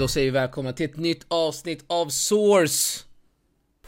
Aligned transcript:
Men 0.00 0.04
då 0.04 0.08
säger 0.08 0.26
vi 0.26 0.30
välkomna 0.30 0.72
till 0.72 0.90
ett 0.90 0.96
nytt 0.96 1.24
avsnitt 1.28 1.84
av 1.86 2.08
Source. 2.08 3.04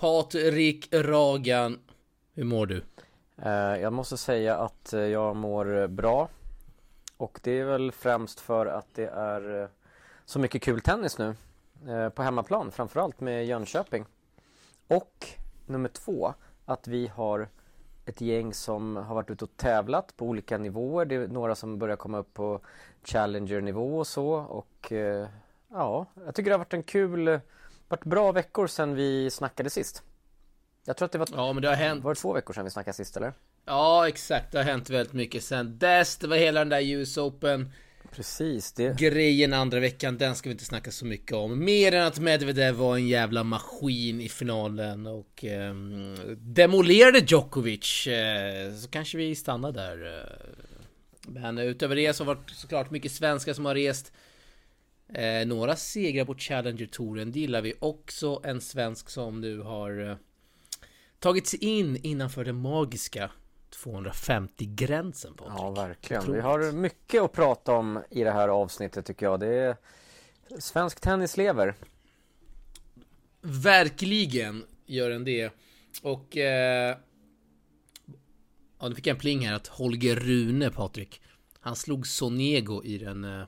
Patrik 0.00 0.89
Ragan, 0.93 1.79
hur 2.35 2.45
mår 2.45 2.66
du? 2.66 2.82
Eh, 3.43 3.53
jag 3.53 3.93
måste 3.93 4.17
säga 4.17 4.57
att 4.57 4.93
eh, 4.93 5.00
jag 5.00 5.36
mår 5.36 5.86
bra. 5.86 6.29
Och 7.17 7.40
det 7.43 7.50
är 7.50 7.64
väl 7.64 7.93
främst 7.93 8.40
för 8.40 8.67
att 8.67 8.86
det 8.95 9.07
är 9.07 9.62
eh, 9.62 9.68
så 10.25 10.39
mycket 10.39 10.62
kul 10.62 10.80
tennis 10.80 11.18
nu. 11.18 11.35
På 12.14 12.22
hemmaplan, 12.22 12.72
framförallt 12.72 13.21
med 13.21 13.46
Jönköping. 13.46 14.04
Och 14.89 15.26
nummer 15.67 15.89
två, 15.89 16.35
att 16.64 16.89
vi 16.89 17.07
har 17.07 17.49
ett 18.07 18.21
gäng 18.21 18.54
som 18.54 18.96
har 18.96 19.14
varit 19.14 19.31
ute 19.31 19.44
och 19.44 19.57
tävlat 19.57 20.17
på 20.17 20.26
olika 20.26 20.58
nivåer. 20.58 21.04
Det 21.04 21.14
är 21.14 21.29
några 21.29 21.54
som 21.54 21.79
börjar 21.79 21.96
komma 21.96 22.18
upp 22.18 22.35
på 22.35 22.61
Challenger-nivå 23.04 23.99
och 23.99 24.07
så. 24.07 24.32
Och 24.32 24.93
eh, 24.93 25.29
ja, 25.72 26.07
jag 26.25 26.35
tycker 26.35 26.50
det 26.50 26.54
har 26.54 26.58
varit 26.58 26.75
en 26.75 26.82
kul, 26.82 27.29
eh, 27.29 27.40
varit 27.89 28.04
bra 28.04 28.32
veckor 28.32 28.67
sedan 28.67 28.94
vi 28.94 29.31
snackade 29.31 29.71
sist. 29.71 30.03
Jag 30.85 30.96
tror 30.96 31.07
att 31.07 31.12
det 31.12 31.18
var, 31.18 31.29
Ja 31.32 31.53
men 31.53 31.62
det 31.62 31.68
har 31.68 31.75
hänt. 31.75 32.05
var 32.05 32.14
det 32.14 32.20
två 32.20 32.33
veckor 32.33 32.55
sedan 32.55 32.64
vi 32.64 32.70
snackade 32.70 32.95
sist 32.95 33.17
eller? 33.17 33.33
Ja 33.64 34.08
exakt, 34.08 34.53
det 34.53 34.58
har 34.58 34.64
hänt 34.64 34.91
väldigt 34.91 35.12
mycket 35.12 35.45
sen 35.45 35.78
dess. 35.78 36.17
Det 36.17 36.27
var 36.27 36.36
hela 36.36 36.61
den 36.61 36.69
där 36.69 36.83
US 36.83 37.19
Open 37.19 37.70
Precis, 38.11 38.72
det, 38.72 38.98
grejen 38.98 39.53
andra 39.53 39.81
veckan. 39.81 40.19
Den 40.19 40.34
ska 40.34 40.48
vi 40.48 40.53
inte 40.53 40.64
snacka 40.64 40.91
så 40.91 41.06
mycket 41.06 41.33
om. 41.33 41.64
Mer 41.64 41.95
än 41.95 42.06
att 42.06 42.19
Medvedev 42.19 42.75
var 42.75 42.97
en 42.97 43.09
jävla 43.09 43.45
maskin 43.45 44.20
i 44.20 44.28
finalen 44.28 45.06
och 45.06 45.45
ehm, 45.45 46.17
demolerade 46.39 47.19
Djokovic. 47.19 48.06
Eh, 48.06 48.75
så 48.75 48.89
kanske 48.89 49.19
vi 49.19 49.34
stannar 49.34 49.73
där. 49.73 50.19
eh. 50.19 50.48
Men 51.28 51.59
utöver 51.59 51.97
det 51.97 52.15
så 52.15 52.25
har 52.25 52.34
det 52.34 52.41
varit 52.41 52.50
såklart 52.50 52.91
mycket 52.91 53.12
svenskar 53.12 53.53
som 53.53 53.65
har 53.65 53.75
rest. 53.75 54.12
Eh, 55.15 55.47
några 55.47 55.77
segrar 55.77 56.25
på 56.25 56.35
Challenger-touren, 56.35 57.33
det 57.33 57.41
gillar 57.41 57.63
vi. 57.63 57.75
Också 57.81 58.41
en 58.45 58.61
svensk 58.61 59.11
som 59.11 59.41
nu 59.41 59.61
har 59.61 60.11
eh, 60.11 60.17
tagit 61.19 61.47
sig 61.47 61.65
in 61.65 61.97
innanför 62.03 62.45
den 62.45 62.57
magiska 62.57 63.31
250-gränsen. 63.85 65.35
Ja, 65.39 65.71
verkligen. 65.71 66.23
Vi 66.23 66.29
Otroligt. 66.29 66.45
har 66.45 66.73
mycket 66.73 67.23
att 67.23 67.33
prata 67.33 67.73
om 67.73 68.03
i 68.11 68.25
det 68.25 68.31
här 68.31 68.49
avsnittet 68.49 69.07
tycker 69.07 69.27
jag. 69.27 69.41
Det 69.41 69.55
är 69.55 69.77
Svensk 70.59 71.01
tennis 71.01 71.37
lever. 71.37 71.75
Verkligen 73.41 74.65
gör 74.87 75.11
den 75.11 75.25
det. 75.25 75.53
Och... 76.03 76.37
Eh, 76.37 76.97
ja, 78.81 78.89
nu 78.89 78.95
fick 78.95 79.07
jag 79.07 79.15
en 79.15 79.21
pling 79.21 79.47
här 79.47 79.55
att 79.55 79.67
Holger 79.67 80.17
Rune, 80.17 80.71
Patrik. 80.71 81.21
Han 81.61 81.77
slog 81.77 82.07
Sonego 82.07 82.85
i 82.85 82.99
den 82.99 83.47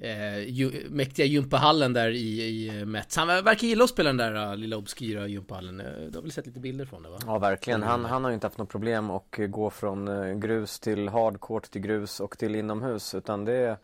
eh, 0.00 0.34
eh, 0.36 0.38
ju, 0.48 0.86
mäktiga 0.90 1.26
gympahallen 1.26 1.92
där 1.92 2.10
i, 2.10 2.42
i 2.42 2.84
Mets. 2.84 3.16
Han 3.16 3.26
verkar 3.28 3.66
gilla 3.66 3.84
att 3.84 3.90
spela 3.90 4.08
den 4.08 4.16
där 4.16 4.50
eh, 4.50 4.56
lilla 4.56 4.76
obskyra 4.76 5.26
gympahallen. 5.26 5.80
Eh, 5.80 5.86
Du 6.08 6.18
har 6.18 6.22
väl 6.22 6.32
sett 6.32 6.46
lite 6.46 6.60
bilder 6.60 6.84
från 6.84 7.02
det 7.02 7.08
va? 7.08 7.18
Ja, 7.26 7.38
verkligen. 7.38 7.82
Han, 7.82 8.04
han 8.04 8.24
har 8.24 8.30
ju 8.30 8.34
inte 8.34 8.46
haft 8.46 8.58
något 8.58 8.68
problem 8.68 9.10
att 9.10 9.36
gå 9.48 9.70
från 9.70 10.08
eh, 10.08 10.34
grus 10.34 10.80
till 10.80 11.08
hardcourt 11.08 11.70
till 11.70 11.80
grus 11.80 12.20
och 12.20 12.38
till 12.38 12.54
inomhus. 12.54 13.14
Utan 13.14 13.44
det 13.44 13.52
är, 13.52 13.76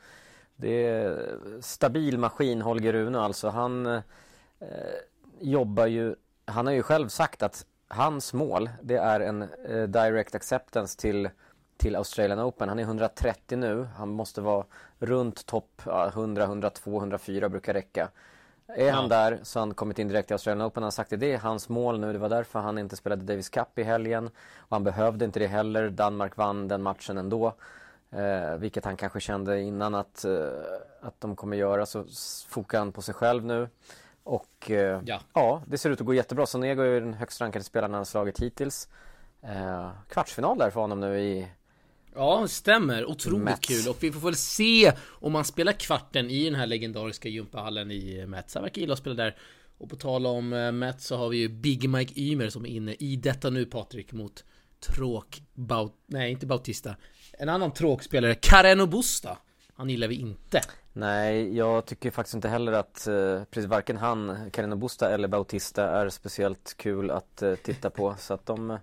det 0.56 0.86
är 0.86 1.36
stabil 1.60 2.18
maskin, 2.18 2.62
Holger 2.62 2.92
Rune 2.92 3.18
alltså. 3.20 3.48
Han 3.48 3.86
eh, 3.86 4.00
jobbar 5.40 5.86
ju, 5.86 6.14
han 6.44 6.66
har 6.66 6.74
ju 6.74 6.82
själv 6.82 7.08
sagt 7.08 7.42
att 7.42 7.66
hans 7.88 8.32
mål, 8.32 8.70
det 8.82 8.96
är 8.96 9.20
en 9.20 9.42
eh, 9.42 9.82
direct 9.82 10.34
acceptance 10.34 11.00
till 11.00 11.28
till 11.82 11.96
Australian 11.96 12.40
Open. 12.40 12.68
Han 12.68 12.78
är 12.78 12.82
130 12.82 13.58
nu. 13.58 13.88
Han 13.96 14.08
måste 14.08 14.40
vara 14.40 14.64
runt 14.98 15.46
topp 15.46 15.82
ja, 15.86 16.08
100, 16.08 16.44
102, 16.44 16.98
104 16.98 17.48
brukar 17.48 17.74
räcka. 17.74 18.08
Är 18.66 18.92
han 18.92 19.08
där 19.08 19.40
så 19.42 19.58
har 19.58 19.66
han 19.66 19.74
kommit 19.74 19.98
in 19.98 20.08
direkt 20.08 20.30
i 20.30 20.34
Australian 20.34 20.66
Open. 20.66 20.82
Han 20.82 20.86
har 20.86 20.90
sagt 20.90 21.12
att 21.12 21.20
det 21.20 21.32
är 21.32 21.38
hans 21.38 21.68
mål 21.68 22.00
nu. 22.00 22.12
Det 22.12 22.18
var 22.18 22.28
därför 22.28 22.58
han 22.58 22.78
inte 22.78 22.96
spelade 22.96 23.24
Davis 23.24 23.48
Cup 23.48 23.78
i 23.78 23.82
helgen. 23.82 24.26
Och 24.56 24.70
han 24.70 24.84
behövde 24.84 25.24
inte 25.24 25.38
det 25.38 25.46
heller. 25.46 25.90
Danmark 25.90 26.36
vann 26.36 26.68
den 26.68 26.82
matchen 26.82 27.18
ändå. 27.18 27.54
Eh, 28.10 28.56
vilket 28.56 28.84
han 28.84 28.96
kanske 28.96 29.20
kände 29.20 29.60
innan 29.60 29.94
att, 29.94 30.24
eh, 30.24 30.48
att 31.00 31.20
de 31.20 31.36
kommer 31.36 31.56
göra. 31.56 31.86
Så 31.86 32.04
fokar 32.48 32.78
han 32.78 32.92
på 32.92 33.02
sig 33.02 33.14
själv 33.14 33.44
nu. 33.44 33.68
Och 34.24 34.70
eh, 34.70 35.00
Ja. 35.04 35.20
ja, 35.32 35.62
det 35.66 35.78
ser 35.78 35.90
ut 35.90 36.00
att 36.00 36.06
gå 36.06 36.14
jättebra. 36.14 36.46
Sonego 36.46 36.82
är 36.82 37.00
den 37.00 37.14
högst 37.14 37.40
rankade 37.40 37.64
spelaren 37.64 37.92
han 37.92 38.00
har 38.00 38.04
slagit 38.04 38.40
hittills. 38.40 38.88
Eh, 39.42 39.90
kvartsfinal 40.08 40.58
där 40.58 40.70
för 40.70 40.80
honom 40.80 41.00
nu 41.00 41.20
i 41.20 41.48
Ja, 42.14 42.48
stämmer. 42.48 43.04
Otroligt 43.04 43.44
Mets. 43.44 43.68
kul. 43.68 43.88
Och 43.88 43.96
vi 44.00 44.12
får 44.12 44.20
väl 44.20 44.36
se 44.36 44.92
om 45.02 45.32
man 45.32 45.44
spelar 45.44 45.72
kvarten 45.72 46.30
i 46.30 46.44
den 46.44 46.54
här 46.54 46.66
legendariska 46.66 47.28
gympahallen 47.28 47.90
i 47.90 48.26
Mets. 48.26 48.54
Han 48.54 48.62
verkar 48.62 48.80
gilla 48.80 48.92
att 48.92 48.98
spela 48.98 49.14
där. 49.14 49.36
Och 49.78 49.90
på 49.90 49.96
tal 49.96 50.26
om 50.26 50.52
eh, 50.52 50.72
Mets 50.72 51.06
så 51.06 51.16
har 51.16 51.28
vi 51.28 51.36
ju 51.36 51.48
Big 51.48 51.88
Mike 51.88 52.20
Ymer 52.20 52.48
som 52.48 52.66
är 52.66 52.70
inne 52.70 52.94
i 52.94 53.16
detta 53.16 53.50
nu 53.50 53.64
Patrik 53.64 54.12
mot 54.12 54.44
Tråk 54.80 55.42
Baut... 55.54 55.94
Nej, 56.06 56.30
inte 56.30 56.46
Bautista. 56.46 56.96
En 57.32 57.48
annan 57.48 57.72
tråkspelare, 57.72 58.34
Carreno 58.34 58.86
Busta. 58.86 59.38
Han 59.74 59.90
gillar 59.90 60.08
vi 60.08 60.14
inte. 60.14 60.60
Nej, 60.94 61.56
jag 61.56 61.86
tycker 61.86 62.10
faktiskt 62.10 62.34
inte 62.34 62.48
heller 62.48 62.72
att 62.72 63.06
eh, 63.06 63.44
precis 63.50 63.70
varken 63.70 63.96
han, 63.96 64.50
Carino 64.50 64.76
Busta 64.76 65.10
eller 65.10 65.28
Bautista 65.28 65.88
är 65.88 66.08
speciellt 66.08 66.74
kul 66.76 67.10
att 67.10 67.42
eh, 67.42 67.54
titta 67.54 67.90
på. 67.90 68.14
Så 68.18 68.34
att 68.34 68.46
de 68.46 68.70
eh, 68.70 68.78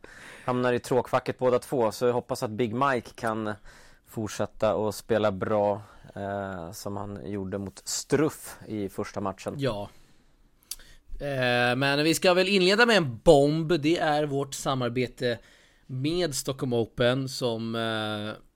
hamnar 0.45 0.73
i 0.73 0.79
tråkfacket 0.79 1.39
båda 1.39 1.59
två. 1.59 1.91
Så 1.91 2.05
jag 2.05 2.13
hoppas 2.13 2.43
att 2.43 2.49
Big 2.49 2.73
Mike 2.73 3.09
kan 3.15 3.53
fortsätta 4.07 4.75
och 4.75 4.95
spela 4.95 5.31
bra 5.31 5.81
eh, 6.15 6.71
som 6.71 6.97
han 6.97 7.31
gjorde 7.31 7.57
mot 7.57 7.81
Struff 7.85 8.57
i 8.67 8.89
första 8.89 9.21
matchen. 9.21 9.55
Ja. 9.57 9.89
Eh, 11.19 11.75
men 11.75 12.03
vi 12.03 12.15
ska 12.15 12.33
väl 12.33 12.47
inleda 12.47 12.85
med 12.85 12.97
en 12.97 13.17
bomb. 13.23 13.81
Det 13.81 13.97
är 13.97 14.23
vårt 14.23 14.53
samarbete 14.53 15.39
med 15.87 16.35
Stockholm 16.35 16.73
Open 16.73 17.29
som 17.29 17.75
eh, 17.75 18.48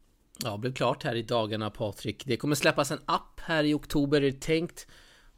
ja, 0.43 0.57
blev 0.57 0.73
klart 0.73 1.03
här 1.03 1.15
i 1.15 1.21
dagarna 1.21 1.69
Patrik. 1.69 2.25
Det 2.25 2.37
kommer 2.37 2.55
släppas 2.55 2.91
en 2.91 2.99
app 3.05 3.39
här 3.39 3.63
i 3.63 3.73
oktober 3.73 4.21
är 4.21 4.31
det 4.31 4.41
tänkt. 4.41 4.87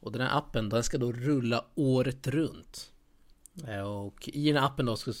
Och 0.00 0.12
den 0.12 0.20
här 0.20 0.38
appen 0.38 0.68
den 0.68 0.82
ska 0.82 0.98
då 0.98 1.12
rulla 1.12 1.64
året 1.74 2.26
runt. 2.26 2.90
Eh, 3.68 3.80
och 3.80 4.28
i 4.28 4.52
den 4.52 4.62
här 4.62 4.66
appen 4.68 4.86
då 4.86 4.96
ska, 4.96 5.12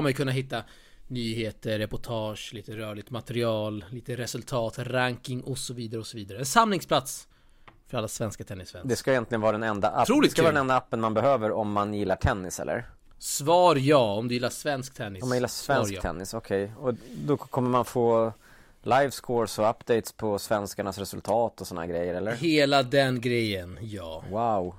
man 0.00 0.06
ju 0.06 0.14
kunna 0.14 0.32
hitta 0.32 0.62
nyheter, 1.06 1.78
reportage, 1.78 2.50
lite 2.54 2.76
rörligt 2.76 3.10
material, 3.10 3.84
lite 3.90 4.16
resultat, 4.16 4.78
ranking 4.78 5.42
och 5.42 5.58
så 5.58 5.74
vidare 5.74 6.00
och 6.00 6.06
så 6.06 6.16
vidare. 6.16 6.38
En 6.38 6.46
samlingsplats 6.46 7.28
för 7.88 7.98
alla 7.98 8.08
svenska 8.08 8.44
tennisfans. 8.44 8.88
Det 8.88 8.96
ska 8.96 9.10
egentligen 9.10 9.40
vara 9.40 9.52
den 9.52 9.62
enda. 9.62 10.02
Otroligt 10.02 10.30
Det 10.30 10.32
ska 10.32 10.42
vara 10.42 10.52
den 10.52 10.60
enda 10.60 10.76
appen 10.76 11.00
man 11.00 11.14
behöver 11.14 11.52
om 11.52 11.72
man 11.72 11.94
gillar 11.94 12.16
tennis 12.16 12.60
eller? 12.60 12.86
Svar 13.18 13.76
ja, 13.76 14.14
om 14.14 14.28
du 14.28 14.34
gillar 14.34 14.50
svensk 14.50 14.94
tennis. 14.94 15.22
Om 15.22 15.28
man 15.28 15.36
gillar 15.36 15.48
svensk 15.48 15.92
ja. 15.92 16.00
tennis, 16.00 16.34
okej. 16.34 16.72
Och 16.78 16.94
då 17.24 17.36
kommer 17.36 17.70
man 17.70 17.84
få 17.84 18.32
live 18.82 19.10
scores 19.10 19.58
och 19.58 19.70
updates 19.70 20.12
på 20.12 20.38
svenskarnas 20.38 20.98
resultat 20.98 21.60
och 21.60 21.66
såna 21.66 21.86
grejer 21.86 22.14
eller? 22.14 22.32
Hela 22.36 22.82
den 22.82 23.20
grejen, 23.20 23.78
ja. 23.80 24.24
Wow. 24.30 24.74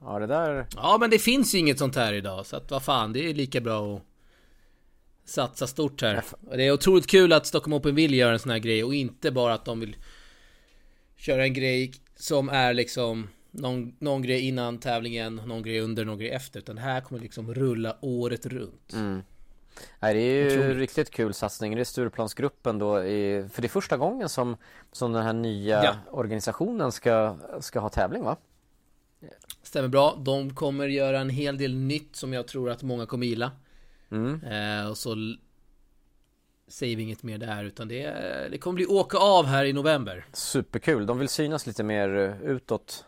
Ja 0.00 0.18
det 0.18 0.26
där, 0.26 0.66
Ja 0.76 0.96
men 1.00 1.10
det 1.10 1.18
finns 1.18 1.54
ju 1.54 1.58
inget 1.58 1.78
sånt 1.78 1.96
här 1.96 2.12
idag, 2.12 2.46
så 2.46 2.56
att 2.56 2.70
vad 2.70 2.82
fan, 2.82 3.12
det 3.12 3.30
är 3.30 3.34
lika 3.34 3.60
bra 3.60 3.96
att 3.96 4.02
satsa 5.24 5.66
stort 5.66 6.02
här. 6.02 6.24
Och 6.50 6.56
Det 6.56 6.64
är 6.64 6.72
otroligt 6.72 7.06
kul 7.06 7.32
att 7.32 7.46
Stockholm 7.46 7.72
Open 7.72 7.94
vill 7.94 8.14
göra 8.14 8.32
en 8.32 8.38
sån 8.38 8.50
här 8.50 8.58
grej 8.58 8.84
och 8.84 8.94
inte 8.94 9.30
bara 9.30 9.54
att 9.54 9.64
de 9.64 9.80
vill 9.80 9.96
köra 11.16 11.44
en 11.44 11.54
grej 11.54 11.92
som 12.16 12.48
är 12.48 12.74
liksom 12.74 13.28
någon, 13.50 13.96
någon 13.98 14.22
grej 14.22 14.40
innan 14.40 14.78
tävlingen, 14.78 15.36
någon 15.46 15.62
grej 15.62 15.80
under, 15.80 16.04
någon 16.04 16.18
grej 16.18 16.30
efter. 16.30 16.58
Utan 16.58 16.76
det 16.76 16.82
här 16.82 17.00
kommer 17.00 17.20
liksom 17.20 17.54
rulla 17.54 17.96
året 18.00 18.46
runt. 18.46 18.92
Nej, 20.00 20.14
det 20.14 20.20
är 20.20 20.50
ju 20.50 20.58
Otroligt. 20.58 20.76
riktigt 20.78 21.10
kul 21.10 21.34
satsning. 21.34 21.74
Det 21.74 21.82
är 21.82 21.84
Stureplansgruppen 21.84 22.78
då, 22.78 23.04
i, 23.04 23.48
för 23.52 23.62
det 23.62 23.66
är 23.66 23.70
första 23.70 23.96
gången 23.96 24.28
som, 24.28 24.56
som 24.92 25.12
den 25.12 25.22
här 25.22 25.32
nya 25.32 25.84
Ja. 25.84 25.94
organisationen 26.10 26.92
ska, 26.92 27.36
ska 27.60 27.80
ha 27.80 27.88
tävling 27.88 28.22
va? 28.24 28.36
Stämmer 29.62 29.88
bra. 29.88 30.14
De 30.18 30.54
kommer 30.54 30.88
göra 30.88 31.20
en 31.20 31.30
hel 31.30 31.58
del 31.58 31.74
nytt 31.74 32.16
som 32.16 32.32
jag 32.32 32.46
tror 32.48 32.70
att 32.70 32.82
många 32.82 33.06
kommer 33.06 33.26
gilla. 33.26 33.50
Mm. 34.10 34.42
Eh, 34.44 34.90
och 34.90 34.98
så 34.98 35.16
säger 36.68 36.96
vi 36.96 37.02
inget 37.02 37.22
mer 37.22 37.38
där 37.38 37.64
utan 37.64 37.88
det, 37.88 38.02
det 38.50 38.58
kommer 38.58 38.74
bli 38.74 38.86
åka 38.86 39.18
av 39.18 39.46
här 39.46 39.64
i 39.64 39.72
november. 39.72 40.26
Superkul, 40.32 41.06
de 41.06 41.18
vill 41.18 41.28
synas 41.28 41.66
lite 41.66 41.82
mer 41.82 42.16
eh, 42.16 42.42
utåt. 42.50 43.04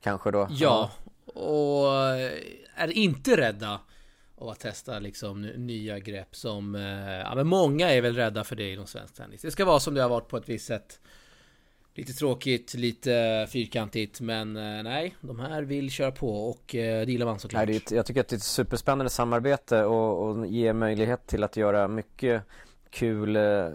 Kanske 0.00 0.30
då? 0.30 0.48
Ja, 0.50 0.90
och 1.34 1.96
eh, 1.96 2.32
är 2.76 2.88
inte 2.88 3.36
rädda 3.36 3.80
av 4.40 4.48
att 4.48 4.60
testa 4.60 4.98
liksom 4.98 5.42
nya 5.42 5.98
grepp 5.98 6.36
som, 6.36 6.74
eh, 6.74 7.18
ja 7.18 7.34
men 7.34 7.46
många 7.46 7.90
är 7.90 8.00
väl 8.00 8.14
rädda 8.14 8.44
för 8.44 8.56
det 8.56 8.72
inom 8.72 8.86
svensk 8.86 9.14
tennis. 9.14 9.42
Det 9.42 9.50
ska 9.50 9.64
vara 9.64 9.80
som 9.80 9.94
det 9.94 10.02
har 10.02 10.08
varit 10.08 10.28
på 10.28 10.36
ett 10.36 10.48
visst 10.48 10.66
sätt. 10.66 11.00
Lite 11.94 12.12
tråkigt, 12.12 12.74
lite 12.74 13.46
fyrkantigt, 13.50 14.20
men 14.20 14.56
eh, 14.56 14.82
nej, 14.82 15.16
de 15.20 15.40
här 15.40 15.62
vill 15.62 15.90
köra 15.90 16.10
på 16.10 16.48
och 16.48 16.74
eh, 16.74 17.06
det 17.06 17.12
gillar 17.12 17.26
man 17.26 17.38
såklart. 17.38 17.58
Nej, 17.58 17.66
det 17.66 17.72
är 17.72 17.76
ett, 17.76 17.90
jag 17.90 18.06
tycker 18.06 18.20
att 18.20 18.28
det 18.28 18.34
är 18.34 18.38
ett 18.38 18.42
superspännande 18.42 19.10
samarbete 19.10 19.84
och, 19.84 20.28
och 20.28 20.46
ger 20.46 20.72
möjlighet 20.72 21.26
till 21.26 21.44
att 21.44 21.56
göra 21.56 21.88
mycket 21.88 22.42
kul 22.90 23.36
eh, 23.36 23.68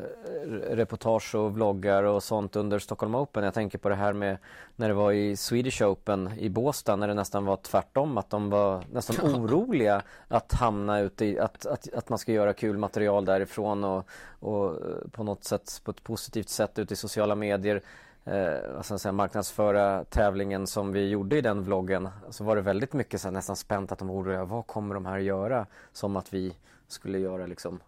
reportage 0.69 1.35
och 1.35 1.55
vloggar 1.55 2.03
och 2.03 2.23
sånt 2.23 2.55
under 2.55 2.79
Stockholm 2.79 3.15
Open. 3.15 3.43
Jag 3.43 3.53
tänker 3.53 3.77
på 3.77 3.89
det 3.89 3.95
här 3.95 4.13
med 4.13 4.37
när 4.75 4.87
det 4.87 4.93
var 4.93 5.11
i 5.11 5.35
Swedish 5.35 5.81
Open 5.81 6.31
i 6.37 6.49
Båstad 6.49 6.95
när 6.95 7.07
det 7.07 7.13
nästan 7.13 7.45
var 7.45 7.57
tvärtom. 7.57 8.17
Att 8.17 8.29
de 8.29 8.49
var 8.49 8.83
nästan 8.91 9.35
oroliga 9.35 10.01
att 10.27 10.53
hamna 10.53 10.99
ute 10.99 11.25
i, 11.25 11.39
att, 11.39 11.65
att, 11.65 11.93
att 11.93 12.09
man 12.09 12.19
ska 12.19 12.31
göra 12.31 12.53
kul 12.53 12.77
material 12.77 13.25
därifrån 13.25 13.83
och, 13.83 14.09
och 14.39 14.65
eh, 14.69 15.07
på 15.11 15.23
något 15.23 15.43
sätt, 15.43 15.81
på 15.83 15.91
ett 15.91 16.03
positivt 16.03 16.49
sätt 16.49 16.79
ute 16.79 16.93
i 16.93 16.97
sociala 16.97 17.35
medier 17.35 17.81
eh, 18.25 18.81
säga, 18.81 19.11
marknadsföra 19.11 20.03
tävlingen 20.03 20.67
som 20.67 20.91
vi 20.91 21.09
gjorde 21.09 21.37
i 21.37 21.41
den 21.41 21.63
vloggen 21.63 22.09
så 22.29 22.43
var 22.43 22.55
det 22.55 22.61
väldigt 22.61 22.93
mycket 22.93 23.21
så 23.21 23.27
här, 23.27 23.33
nästan 23.33 23.55
spänt 23.55 23.91
att 23.91 23.99
de 23.99 24.07
var 24.07 24.15
oroliga. 24.15 24.45
Vad 24.45 24.67
kommer 24.67 24.95
de 24.95 25.05
här 25.05 25.17
göra? 25.17 25.65
Som 25.93 26.15
att 26.15 26.33
vi 26.33 26.55
skulle 26.87 27.19
göra 27.19 27.45
liksom 27.45 27.79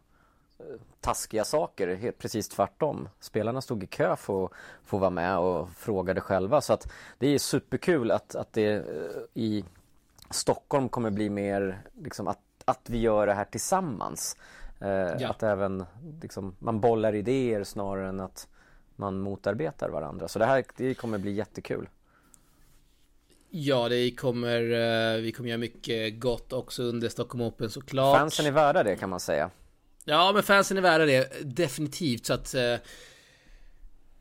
taskiga 1.02 1.44
saker, 1.44 1.96
helt 1.96 2.18
precis 2.18 2.50
tvärtom. 2.50 3.10
Spelarna 3.20 3.62
stod 3.62 3.84
i 3.84 3.88
kö 3.88 4.16
för 4.16 4.46
att 4.46 4.52
få 4.86 4.98
vara 4.98 5.10
med 5.10 5.38
och 5.38 5.70
frågade 5.70 6.22
själva 6.22 6.62
så 6.62 6.74
att 6.74 6.92
det 7.18 7.28
är 7.28 7.40
superkul 7.40 8.12
att, 8.12 8.36
att 8.36 8.54
det 8.54 8.74
eh, 8.74 8.84
i 9.34 9.66
Stockholm 10.30 10.90
kommer 10.90 11.12
bli 11.12 11.30
mer 11.30 11.82
liksom 12.02 12.28
att, 12.28 12.40
att 12.66 12.90
vi 12.90 12.98
gör 12.98 13.28
det 13.28 13.34
här 13.34 13.46
tillsammans. 13.46 14.38
Eh, 14.80 14.90
ja. 14.90 15.30
Att 15.30 15.44
även 15.44 15.86
liksom, 16.22 16.56
man 16.60 16.80
bollar 16.80 17.16
idéer 17.16 17.64
snarare 17.64 18.10
än 18.10 18.20
att 18.20 18.48
man 18.96 19.20
motarbetar 19.20 19.90
varandra. 19.90 20.28
Så 20.28 20.40
det 20.40 20.46
här 20.46 20.64
det 20.78 20.94
kommer 20.94 21.18
bli 21.18 21.32
jättekul. 21.32 21.90
Ja, 23.50 23.90
det 23.90 24.12
kommer, 24.12 24.62
eh, 24.62 25.22
vi 25.22 25.32
kommer 25.32 25.50
göra 25.50 25.60
mycket 25.60 26.20
gott 26.20 26.54
också 26.54 26.84
under 26.84 27.10
Stockholm 27.10 27.42
Open 27.42 27.70
såklart. 27.70 28.18
Fansen 28.18 28.46
är 28.46 28.52
värda 28.52 28.84
det 28.84 28.96
kan 28.96 29.10
man 29.10 29.20
säga. 29.20 29.50
Ja, 30.10 30.32
men 30.34 30.44
fansen 30.44 30.78
är 30.78 30.82
värda 30.82 31.06
det. 31.06 31.44
Definitivt. 31.44 32.26
Så 32.26 32.34
att... 32.34 32.54
Eh, 32.54 32.74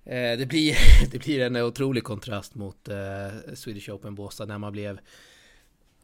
eh 0.05 0.39
det, 0.39 0.47
blir, 0.49 0.77
det 1.11 1.19
blir 1.19 1.41
en 1.41 1.57
otrolig 1.57 2.05
kontrast 2.05 2.55
mot 2.55 2.89
eh, 2.89 3.55
Swedish 3.55 3.91
Open 3.91 4.15
Båstad 4.15 4.45
när 4.45 4.59
man 4.59 4.73
blev 4.73 4.99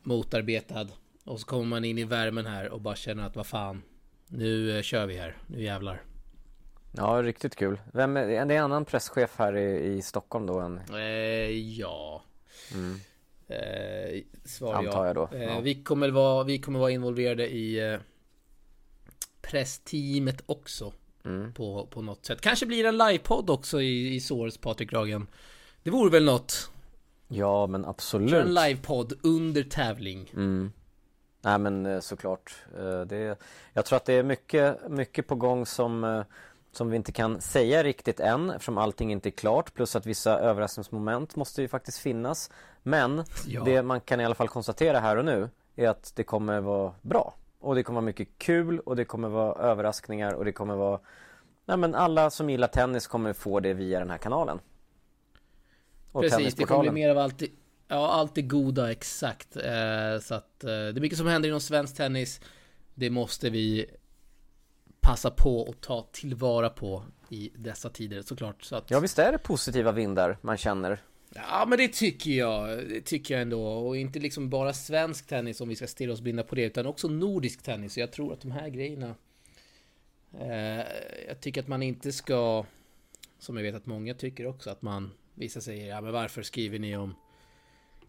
motarbetad. 0.02 0.88
Och 1.25 1.40
så 1.40 1.46
kommer 1.46 1.64
man 1.64 1.84
in 1.84 1.99
i 1.99 2.05
värmen 2.05 2.46
här 2.46 2.69
och 2.69 2.81
bara 2.81 2.96
känner 2.96 3.26
att 3.26 3.37
vad 3.37 3.46
fan. 3.46 3.82
Nu 4.29 4.76
eh, 4.76 4.82
kör 4.82 5.06
vi 5.06 5.17
här. 5.17 5.37
Nu 5.46 5.62
jävlar. 5.62 6.02
Ja, 6.93 7.23
riktigt 7.23 7.56
kul. 7.56 7.81
Vem 7.93 8.17
är, 8.17 8.26
det 8.26 8.37
är 8.37 8.58
en 8.58 8.64
annan 8.64 8.84
presschef 8.84 9.34
här 9.37 9.56
i, 9.56 9.96
i 9.96 10.02
Stockholm 10.02 10.46
då? 10.46 10.61
En... 10.61 10.81
Eh, 10.94 11.50
ja. 11.79 12.23
Mm. 12.75 13.00
Eh, 13.49 14.23
svar 14.44 14.75
Antar 14.75 15.06
jag 15.06 15.14
då. 15.14 15.29
Ja. 15.32 15.61
vi, 15.61 15.82
kommer 15.82 16.11
vara, 16.11 16.44
vi 16.44 16.58
kommer 16.58 16.79
vara 16.79 16.90
involverade 16.90 17.49
i 17.49 17.99
pressteamet 19.42 20.42
också. 20.46 20.92
Mm. 21.24 21.52
På, 21.52 21.86
på 21.86 22.02
något 22.02 22.26
sätt. 22.26 22.40
Kanske 22.40 22.66
blir 22.66 22.84
en 22.84 22.98
livepodd 22.98 23.50
också 23.50 23.82
i, 23.82 24.14
i 24.14 24.20
Source, 24.20 24.58
Patrik 24.60 24.92
Ragen. 24.92 25.26
Det 25.82 25.90
vore 25.90 26.10
väl 26.10 26.24
något? 26.24 26.70
Ja, 27.28 27.66
men 27.66 27.84
absolut. 27.84 28.30
Kör 28.30 28.40
en 28.40 28.54
livepodd 28.54 29.12
under 29.22 29.62
tävling. 29.62 30.30
Mm. 30.34 30.72
Nej 31.42 31.58
men 31.58 31.86
eh, 31.86 32.00
såklart. 32.00 32.54
Eh, 32.78 33.00
det, 33.00 33.38
jag 33.72 33.84
tror 33.84 33.96
att 33.96 34.04
det 34.04 34.12
är 34.12 34.22
mycket, 34.22 34.90
mycket 34.90 35.26
på 35.26 35.34
gång 35.34 35.66
som, 35.66 36.04
eh, 36.04 36.22
som 36.72 36.90
vi 36.90 36.96
inte 36.96 37.12
kan 37.12 37.40
säga 37.40 37.82
riktigt 37.82 38.20
än 38.20 38.50
eftersom 38.50 38.78
allting 38.78 39.12
inte 39.12 39.28
är 39.28 39.30
klart. 39.30 39.74
Plus 39.74 39.96
att 39.96 40.06
vissa 40.06 40.38
överraskningsmoment 40.38 41.36
måste 41.36 41.62
ju 41.62 41.68
faktiskt 41.68 41.98
finnas. 41.98 42.50
Men 42.82 43.24
ja. 43.46 43.62
det 43.64 43.82
man 43.82 44.00
kan 44.00 44.20
i 44.20 44.24
alla 44.24 44.34
fall 44.34 44.48
konstatera 44.48 45.00
här 45.00 45.16
och 45.16 45.24
nu 45.24 45.48
är 45.76 45.88
att 45.88 46.12
det 46.16 46.24
kommer 46.24 46.60
vara 46.60 46.92
bra. 47.02 47.34
Och 47.62 47.74
det 47.74 47.82
kommer 47.82 48.00
vara 48.00 48.06
mycket 48.06 48.28
kul 48.38 48.78
och 48.80 48.96
det 48.96 49.04
kommer 49.04 49.28
vara 49.28 49.54
överraskningar 49.54 50.32
och 50.32 50.44
det 50.44 50.52
kommer 50.52 50.76
vara 50.76 51.00
Nej 51.64 51.76
men 51.76 51.94
alla 51.94 52.30
som 52.30 52.50
gillar 52.50 52.68
tennis 52.68 53.06
kommer 53.06 53.32
få 53.32 53.60
det 53.60 53.74
via 53.74 53.98
den 53.98 54.10
här 54.10 54.18
kanalen. 54.18 54.60
Och 56.12 56.22
Precis, 56.22 56.54
det 56.54 56.64
kommer 56.64 56.82
bli 56.82 56.90
mer 56.90 57.10
av 57.10 57.18
allt 57.18 57.38
det, 57.38 57.48
Ja, 57.88 58.08
allt 58.08 58.34
det 58.34 58.42
goda, 58.42 58.90
exakt. 58.90 59.56
Eh, 59.56 60.20
så 60.22 60.34
att 60.34 60.64
eh, 60.64 60.68
det 60.68 60.98
är 60.98 61.00
mycket 61.00 61.18
som 61.18 61.26
händer 61.26 61.48
inom 61.48 61.60
svensk 61.60 61.96
tennis. 61.96 62.40
Det 62.94 63.10
måste 63.10 63.50
vi 63.50 63.86
passa 65.00 65.30
på 65.30 65.60
och 65.60 65.80
ta 65.80 66.08
tillvara 66.12 66.70
på 66.70 67.04
i 67.28 67.50
dessa 67.54 67.88
tider 67.88 68.22
såklart. 68.22 68.62
Så 68.62 68.76
att... 68.76 68.90
Ja, 68.90 69.00
visst 69.00 69.18
är 69.18 69.32
det 69.32 69.38
positiva 69.38 69.92
vindar 69.92 70.38
man 70.40 70.56
känner? 70.56 71.02
Ja 71.34 71.67
men 71.69 71.79
det 71.79 71.88
tycker 71.88 72.31
jag, 72.31 72.88
det 72.88 73.00
tycker 73.00 73.34
jag 73.34 73.43
ändå. 73.43 73.64
Och 73.64 73.96
inte 73.96 74.19
liksom 74.19 74.50
bara 74.50 74.73
svensk 74.73 75.26
tennis 75.26 75.61
om 75.61 75.69
vi 75.69 75.76
ska 75.76 75.87
stirra 75.87 76.12
oss 76.12 76.20
blinda 76.20 76.43
på 76.43 76.55
det, 76.55 76.64
utan 76.64 76.87
också 76.87 77.08
nordisk 77.08 77.62
tennis. 77.62 77.99
Jag 77.99 78.12
tror 78.12 78.32
att 78.32 78.40
de 78.40 78.50
här 78.50 78.69
grejerna... 78.69 79.14
Eh, 80.40 80.87
jag 81.29 81.40
tycker 81.40 81.61
att 81.61 81.69
man 81.69 81.82
inte 81.82 82.12
ska, 82.12 82.67
som 83.38 83.56
jag 83.56 83.62
vet 83.62 83.75
att 83.75 83.87
många 83.87 84.14
tycker 84.14 84.46
också, 84.46 84.70
att 84.70 84.82
man... 84.82 85.11
Vissa 85.34 85.61
säger, 85.61 85.88
ja 85.88 86.00
men 86.00 86.12
varför 86.12 86.43
skriver 86.43 86.79
ni 86.79 86.96
om 86.96 87.14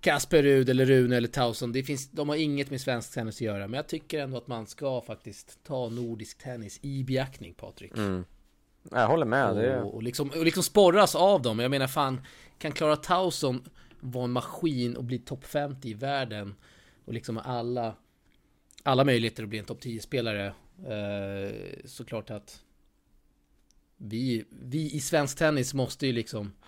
Kasper 0.02 0.44
Rud 0.44 0.70
eller 0.70 0.86
Rune 0.86 1.18
eller 1.18 1.28
Tauson? 1.28 1.72
Det 1.72 1.84
finns, 1.84 2.12
de 2.12 2.30
har 2.30 2.36
inget 2.36 2.70
med 2.70 2.81
svensk 2.81 3.14
tennis 3.14 3.36
att 3.36 3.42
göra. 3.42 3.68
Men 3.68 3.78
jag 3.78 3.88
tycker 3.88 4.20
ändå 4.20 4.38
att 4.38 4.48
man 4.48 4.68
ska 4.68 5.02
faktiskt 5.02 5.64
ta 5.64 5.90
nordisk 5.90 6.38
tennis 6.38 6.80
i 6.81 7.04
beaktning, 7.04 7.54
Patrik. 7.54 7.98
Mm. 7.98 8.25
Jag 8.91 9.07
håller 9.07 9.25
med. 9.25 9.50
Och, 9.50 9.56
det... 9.56 9.81
och, 9.81 10.03
liksom, 10.03 10.30
och 10.30 10.45
liksom 10.45 10.63
sporras 10.63 11.15
av 11.15 11.41
dem. 11.41 11.59
Jag 11.59 11.71
menar 11.71 11.88
fan, 11.88 12.21
kan 12.57 12.71
Klara 12.71 12.95
Towson 12.95 13.63
vara 14.00 14.24
en 14.24 14.31
maskin 14.31 14.95
och 14.95 15.03
bli 15.03 15.19
topp 15.19 15.45
50 15.45 15.89
i 15.89 15.94
världen 15.94 16.56
och 17.06 17.13
liksom 17.13 17.38
alla 17.38 17.95
alla 18.83 19.03
möjligheter 19.03 19.44
att 19.44 19.50
bli 19.50 19.59
en 19.59 19.65
topp 19.65 19.83
10-spelare 19.83 20.53
eh, 20.88 21.56
såklart 21.85 22.30
att 22.30 22.63
vi, 23.97 24.45
vi 24.50 24.91
i 24.91 25.00
svensk 25.00 25.38
tennis 25.38 25.74
måste 25.74 26.07
ju 26.07 26.13
liksom 26.13 26.45
eh, 26.47 26.62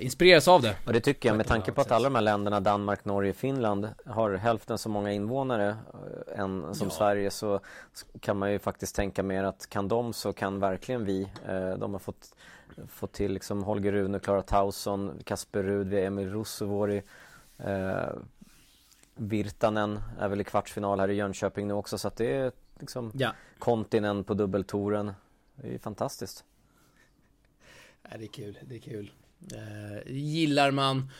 inspireras 0.00 0.48
av 0.48 0.62
det. 0.62 0.76
Och 0.86 0.92
det 0.92 1.00
tycker 1.00 1.28
jag 1.28 1.36
med 1.36 1.46
tanke 1.46 1.72
på 1.72 1.80
att 1.80 1.90
alla 1.90 2.04
de 2.04 2.14
här 2.14 2.22
länderna, 2.22 2.60
Danmark, 2.60 3.04
Norge, 3.04 3.32
Finland 3.32 3.88
har 4.06 4.34
hälften 4.34 4.78
så 4.78 4.88
många 4.88 5.12
invånare 5.12 5.68
eh, 5.68 6.40
än 6.40 6.74
som 6.74 6.88
ja. 6.88 6.94
Sverige 6.94 7.30
så 7.30 7.60
kan 8.20 8.38
man 8.38 8.52
ju 8.52 8.58
faktiskt 8.58 8.96
tänka 8.96 9.22
mer 9.22 9.44
att 9.44 9.66
kan 9.68 9.88
de 9.88 10.12
så 10.12 10.32
kan 10.32 10.60
verkligen 10.60 11.04
vi. 11.04 11.22
Eh, 11.48 11.70
de 11.70 11.92
har 11.92 11.98
fått, 11.98 12.36
fått 12.88 13.12
till 13.12 13.32
liksom 13.32 13.62
Holger 13.62 13.92
Rune, 13.92 14.18
Klara 14.18 14.42
Tauson, 14.42 15.12
Kasper 15.24 15.62
Rud, 15.62 15.86
vi 15.86 16.04
Emil 16.04 16.30
Ruusuvuori 16.30 17.02
eh, 17.58 18.08
Virtanen 19.16 20.00
är 20.18 20.28
väl 20.28 20.40
i 20.40 20.44
kvartsfinal 20.44 21.00
här 21.00 21.10
i 21.10 21.14
Jönköping 21.14 21.68
nu 21.68 21.74
också 21.74 21.98
så 21.98 22.08
att 22.08 22.16
det 22.16 22.32
är 22.32 22.52
liksom 22.80 23.12
ja. 23.14 23.32
Kontinen 23.58 24.24
på 24.24 24.34
dubbeltouren. 24.34 25.12
Det 25.54 25.74
är 25.74 25.78
fantastiskt. 25.78 26.44
Ja, 28.02 28.18
det 28.18 28.24
är 28.24 28.28
kul, 28.28 28.58
det 28.62 28.74
är 28.74 28.80
kul. 28.80 29.12
Eh, 29.52 30.12
gillar 30.12 30.70
man 30.70 31.10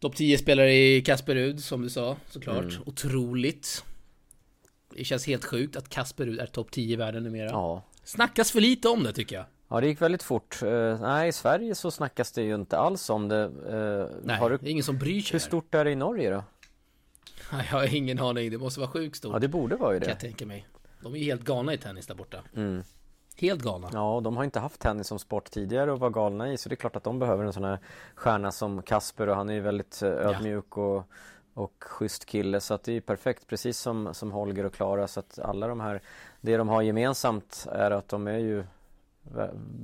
topp 0.00 0.16
10 0.16 0.38
spelare 0.38 0.74
i 0.74 1.02
Kasper 1.02 1.34
Rud 1.34 1.64
som 1.64 1.82
du 1.82 1.90
sa 1.90 2.16
såklart. 2.30 2.64
Mm. 2.64 2.82
Otroligt. 2.86 3.84
Det 4.96 5.04
känns 5.04 5.26
helt 5.26 5.44
sjukt 5.44 5.76
att 5.76 5.88
Kasper 5.88 6.26
Rud 6.26 6.40
är 6.40 6.46
topp 6.46 6.70
10 6.70 6.92
i 6.92 6.96
världen 6.96 7.22
numera. 7.22 7.50
Ja. 7.50 7.82
Snackas 8.04 8.52
för 8.52 8.60
lite 8.60 8.88
om 8.88 9.02
det 9.02 9.12
tycker 9.12 9.36
jag. 9.36 9.44
Ja, 9.68 9.80
det 9.80 9.86
gick 9.86 10.02
väldigt 10.02 10.22
fort. 10.22 10.62
Uh, 10.62 11.00
nej, 11.00 11.28
i 11.28 11.32
Sverige 11.32 11.74
så 11.74 11.90
snackas 11.90 12.32
det 12.32 12.42
ju 12.42 12.54
inte 12.54 12.78
alls 12.78 13.10
om 13.10 13.28
det. 13.28 13.44
Uh, 13.44 14.08
nej, 14.22 14.40
du... 14.40 14.56
det 14.56 14.68
är 14.68 14.70
ingen 14.70 14.84
som 14.84 14.98
bryr 14.98 15.20
sig. 15.20 15.32
Hur 15.32 15.38
stort 15.38 15.74
är 15.74 15.84
det 15.84 15.90
i 15.90 15.96
Norge 15.96 16.30
då? 16.30 16.44
Jag 17.50 17.58
har 17.58 17.94
ingen 17.94 18.18
aning. 18.18 18.50
Det 18.50 18.58
måste 18.58 18.80
vara 18.80 18.90
sjukt 18.90 19.16
stort. 19.16 19.32
Ja, 19.32 19.38
det 19.38 19.48
borde 19.48 19.76
vara 19.76 19.94
ju 19.94 19.98
det. 19.98 20.06
Kan 20.06 20.12
jag 20.12 20.20
tänka 20.20 20.46
mig. 20.46 20.66
De 21.02 21.14
är 21.14 21.18
ju 21.18 21.24
helt 21.24 21.44
galna 21.44 21.74
i 21.74 21.78
tennis 21.78 22.06
där 22.06 22.14
borta. 22.14 22.42
Mm. 22.56 22.82
Helt 23.40 23.62
galna. 23.62 23.90
Ja, 23.92 24.20
de 24.24 24.36
har 24.36 24.44
inte 24.44 24.60
haft 24.60 24.80
tennis 24.80 25.06
som 25.06 25.18
sport 25.18 25.50
tidigare 25.50 25.92
och 25.92 26.00
var 26.00 26.10
galna 26.10 26.52
i 26.52 26.58
så 26.58 26.68
det 26.68 26.74
är 26.74 26.76
klart 26.76 26.96
att 26.96 27.04
de 27.04 27.18
behöver 27.18 27.44
en 27.44 27.52
sån 27.52 27.64
här 27.64 27.78
stjärna 28.14 28.52
som 28.52 28.82
Kasper 28.82 29.28
och 29.28 29.36
han 29.36 29.50
är 29.50 29.54
ju 29.54 29.60
väldigt 29.60 30.02
eh, 30.02 30.08
ödmjuk 30.08 30.64
ja. 30.74 30.82
och, 30.82 31.04
och 31.54 31.84
schysst 31.84 32.26
kille 32.26 32.60
så 32.60 32.74
att 32.74 32.82
det 32.82 32.92
är 32.92 33.00
perfekt 33.00 33.46
precis 33.46 33.78
som, 33.78 34.14
som 34.14 34.32
Holger 34.32 34.64
och 34.64 34.74
Klara 34.74 35.08
så 35.08 35.20
att 35.20 35.38
alla 35.38 35.68
de 35.68 35.80
här 35.80 36.02
det 36.40 36.56
de 36.56 36.68
har 36.68 36.82
gemensamt 36.82 37.66
är 37.72 37.90
att 37.90 38.08
de 38.08 38.26
är 38.26 38.38
ju 38.38 38.64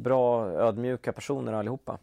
bra 0.02 0.50
ödmjuka 0.50 1.12
personer 1.12 1.52
allihopa. 1.52 1.98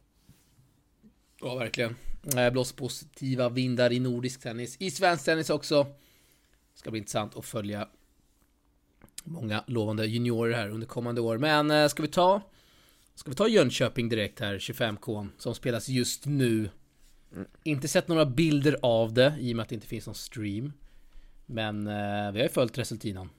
Ja, 1.41 1.55
verkligen. 1.55 1.95
Det 2.21 2.51
blåser 2.51 2.75
positiva 2.75 3.49
vindar 3.49 3.91
i 3.91 3.99
nordisk 3.99 4.41
tennis. 4.41 4.77
I 4.79 4.91
svensk 4.91 5.25
tennis 5.25 5.49
också. 5.49 5.85
Ska 6.73 6.91
bli 6.91 6.97
intressant 6.99 7.37
att 7.37 7.45
följa 7.45 7.87
många 9.23 9.63
lovande 9.67 10.05
juniorer 10.07 10.53
här 10.53 10.69
under 10.69 10.87
kommande 10.87 11.21
år. 11.21 11.37
Men 11.37 11.71
eh, 11.71 11.87
ska 11.87 12.01
vi 12.01 12.07
ta 12.07 12.41
Ska 13.15 13.29
vi 13.29 13.35
ta 13.35 13.47
Jönköping 13.47 14.09
direkt 14.09 14.39
här, 14.39 14.55
25K, 14.55 15.27
som 15.37 15.55
spelas 15.55 15.89
just 15.89 16.25
nu. 16.25 16.69
Mm. 17.33 17.47
Inte 17.63 17.87
sett 17.87 18.07
några 18.07 18.25
bilder 18.25 18.77
av 18.81 19.13
det 19.13 19.35
i 19.39 19.53
och 19.53 19.55
med 19.55 19.63
att 19.63 19.69
det 19.69 19.75
inte 19.75 19.87
finns 19.87 20.05
någon 20.05 20.15
stream. 20.15 20.73
Men 21.45 21.87
eh, 21.87 22.31
vi 22.31 22.39
har 22.39 22.43
ju 22.43 22.49
följt 22.49 22.77
resultinan. 22.77 23.29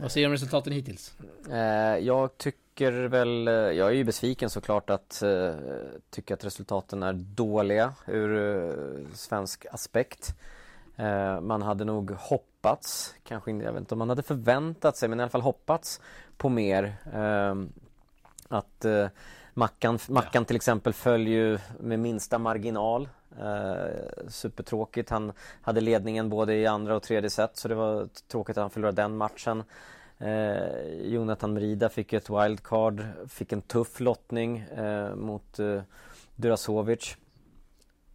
Vad 0.00 0.12
säger 0.12 0.26
du 0.26 0.28
om 0.28 0.32
resultaten 0.32 0.72
hittills? 0.72 1.14
Eh, 1.50 1.98
jag 1.98 2.38
tycker 2.38 2.92
väl, 2.92 3.48
eh, 3.48 3.54
jag 3.54 3.88
är 3.88 3.92
ju 3.92 4.04
besviken 4.04 4.50
såklart 4.50 4.90
att 4.90 5.22
uh, 5.24 5.54
tycka 6.10 6.34
att 6.34 6.44
resultaten 6.44 7.02
är 7.02 7.12
dåliga 7.12 7.94
ur 8.06 8.30
uh, 8.30 9.06
svensk 9.14 9.66
aspekt. 9.70 10.34
Uh, 11.00 11.40
man 11.40 11.62
hade 11.62 11.84
nog 11.84 12.10
hopp 12.10 12.51
hoppats, 12.62 13.14
kanske 13.24 13.50
inte, 13.50 13.64
jag 13.64 13.72
vet 13.72 13.80
inte 13.80 13.94
om 13.94 13.98
man 13.98 14.08
hade 14.08 14.22
förväntat 14.22 14.96
sig 14.96 15.08
men 15.08 15.20
i 15.20 15.22
alla 15.22 15.30
fall 15.30 15.40
hoppats 15.40 16.00
på 16.36 16.48
mer. 16.48 16.94
Eh, 17.14 17.54
att 18.48 18.84
eh, 18.84 19.06
Mackan, 19.54 19.98
Mackan 20.08 20.44
till 20.44 20.56
exempel 20.56 20.92
föll 20.92 21.28
ju 21.28 21.58
med 21.80 21.98
minsta 21.98 22.38
marginal. 22.38 23.08
Eh, 23.40 24.28
supertråkigt. 24.28 25.10
Han 25.10 25.32
hade 25.62 25.80
ledningen 25.80 26.28
både 26.28 26.54
i 26.54 26.66
andra 26.66 26.96
och 26.96 27.02
tredje 27.02 27.30
set 27.30 27.56
så 27.56 27.68
det 27.68 27.74
var 27.74 28.08
tråkigt 28.28 28.56
att 28.56 28.62
han 28.62 28.70
förlorade 28.70 29.02
den 29.02 29.16
matchen. 29.16 29.64
Eh, 30.18 30.94
Jonathan 31.04 31.52
Merida 31.52 31.88
fick 31.88 32.12
ett 32.12 32.30
wildcard, 32.30 33.02
fick 33.28 33.52
en 33.52 33.62
tuff 33.62 34.00
lottning 34.00 34.58
eh, 34.58 35.14
mot 35.14 35.58
eh, 35.58 35.82
Durasovic. 36.36 37.16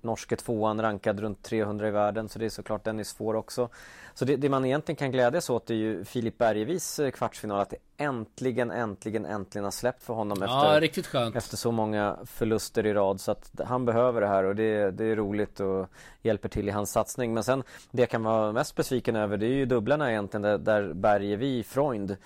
Norske 0.01 0.36
tvåan 0.36 0.82
rankad 0.82 1.20
runt 1.20 1.44
300 1.44 1.88
i 1.88 1.92
världen 1.92 2.30
så 2.30 2.39
det 2.39 2.46
är 2.46 2.50
såklart 2.50 2.84
den 2.84 3.00
är 3.00 3.04
svår 3.04 3.34
också. 3.34 3.70
Så 4.13 4.25
det, 4.25 4.36
det 4.36 4.50
man 4.50 4.66
egentligen 4.66 4.96
kan 4.98 5.12
glädjas 5.12 5.50
åt 5.50 5.70
är 5.70 5.75
ju 5.75 6.06
Filip 6.06 6.38
Bergevis 6.38 7.00
eh, 7.00 7.12
kvartsfinal 7.12 7.60
att 7.60 7.70
det 7.70 7.77
äntligen, 7.98 8.72
äntligen, 8.72 9.25
äntligen 9.25 9.63
har 9.63 9.72
släppt 9.72 10.04
för 10.04 10.13
honom 10.13 10.38
ja, 10.42 10.82
efter, 10.82 11.38
efter 11.38 11.58
så 11.58 11.72
många 11.72 12.18
förluster 12.25 12.86
i 12.86 12.94
rad 12.94 13.22
så 13.22 13.32
att 13.32 13.51
han 13.66 13.86
behöver 13.86 14.22
det 14.22 14.27
här 14.27 14.44
och 14.44 14.56
det, 14.56 14.92
det 14.92 15.06
är 15.06 15.16
roligt 15.16 15.60
och 15.60 15.89
hjälper 16.22 16.50
till 16.50 16.68
i 16.68 16.72
hans 16.72 16.92
satsning. 16.92 17.34
Men 17.34 17.44
sen 17.44 17.63
det 17.92 18.01
jag 18.01 18.10
kan 18.10 18.24
vara 18.24 18.51
mest 18.51 18.75
besviken 18.75 19.16
över 19.16 19.38
det 19.38 19.46
är 19.46 19.54
ju 19.54 19.66
dubblarna 19.66 20.12
egentligen 20.12 20.42
där, 20.42 20.58
där 20.58 20.94
Bergevi, 20.94 21.63
Freund 21.63 22.18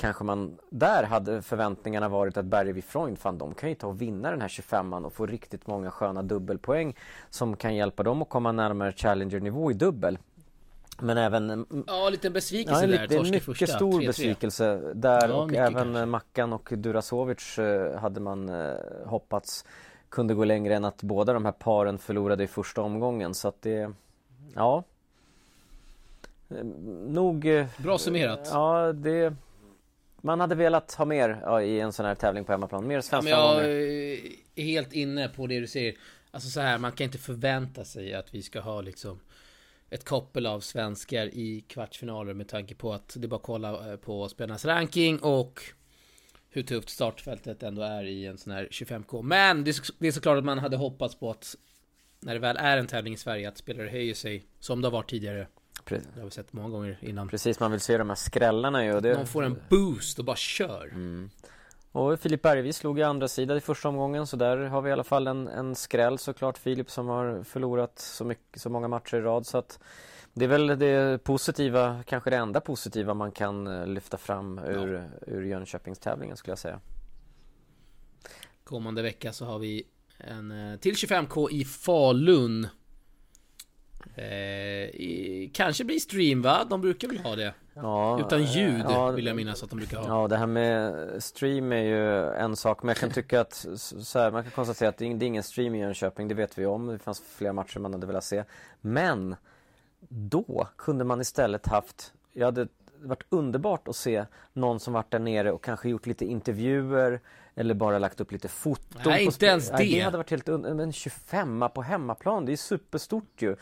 kanske 0.00 0.24
man 0.24 0.58
där 0.70 1.02
hade 1.02 1.42
förväntningarna 1.42 2.08
varit 2.08 2.36
att 2.36 2.44
Bergevi 2.44 2.82
Freund, 2.82 3.18
fan 3.18 3.38
de 3.38 3.54
kan 3.54 3.68
ju 3.68 3.74
ta 3.74 3.86
och 3.86 4.02
vinna 4.02 4.30
den 4.30 4.40
här 4.40 4.48
25an 4.48 5.04
och 5.04 5.12
få 5.12 5.26
riktigt 5.26 5.66
många 5.66 5.90
sköna 5.90 6.22
dubbelpoäng 6.22 6.96
som 7.30 7.56
kan 7.56 7.74
hjälpa 7.74 8.02
dem 8.02 8.22
att 8.22 8.28
komma 8.28 8.52
närmare 8.52 8.92
Challenger-nivå 8.92 9.70
i 9.70 9.74
dubbel. 9.74 10.18
Men 11.00 11.18
även... 11.18 11.50
Mm, 11.50 11.84
ja, 11.86 12.08
lite 12.10 12.30
besvikelse 12.30 12.86
ja, 12.86 12.86
där. 12.86 13.06
Det 13.08 13.14
är 13.14 13.18
en 13.18 13.24
mycket 13.24 13.44
första, 13.44 13.66
stor 13.66 13.92
3 13.92 14.00
-3. 14.00 14.06
besvikelse 14.06 14.92
där 14.94 15.28
ja, 15.28 15.34
och 15.34 15.54
även 15.54 15.74
kanske. 15.74 16.06
Mackan 16.06 16.52
och 16.52 16.72
Durasovic 16.76 17.58
eh, 17.58 17.98
hade 17.98 18.20
man 18.20 18.48
eh, 18.48 18.74
hoppats 19.06 19.64
kunde 20.08 20.34
gå 20.34 20.44
längre 20.44 20.74
än 20.74 20.84
att 20.84 21.02
båda 21.02 21.32
de 21.32 21.44
här 21.44 21.52
paren 21.52 21.98
förlorade 21.98 22.44
i 22.44 22.46
första 22.46 22.82
omgången 22.82 23.34
så 23.34 23.48
att 23.48 23.62
det... 23.62 23.92
Ja. 24.54 24.84
Eh, 26.48 26.64
nog... 27.08 27.66
Bra 27.76 27.98
summerat. 27.98 28.48
Ja, 28.52 28.92
det... 28.92 29.34
Man 30.22 30.40
hade 30.40 30.54
velat 30.54 30.94
ha 30.94 31.04
mer 31.04 31.40
ja, 31.42 31.62
i 31.62 31.80
en 31.80 31.92
sån 31.92 32.06
här 32.06 32.14
tävling 32.14 32.44
på 32.44 32.52
hemmaplan. 32.52 32.86
Mer 32.86 33.00
svenska 33.00 33.30
ja, 33.30 33.62
Jag 33.62 33.72
är 34.54 34.62
helt 34.62 34.92
inne 34.92 35.28
på 35.28 35.46
det 35.46 35.60
du 35.60 35.66
säger. 35.66 35.94
Alltså 36.30 36.50
så 36.50 36.60
här, 36.60 36.78
man 36.78 36.92
kan 36.92 37.04
inte 37.04 37.18
förvänta 37.18 37.84
sig 37.84 38.14
att 38.14 38.34
vi 38.34 38.42
ska 38.42 38.60
ha 38.60 38.80
liksom 38.80 39.20
ett 39.90 40.04
koppel 40.04 40.46
av 40.46 40.60
svenskar 40.60 41.26
i 41.26 41.64
kvartsfinaler 41.68 42.34
med 42.34 42.48
tanke 42.48 42.74
på 42.74 42.92
att 42.92 43.16
det 43.18 43.26
är 43.26 43.28
bara 43.28 43.36
att 43.36 43.42
kolla 43.42 43.90
eh, 43.90 43.96
på 43.96 44.28
spelarnas 44.28 44.64
ranking 44.64 45.18
och 45.18 45.62
hur 46.50 46.62
tufft 46.62 46.88
startfältet 46.88 47.62
ändå 47.62 47.82
är 47.82 48.04
i 48.04 48.26
en 48.26 48.38
sån 48.38 48.52
här 48.52 48.68
25K. 48.70 49.22
Men 49.22 49.64
det 49.64 49.70
är 50.06 50.12
såklart 50.12 50.38
att 50.38 50.44
man 50.44 50.58
hade 50.58 50.76
hoppats 50.76 51.14
på 51.14 51.30
att 51.30 51.56
när 52.20 52.34
det 52.34 52.40
väl 52.40 52.56
är 52.56 52.78
en 52.78 52.86
tävling 52.86 53.14
i 53.14 53.16
Sverige 53.16 53.48
att 53.48 53.58
spelare 53.58 53.88
höjer 53.88 54.14
sig 54.14 54.44
som 54.58 54.80
det 54.80 54.86
har 54.88 54.92
varit 54.92 55.10
tidigare. 55.10 55.46
Precis. 55.84 56.08
Det 56.14 56.20
har 56.20 56.24
vi 56.24 56.30
sett 56.30 56.52
många 56.52 56.68
gånger 56.68 56.98
innan. 57.00 57.28
Precis, 57.28 57.60
man 57.60 57.70
vill 57.70 57.80
se 57.80 57.98
de 57.98 58.08
här 58.08 58.16
skrällarna 58.16 58.84
ju. 58.84 59.00
Det... 59.00 59.14
Man 59.14 59.26
får 59.26 59.42
en 59.42 59.56
boost 59.68 60.18
och 60.18 60.24
bara 60.24 60.36
kör. 60.36 60.90
Mm. 60.94 61.30
Och 61.92 62.20
Filip 62.20 62.42
Bergvis 62.42 62.76
slog 62.76 62.98
i 62.98 63.02
andra 63.02 63.28
sidan 63.28 63.56
i 63.56 63.60
första 63.60 63.88
omgången 63.88 64.26
så 64.26 64.36
där 64.36 64.56
har 64.56 64.82
vi 64.82 64.88
i 64.90 64.92
alla 64.92 65.04
fall 65.04 65.26
en, 65.26 65.48
en 65.48 65.74
skräll 65.74 66.18
såklart 66.18 66.58
Filip 66.58 66.90
som 66.90 67.06
har 67.08 67.42
förlorat 67.42 67.98
så, 67.98 68.24
mycket, 68.24 68.60
så 68.60 68.70
många 68.70 68.88
matcher 68.88 69.16
i 69.16 69.20
rad 69.20 69.46
så 69.46 69.58
att 69.58 69.78
det 70.32 70.44
är 70.44 70.48
väl 70.48 70.66
det 70.66 71.24
positiva, 71.24 72.02
kanske 72.06 72.30
det 72.30 72.36
enda 72.36 72.60
positiva 72.60 73.14
man 73.14 73.32
kan 73.32 73.66
eh, 73.66 73.86
lyfta 73.86 74.16
fram 74.16 74.58
ur, 74.58 74.92
ja. 74.92 75.32
ur 75.32 75.44
Jönköpingstävlingen 75.44 76.36
skulle 76.36 76.52
jag 76.52 76.58
säga. 76.58 76.80
Kommande 78.64 79.02
vecka 79.02 79.32
så 79.32 79.44
har 79.44 79.58
vi 79.58 79.86
en 80.18 80.72
eh, 80.72 80.78
till 80.78 80.94
25K 80.94 81.50
i 81.50 81.64
Falun. 81.64 82.68
Eh, 84.14 85.50
kanske 85.52 85.84
blir 85.84 85.98
stream 85.98 86.42
va? 86.42 86.66
De 86.70 86.80
brukar 86.80 87.08
väl 87.08 87.18
ha 87.18 87.36
det? 87.36 87.54
Ja, 87.74 88.20
Utan 88.20 88.44
ljud 88.44 88.84
ja, 88.88 89.10
vill 89.10 89.26
jag 89.26 89.36
minnas 89.36 89.62
att 89.62 89.70
de 89.70 89.76
brukar 89.76 89.98
ha. 89.98 90.08
Ja, 90.08 90.28
det 90.28 90.36
här 90.36 90.46
med 90.46 90.94
stream 91.22 91.72
är 91.72 91.82
ju 91.82 92.30
en 92.30 92.56
sak. 92.56 92.82
Men 92.82 92.88
jag 92.88 92.96
kan 92.96 93.10
tycka 93.10 93.40
att 93.40 93.66
så 93.76 94.18
här, 94.18 94.30
man 94.30 94.42
kan 94.42 94.52
konstatera 94.52 94.88
att 94.88 94.96
det 94.96 95.04
är 95.04 95.22
ingen 95.22 95.42
stream 95.42 95.74
i 95.74 95.80
Jönköping. 95.80 96.28
Det 96.28 96.34
vet 96.34 96.58
vi 96.58 96.66
om. 96.66 96.86
Det 96.86 96.98
fanns 96.98 97.22
flera 97.36 97.52
matcher 97.52 97.78
man 97.78 97.92
hade 97.92 98.06
velat 98.06 98.24
se. 98.24 98.44
Men 98.80 99.36
då 100.08 100.68
kunde 100.76 101.04
man 101.04 101.20
istället 101.20 101.66
haft, 101.66 102.12
jag 102.32 102.44
hade 102.46 102.68
varit 103.02 103.24
underbart 103.28 103.88
att 103.88 103.96
se 103.96 104.24
någon 104.52 104.80
som 104.80 104.92
varit 104.92 105.10
där 105.10 105.18
nere 105.18 105.52
och 105.52 105.64
kanske 105.64 105.88
gjort 105.88 106.06
lite 106.06 106.24
intervjuer 106.24 107.20
eller 107.60 107.74
bara 107.74 107.98
lagt 107.98 108.20
upp 108.20 108.32
lite 108.32 108.48
foton. 108.48 109.02
Nej, 109.04 109.24
inte 109.24 109.46
ens 109.46 109.68
det. 109.68 109.76
Nej, 109.76 109.94
det 109.94 110.00
hade 110.00 110.16
varit 110.16 110.30
helt 110.30 110.48
under... 110.48 110.74
Men 110.74 110.92
25 110.92 111.64
på 111.74 111.82
hemmaplan, 111.82 112.46
det 112.46 112.52
är 112.52 112.56
superstort 112.56 113.42
ju. 113.42 113.56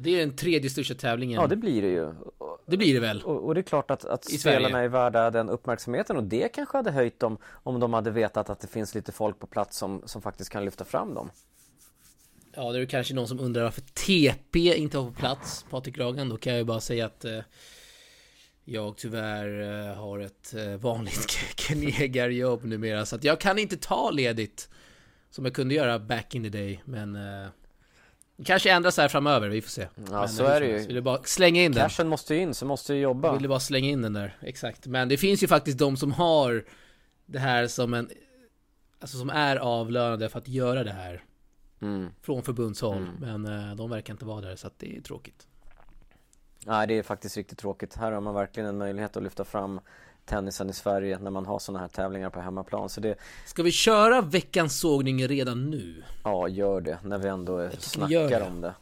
Det 0.00 0.10
är 0.10 0.18
den 0.18 0.36
tredje 0.36 0.70
största 0.70 0.94
tävlingen. 0.94 1.40
Ja, 1.40 1.46
det 1.46 1.56
blir 1.56 1.82
det 1.82 1.88
ju. 1.88 2.12
Det 2.66 2.76
blir 2.76 2.94
det 2.94 3.00
väl. 3.00 3.22
Och, 3.22 3.44
och 3.44 3.54
det 3.54 3.60
är 3.60 3.62
klart 3.62 3.90
att, 3.90 4.04
att 4.04 4.24
spelarna 4.24 4.68
Sverige. 4.68 4.84
är 4.84 4.88
värda 4.88 5.30
den 5.30 5.48
uppmärksamheten 5.48 6.16
och 6.16 6.24
det 6.24 6.48
kanske 6.48 6.76
hade 6.76 6.90
höjt 6.90 7.20
dem 7.20 7.38
om 7.62 7.80
de 7.80 7.94
hade 7.94 8.10
vetat 8.10 8.50
att 8.50 8.60
det 8.60 8.68
finns 8.68 8.94
lite 8.94 9.12
folk 9.12 9.38
på 9.38 9.46
plats 9.46 9.78
som, 9.78 10.02
som 10.04 10.22
faktiskt 10.22 10.50
kan 10.50 10.64
lyfta 10.64 10.84
fram 10.84 11.14
dem. 11.14 11.30
Ja, 12.54 12.72
det 12.72 12.80
är 12.80 12.86
kanske 12.86 13.14
någon 13.14 13.28
som 13.28 13.40
undrar 13.40 13.62
varför 13.62 13.80
TP 13.80 14.76
inte 14.76 14.98
var 14.98 15.04
på 15.04 15.12
plats, 15.12 15.64
Patrik 15.70 15.98
Ragan. 15.98 16.28
Då 16.28 16.36
kan 16.36 16.52
jag 16.52 16.58
ju 16.58 16.64
bara 16.64 16.80
säga 16.80 17.06
att 17.06 17.24
eh, 17.24 17.38
jag 18.68 18.96
tyvärr 18.96 19.60
eh, 19.88 19.94
har 19.94 20.18
ett 20.18 20.54
eh, 20.54 20.76
vanligt 20.76 21.26
knegarjobb 21.54 22.64
numera. 22.64 23.06
Så 23.06 23.16
att 23.16 23.24
jag 23.24 23.40
kan 23.40 23.58
inte 23.58 23.76
ta 23.76 24.10
ledigt 24.10 24.68
som 25.30 25.44
jag 25.44 25.54
kunde 25.54 25.74
göra 25.74 25.98
back 25.98 26.34
in 26.34 26.42
the 26.42 26.48
day. 26.48 26.82
Men 26.84 27.16
eh, 27.16 27.48
Kanske 28.44 28.70
ändras 28.70 28.96
här 28.96 29.08
framöver, 29.08 29.48
vi 29.48 29.62
får 29.62 29.70
se. 29.70 29.88
Ja, 29.94 30.02
men, 30.10 30.28
så 30.28 30.44
är 30.44 30.60
det 30.60 30.66
ju. 30.66 30.86
Vill 30.86 31.02
bara 31.02 31.22
slänga 31.22 31.62
in 31.62 31.72
den. 31.72 31.82
Cashen 31.82 32.08
måste 32.08 32.34
ju 32.34 32.40
in, 32.40 32.54
så 32.54 32.66
måste 32.66 32.94
ju 32.94 33.00
jobba. 33.00 33.36
Vill 33.38 33.48
bara 33.48 33.60
slänga 33.60 33.88
in 33.88 34.02
den 34.02 34.12
där, 34.12 34.36
exakt. 34.40 34.86
Men 34.86 35.08
det 35.08 35.16
finns 35.16 35.42
ju 35.42 35.46
faktiskt 35.46 35.78
de 35.78 35.96
som 35.96 36.12
har 36.12 36.64
det 37.26 37.38
här 37.38 37.66
som 37.66 37.94
en... 37.94 38.10
Alltså 38.98 39.18
som 39.18 39.30
är 39.30 39.56
avlönade 39.56 40.28
för 40.28 40.38
att 40.38 40.48
göra 40.48 40.84
det 40.84 40.92
här. 40.92 41.24
Mm. 41.80 42.08
Från 42.22 42.42
förbundshåll. 42.42 43.08
Mm. 43.22 43.42
Men 43.42 43.76
de 43.76 43.90
verkar 43.90 44.14
inte 44.14 44.24
vara 44.24 44.40
där, 44.40 44.56
så 44.56 44.66
att 44.66 44.78
det 44.78 44.96
är 44.96 45.00
tråkigt. 45.00 45.45
Nej, 46.66 46.86
det 46.86 46.98
är 46.98 47.02
faktiskt 47.02 47.36
riktigt 47.36 47.58
tråkigt. 47.58 47.96
Här 47.96 48.12
har 48.12 48.20
man 48.20 48.34
verkligen 48.34 48.68
en 48.68 48.78
möjlighet 48.78 49.16
att 49.16 49.22
lyfta 49.22 49.44
fram 49.44 49.80
tennisen 50.24 50.70
i 50.70 50.72
Sverige 50.72 51.18
när 51.18 51.30
man 51.30 51.46
har 51.46 51.58
sådana 51.58 51.80
här 51.80 51.88
tävlingar 51.88 52.30
på 52.30 52.40
hemmaplan. 52.40 52.88
Så 52.88 53.00
det... 53.00 53.18
Ska 53.46 53.62
vi 53.62 53.72
köra 53.72 54.20
veckans 54.20 54.80
sågning 54.80 55.28
redan 55.28 55.70
nu? 55.70 56.02
Ja, 56.24 56.48
gör 56.48 56.80
det 56.80 56.98
när 57.02 57.18
vi 57.18 57.28
ändå 57.28 57.70
snackar 57.78 58.40
om 58.40 58.60
det. 58.60 58.74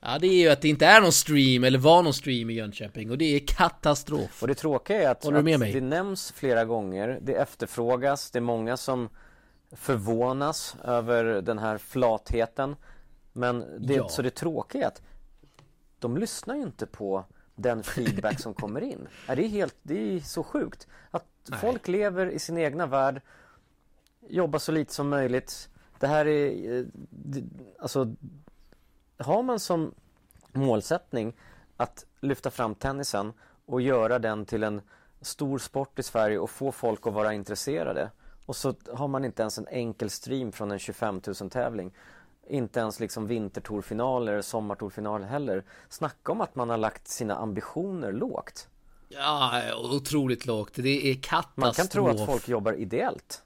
Ja, 0.00 0.18
det 0.18 0.26
är 0.26 0.42
ju 0.42 0.48
att 0.48 0.60
det 0.60 0.68
inte 0.68 0.86
är 0.86 1.00
någon 1.00 1.12
stream 1.12 1.64
eller 1.64 1.78
var 1.78 2.02
någon 2.02 2.14
stream 2.14 2.50
i 2.50 2.54
Jönköping 2.54 3.10
och 3.10 3.18
det 3.18 3.24
är 3.24 3.46
katastrof. 3.46 4.42
Och 4.42 4.48
det 4.48 4.54
tråkiga 4.54 5.02
är 5.02 5.10
att, 5.10 5.26
att 5.26 5.44
det 5.44 5.80
nämns 5.80 6.32
flera 6.32 6.64
gånger, 6.64 7.18
det 7.22 7.34
efterfrågas, 7.34 8.30
det 8.30 8.38
är 8.38 8.40
många 8.40 8.76
som 8.76 9.08
förvånas 9.72 10.76
över 10.84 11.24
den 11.24 11.58
här 11.58 11.78
flatheten. 11.78 12.76
Men 13.32 13.64
det, 13.78 13.94
ja. 13.94 14.08
så 14.08 14.22
det 14.22 14.30
tråkiga 14.30 14.82
är 14.84 14.88
att 14.88 15.02
de 16.08 16.16
lyssnar 16.16 16.56
ju 16.56 16.62
inte 16.62 16.86
på 16.86 17.24
den 17.54 17.82
feedback 17.82 18.40
som 18.40 18.54
kommer 18.54 18.80
in. 18.80 19.08
Det 19.26 19.32
är, 19.32 19.48
helt, 19.48 19.76
det 19.82 19.94
är 19.94 20.20
så 20.20 20.42
sjukt 20.42 20.86
att 21.10 21.26
Nej. 21.48 21.60
folk 21.60 21.88
lever 21.88 22.26
i 22.26 22.38
sin 22.38 22.58
egna 22.58 22.86
värld, 22.86 23.22
jobbar 24.28 24.58
så 24.58 24.72
lite 24.72 24.94
som 24.94 25.08
möjligt. 25.08 25.68
Det 25.98 26.06
här 26.06 26.26
är, 26.26 26.78
eh, 26.78 26.84
alltså, 27.78 28.14
har 29.18 29.42
man 29.42 29.60
som 29.60 29.94
målsättning 30.52 31.36
att 31.76 32.06
lyfta 32.20 32.50
fram 32.50 32.74
tennisen 32.74 33.32
och 33.66 33.80
göra 33.80 34.18
den 34.18 34.46
till 34.46 34.62
en 34.62 34.80
stor 35.20 35.58
sport 35.58 35.98
i 35.98 36.02
Sverige 36.02 36.38
och 36.38 36.50
få 36.50 36.72
folk 36.72 37.06
att 37.06 37.14
vara 37.14 37.34
intresserade 37.34 38.10
och 38.46 38.56
så 38.56 38.74
har 38.92 39.08
man 39.08 39.24
inte 39.24 39.42
ens 39.42 39.58
en 39.58 39.68
enkel 39.68 40.10
stream 40.10 40.52
från 40.52 40.70
en 40.70 40.78
25 40.78 41.20
000 41.40 41.50
tävling 41.50 41.92
inte 42.48 42.80
ens 42.80 43.00
liksom 43.00 43.26
vintertorfinaler, 43.26 44.42
sommartorfinaler 44.42 45.26
heller. 45.26 45.64
Snacka 45.88 46.32
om 46.32 46.40
att 46.40 46.54
man 46.54 46.70
har 46.70 46.76
lagt 46.76 47.08
sina 47.08 47.36
ambitioner 47.36 48.12
lågt. 48.12 48.68
Ja, 49.08 49.62
otroligt 49.76 50.46
lågt. 50.46 50.72
Det 50.74 51.10
är 51.10 51.14
katastrof. 51.14 51.56
Man 51.56 51.72
kan 51.72 51.88
tro 51.88 52.08
att 52.08 52.26
folk 52.26 52.48
jobbar 52.48 52.72
ideellt. 52.72 53.42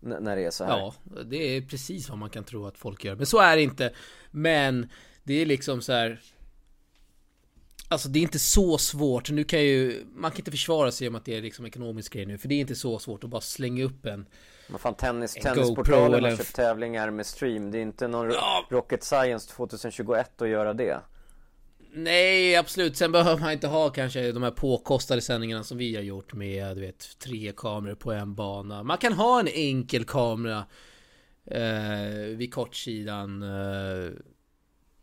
När 0.00 0.36
det 0.36 0.44
är 0.44 0.50
så 0.50 0.64
här. 0.64 0.78
Ja, 0.78 0.94
det 1.24 1.36
är 1.36 1.62
precis 1.62 2.08
vad 2.08 2.18
man 2.18 2.30
kan 2.30 2.44
tro 2.44 2.66
att 2.66 2.78
folk 2.78 3.04
gör. 3.04 3.16
Men 3.16 3.26
så 3.26 3.38
är 3.38 3.56
det 3.56 3.62
inte. 3.62 3.92
Men 4.30 4.88
det 5.22 5.34
är 5.34 5.46
liksom 5.46 5.82
så 5.82 5.92
här. 5.92 6.20
Alltså 7.88 8.08
det 8.08 8.18
är 8.18 8.22
inte 8.22 8.38
så 8.38 8.78
svårt. 8.78 9.30
Nu 9.30 9.44
kan 9.44 9.62
ju, 9.62 10.04
man 10.14 10.30
kan 10.30 10.38
inte 10.40 10.50
försvara 10.50 10.92
sig 10.92 11.08
om 11.08 11.14
att 11.14 11.24
det 11.24 11.36
är 11.36 11.42
liksom 11.42 11.66
ekonomisk 11.66 12.12
grej 12.12 12.26
nu. 12.26 12.38
För 12.38 12.48
det 12.48 12.54
är 12.54 12.60
inte 12.60 12.74
så 12.74 12.98
svårt 12.98 13.24
att 13.24 13.30
bara 13.30 13.40
slänga 13.40 13.84
upp 13.84 14.06
en 14.06 14.26
men 14.68 14.78
fan 14.78 14.94
tennis, 14.94 15.34
tennisportalen 15.34 16.24
har 16.24 16.36
köpt 16.36 16.54
tävlingar 16.54 17.10
med 17.10 17.26
stream 17.26 17.70
Det 17.70 17.78
är 17.78 17.82
inte 17.82 18.08
någon 18.08 18.30
ja. 18.30 18.66
rocket 18.70 19.04
science 19.04 19.52
2021 19.52 20.42
att 20.42 20.48
göra 20.48 20.72
det 20.72 21.00
Nej, 21.96 22.56
absolut. 22.56 22.96
Sen 22.96 23.12
behöver 23.12 23.40
man 23.40 23.52
inte 23.52 23.66
ha 23.66 23.90
kanske 23.90 24.32
de 24.32 24.42
här 24.42 24.50
påkostade 24.50 25.20
sändningarna 25.20 25.64
som 25.64 25.78
vi 25.78 25.94
har 25.94 26.02
gjort 26.02 26.34
med, 26.34 26.76
du 26.76 26.80
vet, 26.80 27.18
tre 27.18 27.52
kameror 27.56 27.94
på 27.94 28.12
en 28.12 28.34
bana. 28.34 28.82
Man 28.82 28.98
kan 28.98 29.12
ha 29.12 29.40
en 29.40 29.48
enkel 29.48 30.04
kamera 30.04 30.64
eh, 31.46 32.36
vid 32.36 32.54
kortsidan. 32.54 33.42
Eh, 33.42 34.12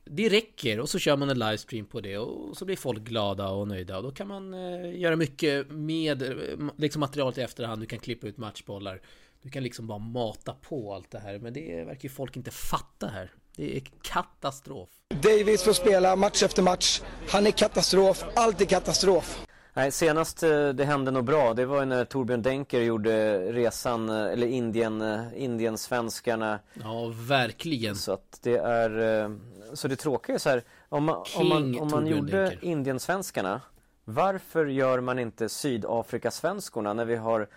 det 0.05 0.29
räcker 0.29 0.79
och 0.79 0.89
så 0.89 0.99
kör 0.99 1.17
man 1.17 1.29
en 1.29 1.39
livestream 1.39 1.85
på 1.85 2.01
det 2.01 2.17
och 2.17 2.57
så 2.57 2.65
blir 2.65 2.75
folk 2.75 2.99
glada 3.03 3.49
och 3.49 3.67
nöjda 3.67 3.97
och 3.97 4.03
då 4.03 4.11
kan 4.11 4.27
man 4.27 4.53
eh, 4.53 4.99
göra 4.99 5.15
mycket 5.15 5.71
med 5.71 6.21
eh, 6.21 6.57
liksom 6.77 6.99
materialet 6.99 7.37
i 7.37 7.41
efterhand. 7.41 7.81
Du 7.81 7.85
kan 7.85 7.99
klippa 7.99 8.27
ut 8.27 8.37
matchbollar. 8.37 9.01
Du 9.41 9.49
kan 9.49 9.63
liksom 9.63 9.87
bara 9.87 9.99
mata 9.99 10.53
på 10.53 10.93
allt 10.93 11.11
det 11.11 11.19
här. 11.19 11.39
Men 11.39 11.53
det 11.53 11.83
verkar 11.83 12.03
ju 12.03 12.09
folk 12.09 12.37
inte 12.37 12.51
fatta 12.51 13.07
här. 13.07 13.31
Det 13.55 13.77
är 13.77 13.81
katastrof. 14.01 14.89
Davis 15.09 15.63
får 15.63 15.73
spela 15.73 16.15
match 16.15 16.43
efter 16.43 16.63
match. 16.63 17.01
Han 17.29 17.47
är 17.47 17.51
katastrof. 17.51 18.23
Allt 18.35 18.61
är 18.61 18.65
katastrof. 18.65 19.45
Nej, 19.73 19.91
senast 19.91 20.43
eh, 20.43 20.69
det 20.69 20.85
hände 20.85 21.11
något 21.11 21.25
bra, 21.25 21.53
det 21.53 21.65
var 21.65 21.79
ju 21.79 21.85
när 21.85 22.05
Torbjörn 22.05 22.41
Denker 22.41 22.81
gjorde 22.81 23.39
resan, 23.53 24.09
eh, 24.09 24.15
eller 24.15 24.47
Indien, 24.47 25.01
eh, 25.01 25.21
Indiensvenskarna. 25.35 26.59
Ja, 26.73 27.13
verkligen. 27.15 27.95
Så 27.95 28.13
att 28.13 28.39
det 28.41 28.57
är, 28.57 29.37
så 29.73 29.87
det 29.87 29.95
tråkiga 29.95 30.35
är 30.35 30.39
så 30.39 30.49
här, 30.49 30.63
om 30.89 31.03
man, 31.03 31.23
om 31.35 31.49
man, 31.49 31.79
om 31.79 31.87
man 31.87 32.07
gjorde 32.07 32.57
Indiensvenskarna, 32.61 33.61
varför 34.03 34.65
gör 34.65 34.99
man 34.99 35.19
inte 35.19 35.49
Sydafrikasvenskorna 35.49 36.93
när 36.93 37.05
vi 37.05 37.15
har 37.15 37.47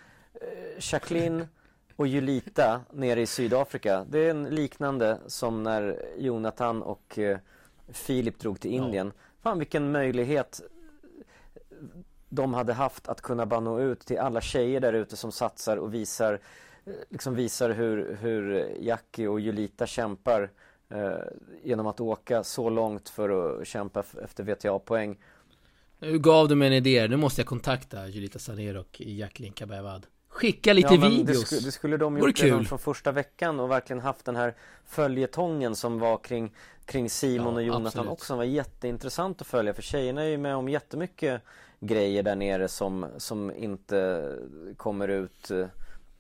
Jacqueline 0.79 1.49
och 1.97 2.07
Julita 2.07 2.81
nere 2.93 3.21
i 3.21 3.27
Sydafrika? 3.27 4.07
Det 4.11 4.19
är 4.19 4.31
en 4.31 4.45
liknande 4.45 5.19
som 5.27 5.63
när 5.63 6.03
Jonathan 6.19 6.83
och 6.83 7.19
Filip 7.89 8.39
drog 8.39 8.61
till 8.61 8.71
Indien. 8.71 9.07
Ja. 9.07 9.23
Fan 9.43 9.59
vilken 9.59 9.93
möjlighet 9.93 10.61
de 12.29 12.55
hade 12.55 12.73
haft 12.73 13.09
att 13.09 13.21
kunna 13.21 13.47
bara 13.47 13.61
nå 13.61 13.81
ut 13.81 14.01
till 14.01 14.19
alla 14.19 14.41
tjejer 14.41 14.81
där 14.81 14.93
ute 14.93 15.17
som 15.17 15.33
satsar 15.33 15.77
och 15.77 15.95
visar 15.95 16.41
liksom 17.11 17.35
visar 17.35 17.71
hur, 17.71 18.17
hur 18.21 18.75
Jackie 18.81 19.29
och 19.29 19.41
Julita 19.41 19.87
kämpar 19.87 20.51
eh, 20.89 21.13
genom 21.63 21.87
att 21.87 22.01
åka 22.01 22.45
så 22.45 22.71
långt 22.71 23.09
för 23.09 23.61
att 23.61 23.67
kämpa 23.67 24.05
efter 24.25 24.45
VTA-poäng. 24.45 25.17
Nu 25.99 26.19
gav 26.19 26.49
du 26.49 26.55
mig 26.55 26.69
en 26.69 26.75
idé, 26.75 27.09
nu 27.09 27.17
måste 27.17 27.41
jag 27.41 27.49
kontakta 27.49 28.09
Julita 28.09 28.39
Saner 28.39 28.77
och 28.77 29.01
Jacqueline 29.01 29.53
Kabayavad. 29.53 30.07
Skicka 30.35 30.73
lite 30.73 30.95
ja, 30.95 31.09
videos. 31.09 31.41
Det, 31.41 31.47
skulle, 31.47 31.61
det 31.61 31.73
skulle 31.73 31.97
de 31.97 32.19
gjort 32.19 32.43
redan 32.43 32.65
från 32.65 32.79
första 32.79 33.13
veckan 33.13 33.61
och 33.61 33.71
verkligen 33.71 34.01
haft 34.01 34.25
den 34.25 34.37
här 34.37 34.55
följetongen 34.87 35.77
som 35.77 35.99
var 35.99 36.19
kring, 36.19 36.53
kring 36.85 37.11
Simon 37.11 37.47
ja, 37.47 37.55
och 37.55 37.63
Jonathan 37.63 37.87
absolut. 37.87 38.11
också. 38.11 38.27
Som 38.27 38.37
var 38.37 38.45
jätteintressant 38.45 39.41
att 39.41 39.47
följa 39.47 39.75
för 39.75 39.83
tjejerna 39.83 40.23
är 40.23 40.29
ju 40.29 40.39
med 40.39 40.57
om 40.57 40.69
jättemycket 40.69 41.43
grejer 41.81 42.23
där 42.23 42.37
nere 42.37 42.69
som, 42.69 43.07
som 43.17 43.53
inte 43.57 44.31
kommer 44.77 45.09
ut 45.09 45.51
eh, 45.51 45.67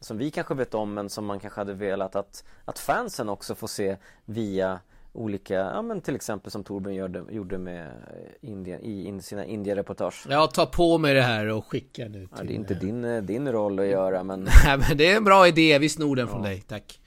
som 0.00 0.18
vi 0.18 0.30
kanske 0.30 0.54
vet 0.54 0.74
om 0.74 0.94
men 0.94 1.10
som 1.10 1.24
man 1.24 1.40
kanske 1.40 1.60
hade 1.60 1.74
velat 1.74 2.16
att, 2.16 2.44
att 2.64 2.78
fansen 2.78 3.28
också 3.28 3.54
får 3.54 3.66
se 3.66 3.96
via 4.24 4.80
olika, 5.14 5.54
ja 5.54 5.82
men 5.82 6.00
till 6.00 6.14
exempel 6.14 6.50
som 6.50 6.64
Torbjörn 6.64 6.94
gjorde, 6.94 7.24
gjorde 7.30 7.58
med 7.58 7.92
Indien, 8.40 8.80
i 8.80 9.06
in, 9.06 9.22
sina 9.22 9.44
Indien-reportage. 9.44 10.26
Ja, 10.28 10.46
ta 10.46 10.66
på 10.66 10.98
mig 10.98 11.14
det 11.14 11.22
här 11.22 11.48
och 11.48 11.66
skicka 11.66 12.04
nu 12.04 12.26
till... 12.26 12.28
Ja, 12.36 12.42
det 12.42 12.52
är 12.52 12.54
inte 12.54 12.74
din, 12.74 13.04
eh, 13.04 13.22
din 13.22 13.52
roll 13.52 13.80
att 13.80 13.86
göra 13.86 14.24
men... 14.24 14.40
Nej 14.64 14.78
men 14.78 14.96
det 14.96 15.12
är 15.12 15.16
en 15.16 15.24
bra 15.24 15.48
idé, 15.48 15.78
vi 15.78 15.88
snor 15.88 16.16
den 16.16 16.26
ja. 16.26 16.32
från 16.32 16.42
dig, 16.42 16.60
tack. 16.60 17.00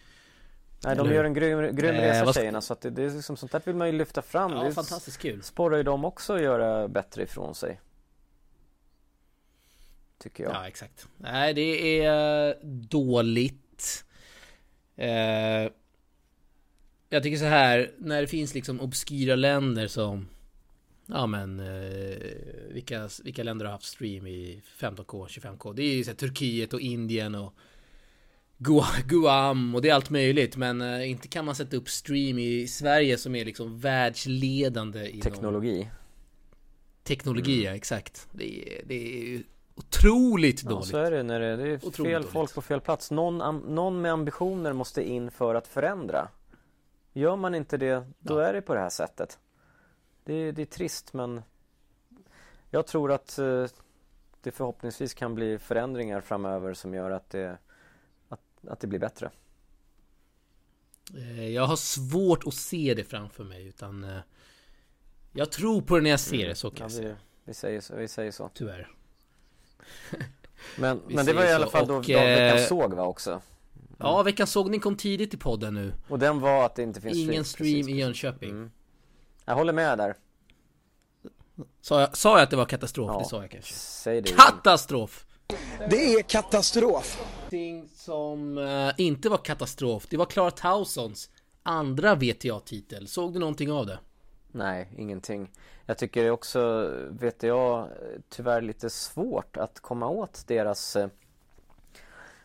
Nej, 0.86 0.96
de 0.96 1.12
gör 1.12 1.24
en 1.24 1.34
grym, 1.34 1.76
grym 1.76 1.96
eh, 1.96 2.02
resa 2.02 2.34
tjejerna 2.34 2.62
så 2.62 2.74
att 2.74 2.82
det, 2.82 2.90
det 2.90 3.04
är 3.04 3.10
liksom 3.10 3.38
sånt 3.38 3.52
där 3.52 3.62
vill 3.66 3.76
man 3.76 3.88
ju 3.88 3.94
lyfta 3.94 4.22
fram. 4.22 4.52
Ja, 4.52 4.64
det 4.64 4.72
fantastiskt 4.72 5.18
kul. 5.18 5.44
Sporrar 5.44 5.78
ju 5.78 5.84
dem 5.84 6.06
också 6.06 6.34
att 6.34 6.42
göra 6.42 6.88
bättre 6.88 7.24
ifrån 7.24 7.56
sig. 7.56 7.82
Tycker 10.18 10.44
jag. 10.44 10.54
Ja, 10.54 10.68
exakt. 10.68 11.08
Nej, 11.18 11.54
det 11.54 12.06
är 12.06 12.56
dåligt. 12.90 14.06
Eh, 14.96 15.72
jag 17.10 17.24
tycker 17.24 17.38
så 17.38 17.46
här, 17.46 17.92
när 17.98 18.22
det 18.22 18.28
finns 18.28 18.54
liksom 18.54 18.82
obskyra 18.82 19.36
länder 19.36 19.88
som 19.88 20.28
Ja 21.10 21.28
men 21.28 21.60
eh, 21.60 22.18
vilka, 22.70 23.10
vilka 23.24 23.44
länder 23.44 23.66
har 23.66 23.72
haft 23.72 23.86
stream 23.86 24.28
i 24.28 24.62
15K, 24.80 25.28
25K? 25.28 25.74
Det 25.74 25.84
är 25.84 25.96
ju 25.96 26.04
så 26.04 26.10
här, 26.10 26.16
Turkiet 26.18 26.74
och 26.74 26.82
Indien 26.82 27.36
och 27.36 27.54
Guam 29.06 29.76
och 29.76 29.82
det 29.82 29.90
är 29.90 29.94
allt 29.94 30.10
möjligt 30.10 30.58
men 30.58 30.82
eh, 30.82 31.10
inte 31.12 31.28
kan 31.28 31.46
man 31.46 31.56
sätta 31.56 31.78
upp 31.78 31.90
stream 31.90 32.40
i 32.40 32.68
Sverige 32.68 33.18
som 33.18 33.36
är 33.36 33.46
liksom 33.46 33.80
världsledande 33.80 35.10
inom 35.10 35.22
Teknologi 35.22 35.90
Teknologi, 37.08 37.54
mm. 37.54 37.66
ja 37.66 37.76
exakt. 37.76 38.28
Det 38.32 38.60
är, 38.60 38.82
det 38.86 39.34
är 39.34 39.44
otroligt 39.76 40.64
dåligt. 40.64 40.86
Ja, 40.86 40.92
så 40.92 40.98
är 40.98 41.12
det 41.12 41.24
när 41.24 41.40
det, 41.40 41.56
det 41.56 41.70
är 41.70 41.76
otroligt 41.76 41.96
fel 41.96 42.22
dåligt. 42.22 42.30
folk 42.30 42.54
på 42.54 42.62
fel 42.62 42.82
plats. 42.82 43.12
Någon, 43.12 43.38
någon 43.76 44.02
med 44.02 44.12
ambitioner 44.12 44.74
måste 44.74 45.10
in 45.10 45.32
för 45.32 45.56
att 45.56 45.68
förändra. 45.68 46.28
Gör 47.18 47.36
man 47.36 47.56
inte 47.56 47.78
det, 47.78 48.08
då 48.20 48.40
ja. 48.40 48.48
är 48.48 48.54
det 48.54 48.62
på 48.62 48.74
det 48.74 48.80
här 48.80 48.90
sättet. 48.90 49.40
Det, 50.24 50.52
det 50.52 50.62
är 50.62 50.66
trist 50.66 51.14
men 51.14 51.42
jag 52.70 52.88
tror 52.88 53.12
att 53.12 53.40
eh, 53.40 53.66
det 54.42 54.52
förhoppningsvis 54.52 55.14
kan 55.14 55.36
bli 55.36 55.60
förändringar 55.60 56.22
framöver 56.22 56.74
som 56.74 56.94
gör 56.94 57.12
att 57.12 57.30
det, 57.30 57.58
att, 58.30 58.40
att 58.68 58.80
det 58.80 58.88
blir 58.88 59.00
bättre. 59.00 59.32
Eh, 61.16 61.50
jag 61.50 61.64
har 61.64 61.76
svårt 61.76 62.48
att 62.48 62.54
se 62.54 62.94
det 62.94 63.04
framför 63.04 63.44
mig 63.44 63.68
utan 63.68 64.04
eh, 64.04 64.20
Jag 65.32 65.52
tror 65.52 65.82
på 65.82 65.96
det 65.96 66.02
när 66.02 66.10
jag 66.10 66.20
ser 66.20 66.36
mm. 66.36 66.50
det, 66.50 66.56
så 66.56 66.72
kan 66.72 66.84
jag 66.84 66.92
säga. 66.92 67.16
Vi 67.44 67.54
säger 67.54 67.82
så, 67.82 67.96
vi 67.96 68.08
säger 68.08 68.32
så. 68.32 68.50
Tyvärr. 68.54 68.92
Men, 70.78 71.02
men 71.08 71.26
det 71.26 71.34
var 71.34 71.46
i 71.46 71.54
alla 71.54 71.68
fall 71.68 71.88
då, 71.88 71.96
och, 71.96 72.10
eh, 72.10 72.66
såg 72.66 72.94
va 72.94 73.04
också? 73.04 73.42
Ja, 73.98 74.24
veckans 74.24 74.52
sågning 74.52 74.80
kom 74.80 74.96
tidigt 74.96 75.34
i 75.34 75.38
podden 75.38 75.74
nu. 75.74 75.94
Och 76.08 76.20
den 76.20 76.40
var 76.40 76.66
att 76.66 76.76
det 76.76 76.84
inte 76.84 77.02
finns 77.02 77.18
Ingen 77.18 77.46
stream, 77.46 77.84
stream 77.84 77.98
i 77.98 78.00
Jönköping. 78.00 78.50
Mm. 78.50 78.72
Jag 79.46 79.56
håller 79.56 79.74
med 79.74 79.98
där. 79.98 80.16
Sa 81.82 82.00
jag, 82.00 82.18
sa 82.18 82.38
jag 82.38 82.44
att 82.44 82.50
det 82.50 82.56
var 82.56 82.66
katastrof? 82.66 83.12
Ja, 83.14 83.20
det 83.20 83.26
sa 83.26 83.42
jag 83.42 83.52
kanske. 83.52 83.74
Säg 83.74 84.22
det 84.22 84.30
katastrof! 84.30 85.26
Det 85.90 86.14
är 86.14 86.22
katastrof! 86.22 87.22
Någonting 87.40 87.90
som 87.96 88.58
uh, 88.58 88.92
inte 88.98 89.30
var 89.30 89.38
katastrof, 89.38 90.08
det 90.10 90.18
var 90.18 90.26
Clara 90.26 90.52
Tausons 90.52 91.30
andra 91.64 92.16
VTA-titel. 92.16 93.08
Såg 93.08 93.34
du 93.34 93.40
någonting 93.40 93.72
av 93.72 93.86
det? 93.86 94.00
Nej, 94.52 94.90
ingenting. 94.98 95.52
Jag 95.86 95.98
tycker 95.98 96.24
det 96.24 96.32
också, 96.32 96.92
vet 97.10 97.44
jag, 97.44 97.90
tyvärr 98.30 98.62
lite 98.62 98.90
svårt 98.90 99.58
att 99.58 99.80
komma 99.80 100.10
åt 100.10 100.48
deras 100.48 100.96
eh, 100.96 101.08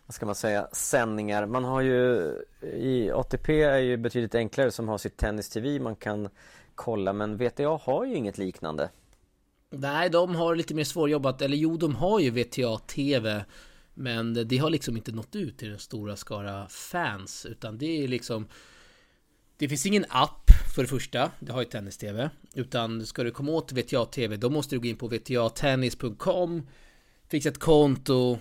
vad 0.07 0.15
ska 0.15 0.27
man 0.27 0.35
säga, 0.35 0.69
sändningar. 0.73 1.47
Man 1.47 1.65
har 1.65 1.81
ju 1.81 2.33
i 2.73 3.11
ATP 3.11 3.63
är 3.63 3.79
ju 3.79 3.97
betydligt 3.97 4.35
enklare 4.35 4.71
som 4.71 4.89
har 4.89 4.99
sitt 4.99 5.17
tennis-tv 5.17 5.81
man 5.81 5.97
kan 5.97 6.29
kolla 6.75 7.13
men 7.13 7.37
VTA 7.37 7.81
har 7.83 8.05
ju 8.05 8.15
inget 8.15 8.39
liknande. 8.39 8.91
Nej, 9.71 10.11
de 10.11 10.35
har 10.35 10.57
lite 10.57 10.75
mer 10.75 10.85
svårjobbat, 10.85 11.43
eller 11.43 11.57
jo, 11.57 11.77
de 11.77 11.95
har 11.95 12.21
ju 12.21 12.31
VTA-TV 12.31 13.45
men 13.95 14.49
det 14.49 14.59
har 14.59 14.71
liksom 14.71 14.97
inte 14.97 15.13
nått 15.13 15.37
ut 15.37 15.59
till 15.59 15.71
den 15.71 15.79
stora 15.79 16.17
skara 16.17 16.69
fans 16.69 17.47
utan 17.47 17.79
det 17.79 18.05
är 18.05 18.09
liksom 18.09 18.49
Det 19.57 19.69
finns 19.69 19.87
ingen 19.87 20.05
app 20.09 20.51
för 20.75 20.83
det 20.83 20.89
första, 20.89 21.31
det 21.41 21.53
har 21.53 21.61
ju 21.61 21.69
tennis-tv. 21.69 22.31
Utan 22.55 23.07
ska 23.07 23.23
du 23.23 23.31
komma 23.31 23.53
åt 23.53 23.73
VTA-tv, 23.73 24.37
då 24.37 24.51
måste 24.51 24.75
du 24.75 24.81
gå 24.81 24.87
in 24.87 24.97
på 24.97 25.09
vtatennis.com 25.09 26.67
Fixa 27.29 27.49
ett 27.49 27.59
konto 27.59 28.39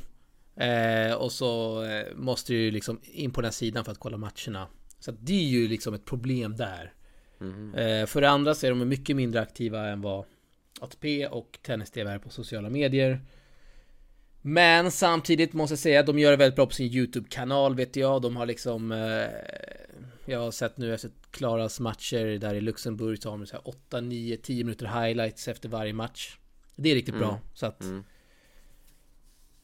eh, 0.55 1.13
Och 1.13 1.31
så 1.31 1.83
eh, 1.83 2.15
måste 2.15 2.53
du 2.53 2.71
liksom 2.71 2.99
in 3.03 3.31
på 3.31 3.41
den 3.41 3.51
sidan 3.51 3.85
för 3.85 3.91
att 3.91 3.99
kolla 3.99 4.17
matcherna. 4.17 4.67
Så 4.99 5.11
det 5.11 5.33
är 5.33 5.49
ju 5.49 5.67
liksom 5.67 5.93
ett 5.93 6.05
problem 6.05 6.55
där. 6.55 6.93
Mm. 7.41 7.75
Eh, 7.75 8.05
för 8.05 8.21
det 8.21 8.29
andra 8.29 8.55
så 8.55 8.65
är 8.65 8.69
de 8.69 8.89
mycket 8.89 9.15
mindre 9.15 9.41
aktiva 9.41 9.87
än 9.87 10.01
vad 10.01 10.25
ATP 10.79 11.27
och 11.27 11.59
tennis-tv 11.61 12.11
är 12.11 12.19
på 12.19 12.29
sociala 12.29 12.69
medier. 12.69 13.21
Men 14.41 14.91
samtidigt 14.91 15.53
måste 15.53 15.71
jag 15.71 15.79
säga 15.79 15.99
att 15.99 16.05
de 16.05 16.19
gör 16.19 16.31
det 16.31 16.37
väldigt 16.37 16.55
bra 16.55 16.65
på 16.65 16.73
sin 16.73 16.93
YouTube-kanal 16.93 17.75
vet 17.75 17.95
jag. 17.95 18.21
De 18.21 18.35
har 18.35 18.45
liksom 18.45 18.91
eh, 18.91 19.27
jag 20.25 20.39
har 20.39 20.51
sett 20.51 20.77
nu 20.77 20.93
efter 20.93 21.11
Klaras 21.31 21.79
matcher 21.79 22.37
där 22.37 22.55
i 22.55 22.61
Luxemburg 22.61 23.21
så 23.21 23.29
har 23.29 23.37
de 23.37 23.45
så 23.45 23.55
här 23.55 23.67
8, 23.67 24.01
9, 24.01 24.37
10 24.37 24.63
minuter 24.63 24.85
highlights 24.85 25.47
efter 25.47 25.69
varje 25.69 25.93
match. 25.93 26.37
Det 26.75 26.91
är 26.91 26.95
riktigt 26.95 27.15
mm. 27.15 27.27
bra. 27.27 27.39
Så 27.53 27.65
att... 27.65 27.81
Mm. 27.81 28.03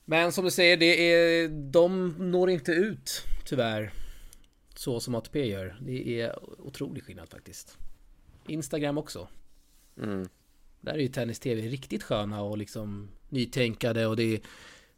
Men 0.09 0.31
som 0.31 0.45
du 0.45 0.51
säger, 0.51 0.77
det 0.77 1.13
är, 1.13 1.47
de 1.47 2.15
når 2.31 2.49
inte 2.49 2.71
ut 2.71 3.23
tyvärr. 3.45 3.91
Så 4.75 4.99
som 4.99 5.15
ATP 5.15 5.45
gör. 5.45 5.77
Det 5.81 6.21
är 6.21 6.39
otrolig 6.59 7.03
skillnad 7.03 7.29
faktiskt. 7.29 7.77
Instagram 8.47 8.97
också. 8.97 9.27
Mm. 10.03 10.29
Där 10.81 10.93
är 10.93 10.97
ju 10.97 11.07
tennis-tv 11.07 11.61
riktigt 11.61 12.03
sköna 12.03 12.41
och 12.41 12.57
liksom 12.57 13.09
nytänkande 13.29 14.05
och 14.05 14.15
det 14.15 14.33
är 14.35 14.39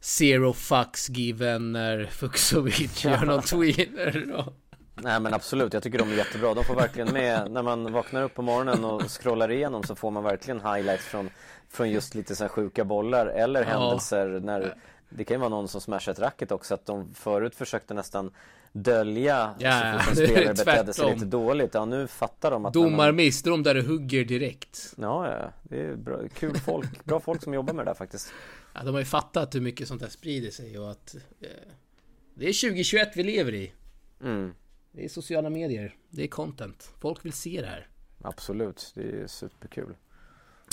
Zero 0.00 0.52
fucks 0.52 1.08
given 1.10 1.72
när 1.72 2.04
Fuxovic 2.04 3.04
gör 3.04 3.24
någon 3.24 3.42
tweener. 3.42 4.32
Och... 4.32 4.52
Nej 4.94 5.20
men 5.20 5.34
absolut, 5.34 5.72
jag 5.74 5.82
tycker 5.82 5.98
de 5.98 6.10
är 6.10 6.16
jättebra. 6.16 6.54
De 6.54 6.64
får 6.64 6.74
verkligen 6.74 7.12
med, 7.12 7.50
när 7.50 7.62
man 7.62 7.92
vaknar 7.92 8.22
upp 8.22 8.34
på 8.34 8.42
morgonen 8.42 8.84
och 8.84 9.02
scrollar 9.20 9.50
igenom 9.50 9.82
så 9.82 9.94
får 9.94 10.10
man 10.10 10.24
verkligen 10.24 10.60
highlights 10.60 11.04
från, 11.04 11.30
från 11.68 11.90
just 11.90 12.14
lite 12.14 12.36
så 12.36 12.44
här 12.44 12.48
sjuka 12.48 12.84
bollar 12.84 13.26
eller 13.26 13.60
Ja. 13.60 13.66
händelser 13.68 14.40
när 14.40 14.74
det 15.10 15.24
kan 15.24 15.34
ju 15.34 15.38
vara 15.38 15.48
någon 15.48 15.68
som 15.68 15.80
smashar 15.80 16.12
ett 16.12 16.18
racket 16.18 16.52
också 16.52 16.74
att 16.74 16.86
de 16.86 17.14
förut 17.14 17.54
försökte 17.54 17.94
nästan 17.94 18.30
dölja 18.72 19.54
Ja, 19.58 20.00
så 20.08 20.14
fort 20.14 20.18
en 20.18 20.26
spelare 20.26 20.54
betedde 20.54 20.92
sig 20.92 21.12
lite 21.14 21.24
dåligt. 21.26 21.74
Ja 21.74 21.84
nu 21.84 22.06
fattar 22.06 22.50
de 22.50 22.66
att 22.66 22.74
när 22.74 22.80
man- 22.82 22.90
Domarmiss, 22.90 23.42
de 23.42 23.62
där 23.62 23.74
du 23.74 23.82
hugger 23.82 24.24
direkt. 24.24 24.94
Ja, 24.96 25.30
ja, 25.30 25.52
det 25.62 25.80
är 25.80 25.96
bra, 25.96 26.18
kul 26.34 26.56
folk, 26.58 27.04
bra 27.04 27.20
folk 27.20 27.42
som 27.42 27.54
jobbar 27.54 27.72
med 27.74 27.84
det 27.86 27.90
där 27.90 27.94
faktiskt. 27.94 28.32
Ja, 28.74 28.80
de 28.84 28.90
har 28.94 28.98
ju 28.98 29.04
fattat 29.06 29.54
hur 29.54 29.60
mycket 29.60 29.88
sånt 29.88 30.00
där 30.00 30.08
sprider 30.08 30.50
sig 30.50 30.78
och 30.78 30.90
att 30.90 31.14
eh, 31.40 31.48
det 32.34 32.48
är 32.48 32.68
2021 32.68 33.08
vi 33.16 33.22
lever 33.22 33.54
i. 33.54 33.72
Mm, 34.22 34.54
Det 34.92 35.04
är 35.04 35.08
sociala 35.08 35.50
medier, 35.50 35.94
det 36.10 36.22
är 36.22 36.28
content. 36.28 36.90
Folk 37.00 37.24
vill 37.24 37.32
se 37.32 37.60
det 37.60 37.66
här. 37.66 37.88
absolut, 38.22 38.92
det 38.94 39.02
är 39.22 39.26
superkul. 39.26 39.94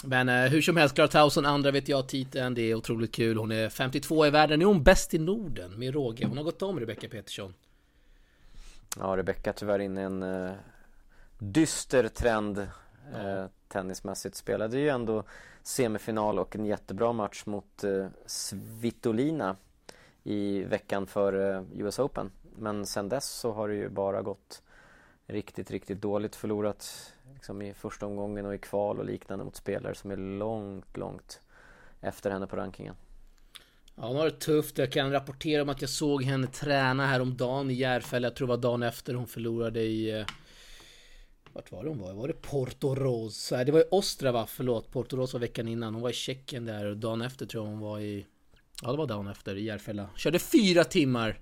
Men 0.04 0.30
eh, 0.30 0.52
hur 0.52 0.62
som 0.62 0.78
helst, 0.78 0.96
Clara 0.96 1.08
Tauson, 1.08 1.46
andra 1.46 1.72
vet 1.72 1.90
jag 1.90 2.08
titeln. 2.08 2.54
Det 2.54 2.62
är 2.62 2.76
otroligt 2.76 3.12
kul. 3.12 3.38
Hon 3.38 3.52
är 3.52 3.70
52 3.70 4.26
i 4.26 4.30
världen. 4.30 4.60
Nu 4.60 4.66
är 4.66 4.68
hon 4.68 4.84
bäst 4.84 5.14
i 5.14 5.20
Norden 5.20 5.80
med 5.80 5.94
råge. 5.94 6.26
Hon 6.26 6.38
har 6.38 6.44
gått 6.44 6.62
om 6.62 6.80
Rebecca 6.80 7.08
Petersson. 7.08 7.54
Ja, 9.00 9.18
Rebecca 9.18 9.54
tyvärr 9.54 9.80
inne 9.80 10.02
i 10.02 10.04
en 10.04 10.24
eh, 10.24 10.52
dyster 11.40 12.08
trend 12.08 12.58
eh, 13.14 13.46
tennismässigt. 13.68 14.36
Spelade 14.36 14.80
ju 14.80 14.90
ändå 14.90 15.24
semifinal 15.64 16.40
och 16.40 16.56
en 16.56 16.66
jättebra 16.66 17.14
match 17.14 17.46
mot 17.46 17.84
eh, 17.84 18.08
Svitolina 18.26 19.56
i 20.24 20.64
veckan 20.64 21.08
för 21.08 21.56
eh, 21.56 21.64
US 21.76 22.00
Open. 22.00 22.32
Men 22.58 22.86
sen 22.86 23.10
dess 23.10 23.30
så 23.30 23.52
har 23.52 23.68
det 23.68 23.76
ju 23.76 23.90
bara 23.90 24.22
gått 24.22 24.62
riktigt, 25.28 25.72
riktigt 25.72 26.02
dåligt. 26.02 26.36
Förlorat 26.36 27.14
liksom, 27.34 27.62
i 27.62 27.74
första 27.74 28.06
omgången 28.06 28.46
och 28.46 28.56
i 28.56 28.58
kval 28.58 29.00
och 29.00 29.06
liknande 29.06 29.46
mot 29.46 29.56
spelare 29.56 29.96
som 29.96 30.12
är 30.12 30.18
långt, 30.18 30.98
långt 30.98 31.42
efter 32.02 32.32
henne 32.32 32.48
på 32.48 32.56
rankingen. 32.56 32.96
Ja, 33.96 34.08
hon 34.08 34.16
har 34.16 34.26
det 34.26 34.40
tufft. 34.40 34.78
Jag 34.78 34.92
kan 34.92 35.12
rapportera 35.12 35.62
om 35.62 35.70
att 35.70 35.82
jag 35.82 35.90
såg 35.90 36.24
henne 36.24 36.48
träna 36.48 37.06
häromdagen 37.08 37.72
i 37.72 37.74
Järfälla. 37.74 38.28
Jag 38.28 38.36
tror 38.36 38.48
det 38.48 38.54
var 38.54 38.62
dagen 38.62 38.84
efter 38.84 39.14
hon 39.14 39.28
förlorade 39.28 39.82
i... 39.82 40.20
Eh, 40.20 40.26
vart 41.54 41.72
var 41.72 41.84
det 41.84 41.90
hon 41.90 42.00
var? 42.00 42.14
Var 42.14 42.28
det 42.28 42.34
Porto 42.34 42.96
Rosa? 42.96 43.56
Nej, 43.56 43.66
Det 43.66 43.72
var 43.72 43.80
i 43.80 43.88
Ostrava, 43.92 44.46
förlåt. 44.46 44.92
Porto 44.92 45.18
Rosa 45.18 45.38
var 45.38 45.40
veckan 45.40 45.68
innan. 45.68 45.94
Hon 45.94 46.04
var 46.04 46.10
i 46.10 46.14
Tjeckien 46.14 46.66
där 46.66 46.86
och 46.86 46.98
dagen 46.98 47.22
efter 47.22 47.46
tror 47.46 47.64
jag 47.66 47.72
hon 47.72 47.80
var 47.80 48.00
i... 48.00 48.26
Ja, 48.82 48.92
det 48.92 48.98
var 48.98 49.08
dagen 49.08 49.28
efter 49.28 49.56
i 49.56 49.64
Järfälla. 49.64 50.10
Körde 50.16 50.40
fyra 50.40 50.84
timmar. 50.84 51.40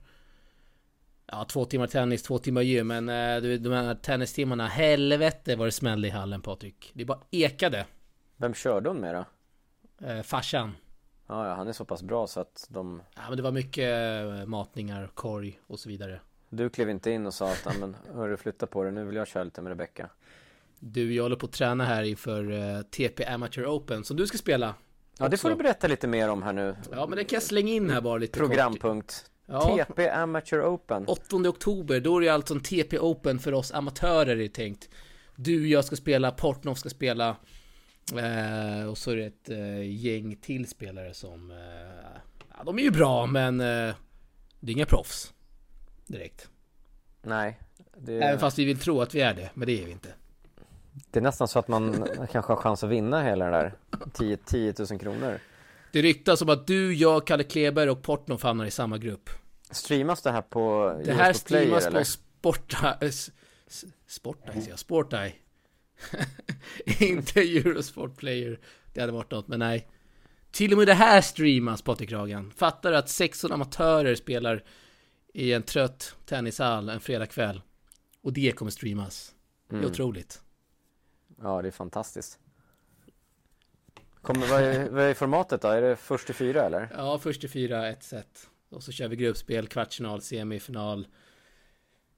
Ja, 1.28 1.46
två 1.46 1.66
timmar 1.66 1.88
tennis, 1.88 2.24
två 2.24 2.38
timmar 2.38 2.62
gym. 2.62 2.88
Men 2.88 3.10
eh, 3.10 3.42
du 3.42 3.58
de 3.58 3.70
här 3.74 3.96
tennistimmarna, 3.96 4.68
helvete 4.68 5.56
vad 5.56 5.68
det 5.68 5.72
smällde 5.72 6.08
i 6.08 6.12
hallen 6.12 6.42
Patrik. 6.42 6.92
Det 6.94 7.06
bara 7.06 7.20
ekade. 7.32 7.86
Vem 8.38 8.54
körde 8.54 8.90
hon 8.90 8.98
med 8.98 9.16
då? 9.16 9.26
Eh, 10.08 10.22
farsan. 10.22 10.72
Ja, 11.28 11.48
ja, 11.48 11.54
han 11.54 11.68
är 11.68 11.74
så 11.74 11.86
pass 11.86 12.04
bra 12.04 12.28
så 12.28 12.40
att 12.40 12.68
de 12.70 13.02
Ja, 13.16 13.22
men 13.28 13.38
det 13.38 13.44
var 13.44 13.52
mycket 13.52 13.90
eh, 14.40 14.46
matningar, 14.46 15.10
korg 15.14 15.60
och 15.68 15.80
så 15.80 15.90
vidare. 15.90 16.20
Du 16.50 16.70
klev 16.70 16.90
inte 16.90 17.12
in 17.12 17.26
och 17.26 17.34
sa 17.34 17.52
att, 17.52 17.62
"Ja, 17.66 17.72
men 17.80 17.96
hörru 18.14 18.38
flytta 18.38 18.68
på 18.68 18.84
dig, 18.84 18.92
nu 18.92 19.06
vill 19.06 19.16
jag 19.16 19.28
köra 19.28 19.44
lite 19.44 19.62
med 19.62 19.70
Rebecca. 19.70 20.10
Du, 20.80 21.14
jag 21.14 21.24
håller 21.24 21.36
på 21.36 21.46
att 21.46 21.52
träna 21.52 21.86
här 21.86 22.04
inför 22.04 22.52
eh, 22.52 22.82
TP 22.82 23.26
Amateur 23.26 23.66
Open 23.66 24.04
som 24.04 24.18
du 24.18 24.28
ska 24.28 24.38
spela. 24.38 24.76
Ja, 25.18 25.28
det 25.28 25.38
får 25.38 25.50
också. 25.50 25.58
du 25.58 25.64
berätta 25.64 25.88
lite 25.88 26.08
mer 26.08 26.30
om 26.30 26.44
här 26.44 26.54
nu. 26.54 26.76
Ja, 26.92 27.08
men 27.08 27.18
det 27.18 27.24
kan 27.24 27.36
jag 27.38 27.44
slänga 27.44 27.74
in 27.74 27.90
här 27.90 28.02
bara 28.02 28.18
lite 28.18 28.40
kort. 28.40 28.50
Ja, 29.46 29.86
TP 29.86 30.10
Amateur 30.10 30.62
Open. 30.74 31.06
8 31.08 31.36
oktober, 31.36 32.00
då 32.00 32.18
är 32.18 32.22
det 32.22 32.30
alltså 32.30 32.54
en 32.54 32.60
TP 32.60 33.00
Open 33.00 33.40
för 33.40 33.54
oss 33.54 33.72
amatörer 33.72 34.32
är 34.32 34.36
det 34.36 34.50
tänkt. 34.50 34.90
Du, 35.36 35.68
jag 35.68 35.86
ska 35.86 35.96
spela, 35.96 36.32
Portnoff 36.32 36.78
ska 36.78 36.90
spela. 36.90 37.36
Eh, 38.16 38.90
och 38.90 38.98
så 38.98 39.12
är 39.12 39.16
det 39.16 39.26
ett 39.26 39.50
eh, 39.50 40.06
gäng 40.06 40.36
till 40.36 40.68
spelare 40.68 41.14
som... 41.14 41.52
Eh, 41.52 41.58
ja, 42.58 42.64
de 42.66 42.80
är 42.80 42.84
ju 42.84 42.92
bra, 42.92 43.26
men 43.26 43.60
eh, 43.60 43.96
det 44.60 44.72
är 44.72 44.76
inga 44.76 44.86
proffs. 44.86 45.34
Direkt. 46.08 46.50
Nej, 47.22 47.60
det, 47.98 48.14
Även 48.14 48.40
fast 48.40 48.60
vi 48.60 48.66
vill 48.66 48.80
tro 48.80 49.02
att 49.02 49.16
vi 49.16 49.22
är 49.22 49.34
det, 49.34 49.50
men 49.54 49.68
det 49.68 49.82
är 49.82 49.86
vi 49.86 49.92
inte. 49.92 50.10
det 51.12 51.20
är 51.20 51.24
nästan 51.24 51.48
så 51.48 51.60
att 51.60 51.68
man 51.68 52.08
kanske 52.32 52.52
har 52.52 52.58
chans 52.58 52.84
att 52.84 52.90
vinna 52.90 53.24
hela 53.24 53.46
det 53.46 53.52
där. 53.52 53.74
10, 54.14 54.38
10 54.38 54.74
000 54.90 55.00
kronor. 55.00 55.40
Det 55.96 56.02
ryktas 56.02 56.42
om 56.42 56.50
att 56.50 56.68
du, 56.68 56.94
jag, 56.94 57.28
Kalle 57.28 57.44
Kleber 57.44 57.90
och 57.90 58.02
Portnoff 58.04 58.44
hamnar 58.44 58.66
i 58.66 58.72
samma 58.72 58.98
grupp. 58.98 59.30
Streamas 59.72 60.22
det 60.22 60.32
här 60.32 60.42
på 60.42 60.94
Det 61.06 61.14
här 61.14 61.26
Eurosport 61.30 61.48
Player, 61.48 61.64
streamas 61.66 61.86
eller? 61.86 62.00
på 62.00 62.06
Sporta... 62.06 62.98
s- 63.02 63.32
Sporta, 64.08 64.52
säger 64.54 64.70
jag. 64.70 64.80
Sporteye. 64.80 65.34
Inte 67.00 67.40
Eurosport 67.42 68.18
Player. 68.18 68.60
Det 68.94 69.02
hade 69.02 69.14
varit 69.14 69.32
något, 69.32 69.48
men 69.48 69.60
nej. 69.60 69.88
Till 70.52 70.72
och 70.72 70.78
med 70.78 70.88
det 70.88 70.94
här 70.94 71.22
streamas, 71.22 71.82
Patrik 71.82 72.12
Ragan. 72.12 72.52
Fattar 72.52 72.92
du 72.92 72.98
att 72.98 73.10
16 73.10 73.52
amatörer 73.52 74.16
spelar 74.16 74.64
i 75.34 75.54
en 75.54 75.64
trött 75.64 76.16
tennishall 76.26 76.90
en 76.90 77.00
fredagkväll? 77.00 77.62
Och 78.22 78.34
det 78.34 78.52
kommer 78.52 78.72
streamas. 78.72 79.36
Det 79.70 79.76
är 79.76 79.80
Mm. 79.80 79.92
otroligt. 79.92 80.42
Ja, 81.42 81.62
det 81.62 81.68
är 81.68 81.72
fantastiskt. 81.72 82.40
Kommer, 84.26 84.48
vad, 84.48 84.62
är, 84.64 84.90
vad 84.90 85.04
är 85.04 85.14
formatet 85.14 85.62
då? 85.62 85.68
Är 85.68 85.82
det 85.82 85.96
först 85.96 86.26
till 86.26 86.36
fyra 86.36 86.64
eller? 86.64 86.90
Ja, 86.98 87.18
först 87.18 87.42
till 87.42 87.50
fyra, 87.50 87.88
ett 87.90 88.04
set. 88.04 88.50
Och 88.70 88.84
så 88.84 88.92
kör 88.92 89.08
vi 89.08 89.16
gruppspel, 89.16 89.68
kvartsfinal, 89.68 90.22
semifinal. 90.22 91.08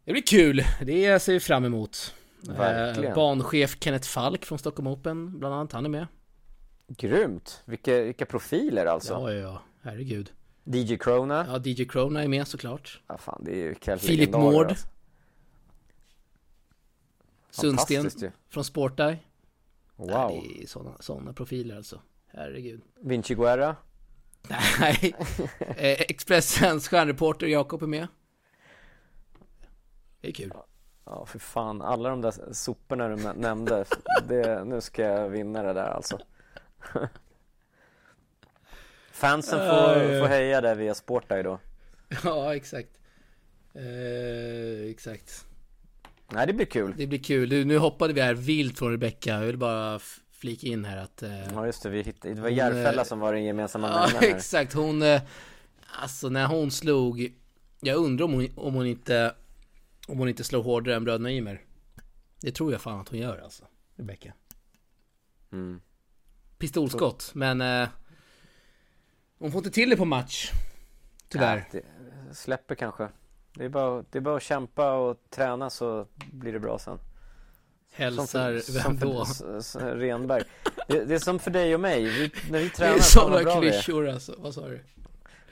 Det 0.04 0.12
blir 0.12 0.22
kul! 0.22 0.63
Det 0.82 1.20
ser 1.20 1.34
vi 1.34 1.39
fram 1.39 1.65
emot. 1.65 2.13
Verkligen. 2.41 3.12
Eh, 3.12 3.15
banchef 3.15 3.78
Kenneth 3.80 4.08
Falk 4.08 4.46
från 4.46 4.60
Stockholm 4.60 4.88
Open, 4.88 5.39
bland 5.39 5.56
annat. 5.56 5.72
Han 5.72 5.86
är 5.86 5.89
med. 5.89 6.08
Grymt! 6.88 7.62
Vilka, 7.65 8.02
vilka 8.02 8.26
profiler 8.26 8.86
alltså. 8.86 9.13
Ja, 9.13 9.34
ja, 9.34 9.39
ja. 9.39 9.62
Herregud. 9.82 10.32
DJ 10.63 10.98
Crona. 10.98 11.46
Ja. 11.48 11.62
Ja, 11.65 11.72
DJ 11.72 11.86
Crona 11.86 12.24
är 12.24 12.28
med 12.28 12.48
såklart. 12.48 13.02
fan, 13.20 13.41
det 13.46 13.52
är 13.52 13.56
ju 13.56 13.76
legendarer, 14.02 14.43
Mård. 14.43 14.67
alltså. 14.67 14.88
Sundsten 17.50 18.10
ju. 18.22 18.32
från 18.50 18.63
Sporteye. 18.63 19.17
Wow. 19.97 20.07
Nej, 20.31 20.53
det 20.57 20.63
är 20.63 20.67
sådana, 20.67 20.97
sådana 20.99 21.33
profiler 21.33 21.75
alltså. 21.77 22.01
Herregud. 22.27 22.81
Vinci 23.01 23.36
Guerra. 23.36 23.75
Nej. 24.79 25.15
eh, 25.60 26.01
Expressens 26.01 26.88
stjärnreporter 26.88 27.47
Jakob 27.47 27.83
är 27.83 27.88
med. 27.88 28.07
Det 30.21 30.27
är 30.27 30.31
kul. 30.31 30.51
Ja, 31.05 31.25
för 31.25 31.39
fan. 31.39 31.81
Alla 31.81 32.10
de 32.10 32.21
där 32.21 32.53
soporna 32.53 33.07
du 33.07 33.15
nä- 33.15 33.33
nämnde. 33.33 33.86
Det, 34.27 34.63
nu 34.65 34.81
ska 34.81 35.01
jag 35.03 35.29
vinna 35.29 35.63
det 35.63 35.73
där 35.73 35.89
alltså. 35.89 36.19
Fansen 39.12 39.60
får, 39.60 40.03
ja. 40.03 40.21
får 40.21 40.27
heja 40.27 40.62
där 40.62 40.75
via 40.75 40.95
Sporteye 40.95 41.43
då. 41.43 41.60
Ja, 42.23 42.55
exakt. 42.55 42.89
Eh, 43.73 44.89
exakt. 44.91 45.45
Nej, 46.32 46.48
det 46.48 46.54
blir 46.54 46.66
kul. 46.66 46.94
Det 46.98 47.08
blir 47.08 47.20
kul. 47.20 47.50
Du, 47.50 47.66
nu 47.66 47.78
hoppade 47.78 48.13
vi 48.13 48.22
här 48.22 48.34
vilt 48.34 48.80
från 48.80 48.92
Rebecca. 48.92 49.30
Jag 49.30 49.46
vill 49.46 49.58
bara 49.58 50.00
flika 50.32 50.68
in 50.68 50.86
här 50.86 50.98
att... 50.98 51.24
Eh, 51.24 51.54
Ja, 51.54 51.66
just 51.66 51.84
det. 51.84 51.90
Vi 51.90 52.02
hittade, 52.02 52.34
det 52.34 52.42
var 52.42 52.50
Järfälla 52.50 53.02
eh, 53.02 53.08
som 53.08 53.20
var 53.20 53.34
den 53.34 53.44
gemensamma 53.44 53.88
ja, 53.88 54.06
nämnaren 54.06 54.36
exakt. 54.36 54.74
Hon... 54.74 55.02
Eh, 55.02 55.22
alltså 56.02 56.30
när 56.30 56.48
hon 56.48 56.72
slog... 56.72 57.34
Jag 57.80 57.98
undrar 57.98 58.26
om 58.26 58.34
hon, 58.34 58.48
om 58.56 58.74
hon 58.74 58.86
inte... 58.86 59.36
Om 60.08 60.18
hon 60.18 60.30
inte 60.30 60.44
slår 60.44 60.63
hårdare 60.63 60.96
än 60.96 61.04
bröderna 61.04 61.32
Ymer. 61.32 61.62
Det 62.42 62.52
tror 62.52 62.72
jag 62.72 62.82
fan 62.82 63.00
att 63.00 63.10
hon 63.10 63.20
gör 63.20 63.38
alltså. 63.38 63.63
Rebecca. 63.96 64.34
Mm. 65.52 65.82
Pistolskott, 66.58 67.32
men... 67.36 67.62
Eh, 67.62 67.88
hon 69.40 69.52
får 69.52 69.60
inte 69.60 69.72
till 69.72 69.90
det 69.90 69.98
på 69.98 70.06
match. 70.06 70.52
Tyvärr. 71.30 71.70
Ja, 71.72 71.80
det 72.30 72.36
släpper 72.36 72.76
kanske. 72.76 73.10
Det 73.58 73.65
är, 73.65 73.70
bara, 73.70 74.04
det 74.12 74.17
är 74.17 74.22
bara 74.22 74.36
att 74.38 74.43
kämpa 74.43 74.91
och 74.93 75.17
träna 75.30 75.70
så 75.70 76.06
blir 76.32 76.54
det 76.54 76.60
bra 76.60 76.80
sen. 76.80 77.00
Hälsar 77.91 78.60
som 78.60 78.98
vem 78.98 79.00
då? 79.00 79.26
Renberg. 79.80 80.43
Det, 80.88 81.06
det 81.06 81.15
är 81.15 81.20
som 81.20 81.39
för 81.39 81.52
dig 81.52 81.74
och 81.74 81.80
mig. 81.80 82.04
Vi, 82.04 82.32
när 82.52 82.60
vi 82.60 82.65
Det 82.65 82.70
tränar, 82.76 82.96
är 82.96 83.00
fan 83.00 83.32
vad 83.32 83.41
sådana 83.43 83.58
är. 83.58 83.62
klyschor 83.62 84.10
alltså. 84.10 84.36
Vad 84.38 84.54
sa 84.54 84.67
du? 84.67 84.80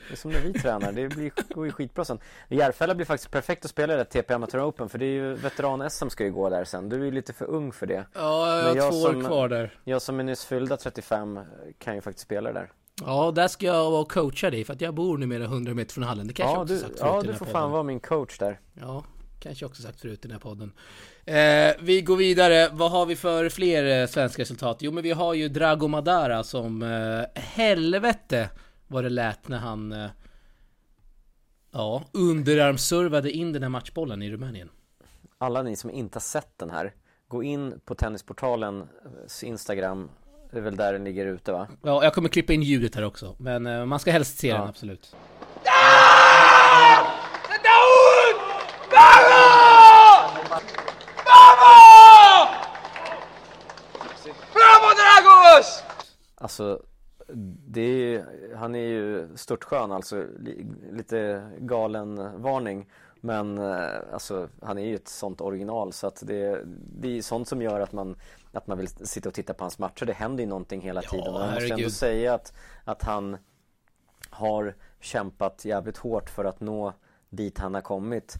Det 0.07 0.13
är 0.13 0.17
som 0.17 0.31
när 0.31 0.39
vi 0.41 0.53
tränar. 0.53 0.91
Det 0.91 1.07
blir, 1.09 1.31
går 1.53 1.65
ju 1.65 1.71
skitbra 1.71 2.05
sen. 2.05 2.19
Järfälla 2.49 2.95
blir 2.95 3.05
faktiskt 3.05 3.31
perfekt 3.31 3.65
att 3.65 3.71
spela 3.71 3.93
i 3.93 3.97
det 3.97 4.05
TP 4.05 4.33
Amateur 4.33 4.69
Open. 4.69 4.89
För 4.89 4.97
det 4.97 5.05
är 5.05 5.09
ju 5.13 5.33
veteran-SM 5.35 6.09
ska 6.09 6.23
ju 6.23 6.31
gå 6.31 6.49
där 6.49 6.63
sen. 6.63 6.89
Du 6.89 7.01
är 7.01 7.05
ju 7.05 7.11
lite 7.11 7.33
för 7.33 7.45
ung 7.45 7.71
för 7.71 7.85
det. 7.85 8.05
Ja, 8.13 8.57
jag 8.57 8.63
har 8.69 8.75
jag 8.75 8.91
två 8.91 8.97
år 9.01 9.11
som- 9.11 9.25
kvar 9.25 9.49
där. 9.49 9.79
Jag 9.83 10.01
som 10.01 10.19
är 10.19 10.23
nyss 10.23 10.45
fyllda 10.45 10.77
35 10.77 11.39
kan 11.79 11.95
ju 11.95 12.01
faktiskt 12.01 12.25
spela 12.25 12.53
det 12.53 12.59
där. 12.59 12.71
Ja, 13.01 13.31
där 13.31 13.47
ska 13.47 13.65
jag 13.65 13.91
vara 13.91 14.01
och 14.01 14.11
coacha 14.11 14.49
dig 14.49 14.63
för 14.63 14.73
att 14.73 14.81
jag 14.81 14.93
bor 14.93 15.17
numera 15.17 15.43
100 15.43 15.73
meter 15.73 15.93
från 15.93 16.03
hallen. 16.03 16.27
Det 16.27 16.33
kanske 16.33 16.51
jag 16.55 16.59
Ja, 16.59 16.61
också 16.63 16.73
du, 16.73 16.79
sagt 16.79 16.99
förut 16.99 17.11
ja, 17.13 17.21
du 17.21 17.33
får 17.33 17.45
podden. 17.45 17.53
fan 17.53 17.71
vara 17.71 17.83
min 17.83 17.99
coach 17.99 18.37
där. 18.37 18.59
Ja, 18.73 19.03
kanske 19.39 19.63
jag 19.63 19.69
också 19.69 19.81
sagt 19.81 20.01
förut 20.01 20.19
i 20.19 20.27
den 20.27 20.31
här 20.31 20.39
podden. 20.39 20.71
Eh, 21.25 21.73
vi 21.85 22.01
går 22.01 22.15
vidare. 22.17 22.69
Vad 22.73 22.91
har 22.91 23.05
vi 23.05 23.15
för 23.15 23.49
fler 23.49 24.01
eh, 24.01 24.07
svenska 24.07 24.41
resultat? 24.41 24.77
Jo, 24.79 24.91
men 24.91 25.03
vi 25.03 25.11
har 25.11 25.33
ju 25.33 25.49
Drago 25.49 25.87
Madara 25.87 26.43
som 26.43 26.81
eh, 26.83 27.41
helvete 27.41 28.49
vad 28.87 29.03
det 29.03 29.09
lät 29.09 29.47
när 29.47 29.57
han 29.57 29.91
eh, 29.91 30.09
ja, 31.71 32.03
underarmservade 32.11 33.31
in 33.31 33.53
den 33.53 33.63
här 33.63 33.69
matchbollen 33.69 34.21
i 34.21 34.31
Rumänien. 34.31 34.69
alla 35.37 35.61
ni 35.63 35.75
som 35.75 35.89
inte 35.91 36.15
har 36.15 36.21
sett 36.21 36.57
den 36.57 36.69
här, 36.69 36.93
gå 37.27 37.43
in 37.43 37.79
på 37.85 37.95
Tennisportalens 37.95 39.43
Instagram. 39.43 40.09
Det 40.55 40.59
är 40.59 40.63
väl 40.63 40.75
där 40.75 40.93
den 40.93 41.03
ligger 41.03 41.25
ute 41.25 41.51
va? 41.51 41.67
Ja, 41.81 42.03
jag 42.03 42.13
kommer 42.13 42.29
klippa 42.29 42.53
in 42.53 42.61
ljudet 42.61 42.95
här 42.95 43.03
också. 43.05 43.35
Men 43.39 43.65
eh, 43.65 43.85
man 43.85 43.99
ska 43.99 44.11
helst 44.11 44.37
se 44.39 44.47
Ja. 44.47 44.57
den, 44.57 44.67
absolut. 44.69 45.15
Alltså, 56.35 56.81
det 57.67 57.81
är, 57.81 57.97
ju- 57.97 58.23
han 58.55 58.75
är 58.75 58.79
ju 58.87 59.27
störtskön 59.35 59.91
alltså, 59.91 60.23
li, 60.39 60.65
lite 60.91 61.49
galen 61.59 62.41
varning. 62.41 62.85
Men 63.21 63.57
eh, 63.57 63.87
alltså, 64.13 64.47
han 64.61 64.77
är 64.77 64.85
ju 64.85 64.95
ett 64.95 65.07
sånt 65.07 65.41
original 65.41 65.93
så 65.93 66.07
att 66.07 66.19
det, 66.27 66.61
det 66.99 67.17
är 67.17 67.21
sånt 67.21 67.47
som 67.47 67.61
gör 67.61 67.79
att 67.79 67.91
man, 67.91 68.15
att 68.55 68.67
man 68.67 68.77
vill 68.77 68.87
sitta 68.87 69.29
och 69.29 69.35
titta 69.35 69.53
på 69.53 69.63
hans 69.63 69.79
matcher. 69.79 70.05
Det 70.05 70.13
händer 70.13 70.43
ju 70.43 70.49
någonting 70.49 70.81
hela 70.81 71.01
Ja, 71.03 71.09
tiden. 71.09 71.33
Och 71.33 71.41
jag 71.41 71.53
måste 71.53 71.73
ändå 71.73 71.89
säga 71.89 72.33
att, 72.33 72.53
att 72.83 73.03
han 73.03 73.37
har 74.29 74.75
kämpat 74.99 75.65
jävligt 75.65 75.97
hårt 75.97 76.29
för 76.29 76.45
att 76.45 76.59
nå 76.59 76.93
dit 77.29 77.57
han 77.57 77.73
har 77.73 77.81
kommit. 77.81 78.37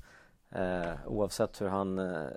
Eh, 0.51 0.93
oavsett 1.05 1.61
hur 1.61 1.67
han 1.67 1.99
eh, 1.99 2.27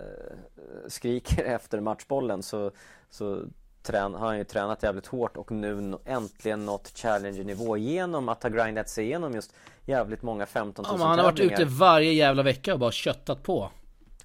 skriker 0.89 1.45
efter 1.55 1.81
matchbollen 1.81 2.43
så, 2.43 2.71
så 3.11 3.43
trän, 3.83 4.15
har 4.15 4.27
han 4.27 4.39
ju 4.39 4.45
tränat 4.45 4.83
jävligt 4.83 5.07
hårt 5.07 5.37
och 5.37 5.51
nu 5.51 5.99
äntligen 6.05 6.67
nått 6.67 6.89
challenger-nivå 6.95 7.77
genom 7.77 8.29
att 8.29 8.43
ha 8.43 8.51
grindat 8.51 8.89
sig 8.89 9.05
igenom 9.05 9.35
just 9.35 9.55
jävligt 9.85 10.23
många 10.23 10.47
15 10.47 10.83
000 10.83 10.93
Ja, 10.93 10.99
men 10.99 11.07
han 11.07 11.19
har 11.19 11.25
varit 11.25 11.41
ute 11.41 11.65
varje 11.65 12.13
jävla 12.13 12.43
vecka 12.43 12.73
och 12.73 12.79
bara 12.79 12.93
köttat 12.93 13.43
på. 13.43 13.71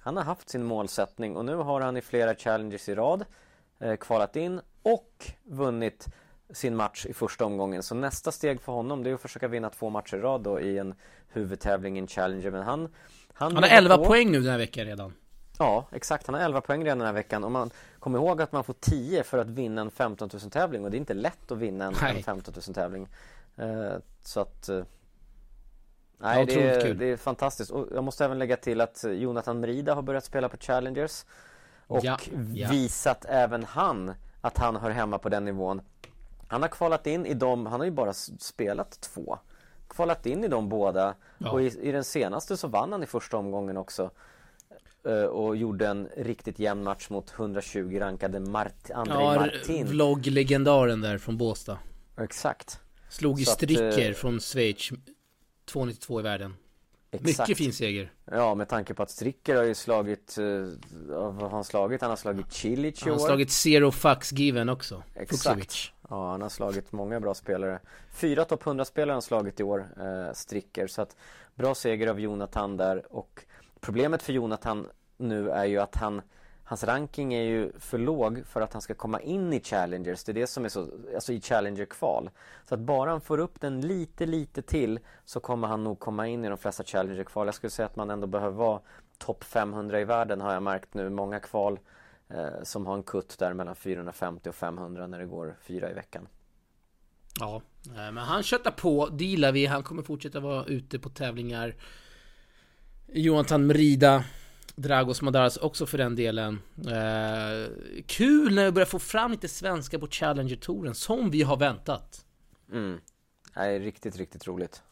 Han 0.00 0.16
har 0.16 0.24
haft 0.24 0.48
sin 0.48 0.64
målsättning 0.64 1.36
och 1.36 1.44
nu 1.44 1.54
har 1.54 1.80
han 1.80 1.96
i 1.96 2.00
flera 2.00 2.34
challenges 2.34 2.88
i 2.88 2.94
rad 2.94 3.24
eh, 3.80 3.96
kvalat 3.96 4.36
in 4.36 4.60
och 4.82 5.26
vunnit 5.44 6.06
sin 6.50 6.76
match 6.76 7.06
i 7.06 7.12
första 7.14 7.44
omgången. 7.44 7.82
Så 7.82 7.94
nästa 7.94 8.32
steg 8.32 8.60
för 8.60 8.72
honom 8.72 9.02
det 9.02 9.10
är 9.10 9.14
att 9.14 9.20
försöka 9.20 9.48
vinna 9.48 9.70
två 9.70 9.90
matcher 9.90 10.16
i 10.16 10.20
rad 10.20 10.40
då 10.40 10.60
i 10.60 10.78
en 10.78 10.94
huvudtävling 11.28 11.96
i 11.96 12.00
en 12.00 12.06
challenger. 12.06 12.50
Men 12.50 12.62
han 12.62 12.88
Han 13.32 13.52
har 13.56 13.62
jobbar 13.62 13.76
11 13.76 13.96
på. 13.96 14.04
poäng 14.04 14.30
nu 14.32 14.40
den 14.40 14.50
här 14.50 14.58
veckan 14.58 14.84
redan. 14.86 15.12
Ja, 15.58 15.86
exakt. 15.92 16.26
Han 16.26 16.34
har 16.34 16.42
11 16.42 16.60
poäng 16.60 16.84
redan 16.84 16.98
den 16.98 17.06
här 17.06 17.12
veckan. 17.14 17.44
Och 17.44 17.52
man 17.52 17.70
kommer 17.98 18.18
ihåg 18.18 18.42
att 18.42 18.52
man 18.52 18.64
får 18.64 18.74
10 18.80 19.22
för 19.22 19.38
att 19.38 19.50
vinna 19.50 19.80
en 19.80 19.90
15 19.90 20.28
000 20.32 20.50
tävling 20.50 20.84
och 20.84 20.90
det 20.90 20.96
är 20.96 20.98
inte 20.98 21.14
lätt 21.14 21.52
att 21.52 21.58
vinna 21.58 21.84
en, 21.84 21.94
Nej. 22.02 22.16
en 22.16 22.22
15 22.22 22.54
000 22.66 22.74
tävling. 22.74 23.08
Eh, 23.56 23.92
så 24.22 24.40
att 24.40 24.68
eh, 24.68 24.82
Nej, 26.18 26.46
det 26.46 26.62
är, 26.62 26.94
det 26.94 27.06
är 27.06 27.16
fantastiskt. 27.16 27.70
Och 27.70 27.88
jag 27.94 28.04
måste 28.04 28.24
även 28.24 28.38
lägga 28.38 28.56
till 28.56 28.80
att 28.80 29.04
Jonathan 29.08 29.60
Merida 29.60 29.94
har 29.94 30.02
börjat 30.02 30.24
spela 30.24 30.48
på 30.48 30.56
Challengers. 30.56 31.24
Och 31.86 32.04
Ja, 32.04 32.18
ja. 32.54 32.68
visat 32.70 33.24
även 33.28 33.64
han 33.64 34.14
att 34.40 34.58
han 34.58 34.76
hör 34.76 34.90
hemma 34.90 35.18
på 35.18 35.28
den 35.28 35.44
nivån. 35.44 35.80
Han 36.48 36.62
har 36.62 36.68
kvalat 36.68 37.06
in 37.06 37.26
i 37.26 37.34
dem, 37.34 37.66
han 37.66 37.80
har 37.80 37.84
ju 37.84 37.90
bara 37.90 38.12
spelat 38.38 39.00
två. 39.00 39.38
Kvalat 39.88 40.26
in 40.26 40.44
i 40.44 40.48
de 40.48 40.68
båda. 40.68 41.14
Ja. 41.38 41.50
Och 41.50 41.62
i, 41.62 41.66
i 41.88 41.92
den 41.92 42.04
senaste 42.04 42.56
så 42.56 42.68
vann 42.68 42.92
han 42.92 43.02
i 43.02 43.06
första 43.06 43.36
omgången 43.36 43.76
också. 43.76 44.10
Eh, 45.06 45.22
Och 45.24 45.56
gjorde 45.56 45.86
en 45.88 46.08
riktigt 46.16 46.58
jämn 46.58 46.84
match 46.84 47.10
mot 47.10 47.32
120 47.36 47.96
rankade 48.00 48.40
Mart 48.40 48.90
Andrei 48.90 49.16
Ja, 49.24 49.34
Martin. 49.40 49.86
vlogglegendaren 49.86 51.00
där 51.00 51.18
från 51.18 51.36
Båstad. 51.38 51.78
Exakt. 52.20 52.80
Slog 53.08 53.38
ju 53.38 53.44
Så 53.44 53.50
att, 53.50 53.56
Stricker 53.56 54.08
eh, 54.08 54.14
från 54.14 54.40
Schweiz 54.40 54.90
292 55.66 56.20
i 56.20 56.22
världen. 56.22 56.54
Exakt. 57.14 57.48
Mycket 57.48 57.58
fin 57.58 57.72
seger. 57.72 58.12
Ja, 58.24 58.54
med 58.54 58.68
tanke 58.68 58.94
på 58.94 59.02
att 59.02 59.10
Stricker 59.10 59.56
har 59.56 59.62
ju 59.62 59.74
slagit, 59.74 60.38
eh, 60.38 60.44
vad 61.08 61.34
har 61.34 61.48
han 61.48 61.64
slagit? 61.64 62.00
Han 62.00 62.10
har 62.10 62.16
slagit 62.16 62.52
Cilic 62.52 62.98
i 62.98 63.04
Han 63.04 63.12
har 63.12 63.20
år. 63.20 63.26
slagit 63.26 63.50
Zero 63.50 63.90
Fucks 63.90 64.32
Given 64.32 64.68
också. 64.68 65.02
Exakt. 65.14 65.30
Fuxovic. 65.30 65.92
Ja, 66.10 66.30
han 66.30 66.42
har 66.42 66.48
slagit 66.48 66.92
många 66.92 67.20
bra 67.20 67.34
spelare. 67.34 67.80
Fyra 68.14 68.44
topp 68.44 68.62
100-spelare 68.64 69.10
har 69.10 69.14
han 69.14 69.22
slagit 69.22 69.60
i 69.60 69.62
år, 69.62 69.86
eh, 70.00 70.32
Stricker. 70.34 70.86
Så 70.86 71.02
att 71.02 71.16
bra 71.54 71.74
seger 71.74 72.06
av 72.06 72.20
Jonathan 72.20 72.76
där. 72.76 73.12
Och 73.16 73.44
problemet 73.80 74.22
för 74.22 74.32
Jonathan 74.32 74.86
nu 75.16 75.50
är 75.50 75.64
ju 75.64 75.78
att 75.78 75.94
han 75.96 76.22
Hans 76.66 76.84
ranking 76.84 77.34
är 77.34 77.42
ju 77.42 77.72
för 77.78 77.98
låg 77.98 78.46
för 78.46 78.60
att 78.60 78.72
han 78.72 78.82
ska 78.82 78.94
komma 78.94 79.20
in 79.20 79.52
i 79.52 79.60
Challengers. 79.60 80.24
Det 80.24 80.32
är 80.32 80.34
det 80.34 80.46
som 80.46 80.64
är 80.64 80.68
så, 80.68 80.88
alltså 81.14 81.32
i 81.32 81.40
Challenger-kval. 81.40 82.30
Så 82.68 82.74
att 82.74 82.80
bara 82.80 83.10
han 83.10 83.20
får 83.20 83.38
upp 83.38 83.60
den 83.60 83.80
lite, 83.80 84.26
lite 84.26 84.62
till 84.62 84.98
så 85.24 85.40
kommer 85.40 85.68
han 85.68 85.84
nog 85.84 85.98
komma 85.98 86.28
in 86.28 86.44
i 86.44 86.48
de 86.48 86.58
flesta 86.58 86.84
Challenger-kval. 86.84 87.46
Jag 87.46 87.54
skulle 87.54 87.70
säga 87.70 87.86
att 87.86 87.96
man 87.96 88.10
ändå 88.10 88.26
behöver 88.26 88.56
vara 88.56 88.80
topp 89.18 89.44
500 89.44 90.00
i 90.00 90.04
världen 90.04 90.40
har 90.40 90.52
jag 90.52 90.62
märkt 90.62 90.94
nu. 90.94 91.10
Många 91.10 91.40
kval 91.40 91.78
eh, 92.28 92.62
som 92.62 92.86
har 92.86 92.94
en 92.94 93.02
kutt 93.02 93.38
där 93.38 93.52
mellan 93.52 93.76
450 93.76 94.48
och 94.48 94.54
500 94.54 95.06
när 95.06 95.18
det 95.18 95.26
går 95.26 95.56
fyra 95.62 95.90
i 95.90 95.94
veckan. 95.94 96.28
Ja, 97.40 97.62
eh, 97.86 97.92
men 97.92 98.18
han 98.18 98.42
köttar 98.42 98.70
på. 98.70 99.08
Det 99.08 99.24
gillar 99.24 99.52
vi. 99.52 99.66
Han 99.66 99.82
kommer 99.82 100.02
fortsätta 100.02 100.40
vara 100.40 100.64
ute 100.64 100.98
på 100.98 101.08
tävlingar. 101.08 101.74
Jonathan 103.06 103.66
Merida. 103.66 104.24
Dragos 104.76 105.22
Madaras 105.22 105.56
också 105.56 105.86
för 105.86 105.98
den 105.98 106.16
delen. 106.16 106.60
Eh, 106.86 107.70
kul 108.06 108.54
när 108.54 108.64
vi 108.64 108.72
börjar 108.72 108.86
få 108.86 108.98
fram 108.98 109.30
lite 109.30 109.48
svenska 109.48 109.98
på 109.98 110.06
Challenger-touren, 110.06 110.94
som 110.94 111.30
vi 111.30 111.42
har 111.42 111.56
väntat. 111.56 112.24
Mm. 112.72 113.00
Nej, 113.56 113.78
riktigt, 113.78 114.16
riktigt 114.16 114.46
roligt. 114.46 114.82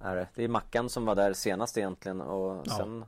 Är 0.00 0.16
det. 0.16 0.28
det 0.34 0.44
är 0.44 0.48
Mackan 0.48 0.88
som 0.88 1.04
var 1.04 1.14
där 1.14 1.32
senast 1.32 1.78
egentligen 1.78 2.20
och 2.20 2.62
Ja. 2.66 2.76
sen 2.76 3.04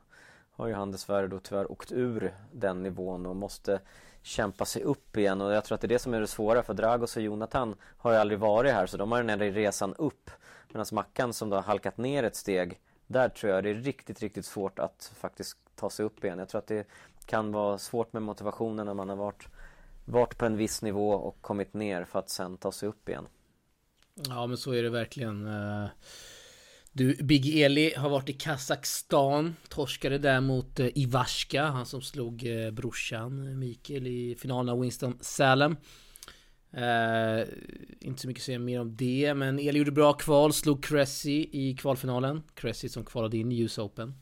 har 0.52 0.66
ju 0.66 0.74
han 0.74 0.92
dessvärre 0.92 1.26
då 1.26 1.38
tyvärr 1.40 1.72
åkt 1.72 1.92
ur 1.92 2.34
den 2.52 2.82
nivån 2.82 3.26
och 3.26 3.36
måste 3.36 3.80
kämpa 4.22 4.64
sig 4.64 4.82
upp 4.82 5.16
igen 5.16 5.40
och 5.40 5.52
jag 5.52 5.64
tror 5.64 5.74
att 5.74 5.80
det 5.80 5.86
är 5.86 5.88
det 5.88 5.98
som 5.98 6.14
är 6.14 6.20
det 6.20 6.26
svåra 6.26 6.62
för 6.62 6.74
Dragos 6.74 7.16
och 7.16 7.22
Jonathan 7.22 7.74
har 7.98 8.12
ju 8.12 8.18
aldrig 8.18 8.38
varit 8.38 8.72
här 8.72 8.86
så 8.86 8.96
de 8.96 9.12
har 9.12 9.18
den 9.22 9.40
här 9.40 9.50
resan 9.50 9.94
upp 9.94 10.30
medan 10.68 10.86
Mackan 10.92 11.32
som 11.32 11.50
då 11.50 11.56
har 11.56 11.62
halkat 11.62 11.96
ner 11.96 12.22
ett 12.22 12.36
steg 12.36 12.80
där 13.06 13.28
tror 13.28 13.52
jag 13.52 13.64
det 13.64 13.70
är 13.70 13.74
riktigt, 13.74 14.20
riktigt 14.20 14.46
svårt 14.46 14.78
att 14.78 15.12
faktiskt 15.20 15.56
ta 15.78 15.90
sig 15.90 16.06
upp 16.06 16.24
igen. 16.24 16.38
Jag 16.38 16.48
tror 16.48 16.58
att 16.58 16.66
det 16.66 16.86
kan 17.26 17.52
vara 17.52 17.78
svårt 17.78 18.12
med 18.12 18.22
motivationen 18.22 18.86
när 18.86 18.94
man 18.94 19.08
har 19.08 19.16
varit, 19.16 19.48
varit 20.04 20.38
på 20.38 20.46
en 20.46 20.56
viss 20.56 20.82
nivå 20.82 21.10
och 21.10 21.42
kommit 21.42 21.74
ner 21.74 22.04
för 22.04 22.18
att 22.18 22.30
sen 22.30 22.56
ta 22.56 22.72
sig 22.72 22.88
upp 22.88 23.08
igen. 23.08 23.26
Ja, 24.28 24.46
men 24.46 24.56
så 24.56 24.72
är 24.72 24.82
det 24.82 24.90
verkligen. 24.90 25.46
Eh, 25.46 25.88
du, 26.92 27.14
Big 27.14 27.60
Eli 27.60 27.94
har 27.96 28.10
varit 28.10 28.28
i 28.28 28.32
Kazakstan. 28.32 29.56
Torskade 29.68 30.18
där 30.18 30.40
mot 30.40 30.80
eh, 30.80 30.88
Ivashka, 30.94 31.64
han 31.64 31.86
som 31.86 32.02
slog 32.02 32.46
eh, 32.46 32.70
brorsan 32.70 33.58
Mikael 33.58 34.06
i 34.06 34.36
finalen 34.38 34.68
av 34.68 34.80
Winston 34.80 35.18
Salem. 35.20 35.76
Uh, 36.74 37.48
inte 38.00 38.22
så 38.22 38.28
mycket 38.28 38.40
att 38.40 38.44
säga 38.44 38.58
mer 38.58 38.80
om 38.80 38.96
det, 38.96 39.34
men 39.34 39.58
Eli 39.58 39.78
gjorde 39.78 39.92
bra 39.92 40.12
kval, 40.12 40.52
slog 40.52 40.84
Cressy 40.84 41.46
i 41.52 41.76
kvalfinalen. 41.76 42.42
Cressy 42.54 42.88
som 42.88 43.04
kvalade 43.04 43.36
in 43.36 43.52
i 43.52 43.60
US 43.60 43.78
Open. 43.78 44.14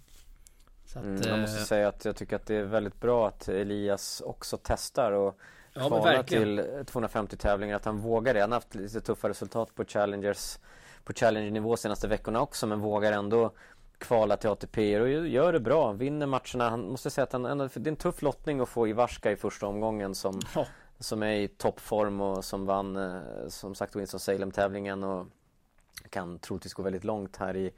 Att, 0.96 1.04
Mm, 1.04 1.22
jag 1.28 1.38
måste 1.38 1.58
eh, 1.58 1.64
säga 1.64 1.88
att 1.88 2.04
jag 2.04 2.16
tycker 2.16 2.36
att 2.36 2.46
det 2.46 2.54
är 2.54 2.62
väldigt 2.62 3.00
bra 3.00 3.28
att 3.28 3.48
Elias 3.48 4.20
också 4.20 4.58
testar 4.62 5.12
och 5.12 5.38
Ja, 5.78 6.22
till 6.22 6.84
250 6.86 7.36
tävlingar. 7.36 7.76
Att 7.76 7.84
han 7.84 7.98
vågar 7.98 8.34
det. 8.34 8.40
Han 8.40 8.52
har 8.52 8.56
haft 8.56 8.74
lite 8.74 9.00
tuffa 9.00 9.28
resultat 9.28 9.74
på 9.74 9.84
Challengers 9.84 10.58
på 11.04 11.12
Challenger-nivå 11.12 11.76
senaste 11.76 12.08
veckorna 12.08 12.40
också 12.40 12.66
men 12.66 12.80
vågar 12.80 13.12
ändå 13.12 13.50
kvala 13.98 14.36
till 14.36 14.50
ATP 14.50 15.00
och 15.00 15.08
gör 15.08 15.52
det 15.52 15.60
bra. 15.60 15.92
Vinner 15.92 16.26
matcherna. 16.26 16.70
Han 16.70 16.88
måste 16.90 17.10
säga 17.10 17.22
att 17.22 17.32
han 17.32 17.42
det 17.42 17.76
är 17.76 17.88
en 17.88 17.96
tuff 17.96 18.22
lottning 18.22 18.60
att 18.60 18.68
få 18.68 18.88
Ivarska 18.88 19.30
i 19.32 19.36
första 19.36 19.66
omgången 19.66 20.14
som, 20.14 20.40
Ja. 20.54 20.66
som 20.98 21.22
är 21.22 21.34
i 21.34 21.48
toppform 21.48 22.20
och 22.20 22.44
som 22.44 22.66
vann 22.66 22.96
eh, 22.96 23.20
som 23.48 23.74
sagt 23.74 23.96
Winston 23.96 24.20
Salem-tävlingen 24.20 25.04
och 25.04 25.26
kan 26.10 26.38
troligtvis 26.38 26.74
gå 26.74 26.82
väldigt 26.82 27.04
långt 27.04 27.36
här 27.36 27.56
i, 27.56 27.72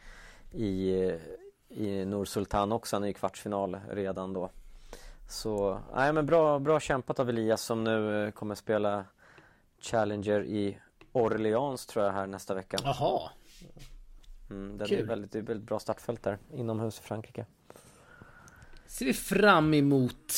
i, 0.53 0.93
i 1.69 2.05
Nur 2.05 2.25
Sultan 2.25 2.73
också. 2.73 2.97
Han 2.97 3.05
är 3.05 3.09
i 3.09 3.15
kvartsfinal 3.15 3.81
redan 3.91 4.33
då. 4.33 4.51
Så, 5.29 5.81
nej 5.95 6.13
men 6.13 6.27
bra, 6.27 6.59
bra 6.59 6.81
kämpat 6.81 7.21
av 7.21 7.29
Elias 7.29 7.63
som 7.63 7.85
nu 7.85 8.25
eh, 8.25 8.31
kommer 8.31 8.55
spela 8.55 9.05
Challenger 9.81 10.45
i 10.45 10.79
Orleans 11.13 11.87
tror 11.87 12.05
jag 12.05 12.13
här 12.13 12.27
nästa 12.27 12.55
vecka. 12.55 12.77
Jaha. 12.85 13.31
Mm, 14.51 14.79
den 14.79 14.93
är 14.93 15.03
väldigt, 15.03 15.33
det 15.33 15.41
väldigt 15.41 15.67
bra 15.67 15.79
startfält 15.79 16.23
där 16.23 16.39
inomhus 16.53 16.99
i 17.01 17.03
Frankrike. 17.03 17.47
Ser 18.87 19.07
vi 19.07 19.15
fram 19.15 19.75
emot. 19.75 20.33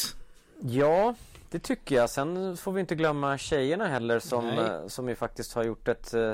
Ja, 0.60 1.14
det 1.50 1.58
tycker 1.58 1.96
jag. 1.96 2.10
Sen 2.10 2.56
får 2.56 2.72
vi 2.72 2.80
inte 2.80 2.94
glömma 2.94 3.38
tjejerna 3.38 3.86
heller 3.86 4.18
som, 4.18 4.46
Nej. 4.46 4.58
eh, 4.58 4.86
som 4.86 5.08
ju 5.08 5.14
faktiskt 5.14 5.54
har 5.54 5.64
gjort 5.64 5.88
ett, 5.88 6.14
eh, 6.14 6.32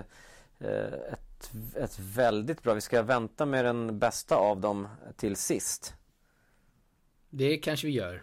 ett, 0.58 1.25
ett 1.76 1.98
väldigt 1.98 2.62
bra. 2.62 2.74
Vi 2.74 2.80
ska 2.80 3.02
vänta 3.02 3.46
med 3.46 3.64
den 3.64 3.98
bästa 3.98 4.36
av 4.36 4.60
dem 4.60 4.88
till 5.16 5.36
sist. 5.36 5.94
Det 7.30 7.56
kanske 7.56 7.86
vi 7.86 7.92
gör. 7.92 8.22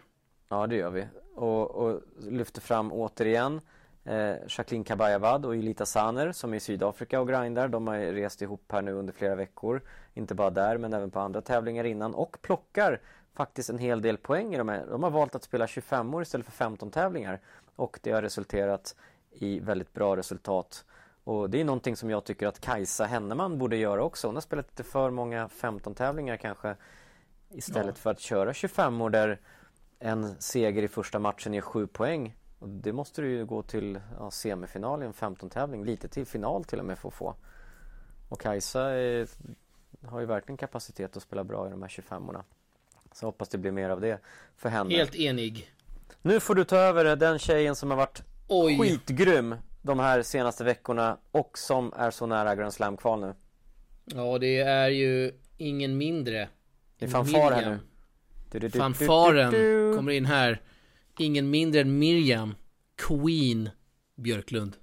Ja, 0.49 0.67
det 0.67 0.75
gör 0.75 0.89
vi. 0.89 1.07
Och, 1.35 1.71
och 1.71 2.01
lyfter 2.21 2.61
fram 2.61 2.91
återigen 2.91 3.61
eh, 4.03 4.35
Jacqueline 4.47 4.83
Kabayavad 4.83 5.45
och 5.45 5.55
Julita 5.55 5.85
Saner 5.85 6.31
som 6.31 6.53
är 6.53 6.57
i 6.57 6.59
Sydafrika 6.59 7.21
och 7.21 7.27
grindar. 7.27 7.67
De 7.67 7.87
har 7.87 7.97
rest 7.97 8.41
ihop 8.41 8.71
här 8.71 8.81
nu 8.81 8.91
under 8.93 9.13
flera 9.13 9.35
veckor. 9.35 9.81
Inte 10.13 10.35
bara 10.35 10.49
där 10.49 10.77
men 10.77 10.93
även 10.93 11.11
på 11.11 11.19
andra 11.19 11.41
tävlingar 11.41 11.83
innan 11.83 12.15
och 12.15 12.37
plockar 12.41 13.01
faktiskt 13.33 13.69
en 13.69 13.77
hel 13.77 14.01
del 14.01 14.17
poäng 14.17 14.53
i 14.53 14.57
de 14.57 14.69
här. 14.69 14.85
De 14.89 15.03
har 15.03 15.09
valt 15.09 15.35
att 15.35 15.43
spela 15.43 15.67
25 15.67 16.13
år 16.13 16.21
istället 16.21 16.45
för 16.45 16.53
15 16.53 16.91
tävlingar 16.91 17.39
och 17.75 17.99
det 18.03 18.11
har 18.11 18.21
resulterat 18.21 18.95
i 19.31 19.59
väldigt 19.59 19.93
bra 19.93 20.17
resultat. 20.17 20.85
Och 21.23 21.49
det 21.49 21.61
är 21.61 21.65
någonting 21.65 21.95
som 21.95 22.09
jag 22.09 22.23
tycker 22.23 22.47
att 22.47 22.59
Kajsa 22.59 23.05
Henneman 23.05 23.57
borde 23.57 23.77
göra 23.77 24.03
också. 24.03 24.27
Hon 24.27 24.35
har 24.35 24.41
spelat 24.41 24.67
lite 24.67 24.83
för 24.83 25.09
många 25.09 25.49
15 25.49 25.95
tävlingar 25.95 26.37
kanske 26.37 26.75
istället 27.49 27.95
ja. 27.95 28.01
för 28.01 28.11
att 28.11 28.19
köra 28.19 28.53
25 28.53 29.01
år 29.01 29.09
där 29.09 29.39
en 29.99 30.41
seger 30.41 30.83
i 30.83 30.87
första 30.87 31.19
matchen 31.19 31.53
ger 31.53 31.61
7 31.61 31.87
poäng. 31.87 32.35
Och 32.59 32.69
det 32.69 32.93
måste 32.93 33.21
du 33.21 33.29
ju 33.29 33.45
gå 33.45 33.61
till 33.61 33.99
ja, 34.19 34.31
semifinal 34.31 35.03
i 35.03 35.05
en 35.05 35.13
15 35.13 35.49
tävling, 35.49 35.85
lite 35.85 36.07
till 36.07 36.25
final 36.25 36.63
till 36.63 36.79
och 36.79 36.85
med 36.85 36.97
för 36.97 37.07
att 37.07 37.13
få. 37.13 37.35
Och 38.29 38.41
Kajsa 38.41 38.89
är, 38.89 39.27
har 40.05 40.19
ju 40.19 40.25
verkligen 40.25 40.57
kapacitet 40.57 41.17
att 41.17 41.23
spela 41.23 41.43
bra 41.43 41.67
i 41.67 41.69
de 41.69 41.81
här 41.81 41.89
25orna. 41.89 42.43
Så 43.11 43.25
hoppas 43.25 43.49
det 43.49 43.57
blir 43.57 43.71
mer 43.71 43.89
av 43.89 44.01
det 44.01 44.19
för 44.57 44.69
henne. 44.69 44.95
Helt 44.95 45.15
enig. 45.15 45.73
Nu 46.21 46.39
får 46.39 46.55
du 46.55 46.63
ta 46.63 46.77
över 46.77 47.15
den 47.15 47.39
tjejen 47.39 47.75
som 47.75 47.89
har 47.89 47.97
varit 47.97 48.23
Oj. 48.47 48.79
skitgrym 48.79 49.55
de 49.83 49.99
här 49.99 50.21
senaste 50.21 50.63
veckorna 50.63 51.17
och 51.31 51.57
som 51.57 51.93
är 51.95 52.11
så 52.11 52.25
nära 52.25 52.55
Grand 52.55 52.73
Slam-kval 52.73 53.19
nu. 53.19 53.35
Ja, 54.05 54.37
det 54.39 54.57
är 54.59 54.89
ju 54.89 55.31
ingen 55.57 55.97
mindre. 55.97 56.49
Det 56.99 57.05
är 57.05 57.09
fanfar 57.09 57.51
här 57.51 57.69
nu. 57.69 57.79
Du, 58.51 58.59
du, 58.59 58.67
du, 58.67 58.79
Fanfaren 58.79 59.51
kommer 59.95 60.11
in 60.11 60.25
här. 60.25 60.61
Ingen 61.19 61.49
mindre 61.49 61.81
än 61.81 61.99
Miriam 61.99 62.55
Queen 62.95 63.69
Björklund. 64.15 64.75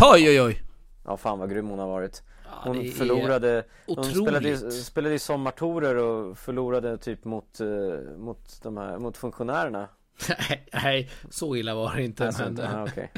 Oj, 0.00 0.28
oj, 0.28 0.42
oj. 0.42 0.62
Ja, 1.04 1.16
fan 1.16 1.38
vad 1.38 1.50
grym 1.50 1.68
hon 1.68 1.78
har 1.78 1.88
varit. 1.88 2.22
Hon 2.64 2.82
ja, 2.82 2.92
förlorade, 2.92 3.64
hon 3.86 4.04
spelade, 4.04 4.70
spelade 4.70 5.14
i 5.14 5.18
sommartorer 5.18 5.96
och 5.96 6.38
förlorade 6.38 6.98
typ 6.98 7.24
mot, 7.24 7.60
uh, 7.60 8.18
mot, 8.18 8.62
de 8.62 8.76
här, 8.76 8.98
mot 8.98 9.16
funktionärerna. 9.16 9.88
nej, 10.72 11.10
så 11.30 11.56
illa 11.56 11.74
var 11.74 11.96
det 11.96 12.04
inte. 12.04 12.26
Alltså, 12.26 12.42
men, 12.42 12.60
aha, 12.60 12.82
okay. 12.84 13.08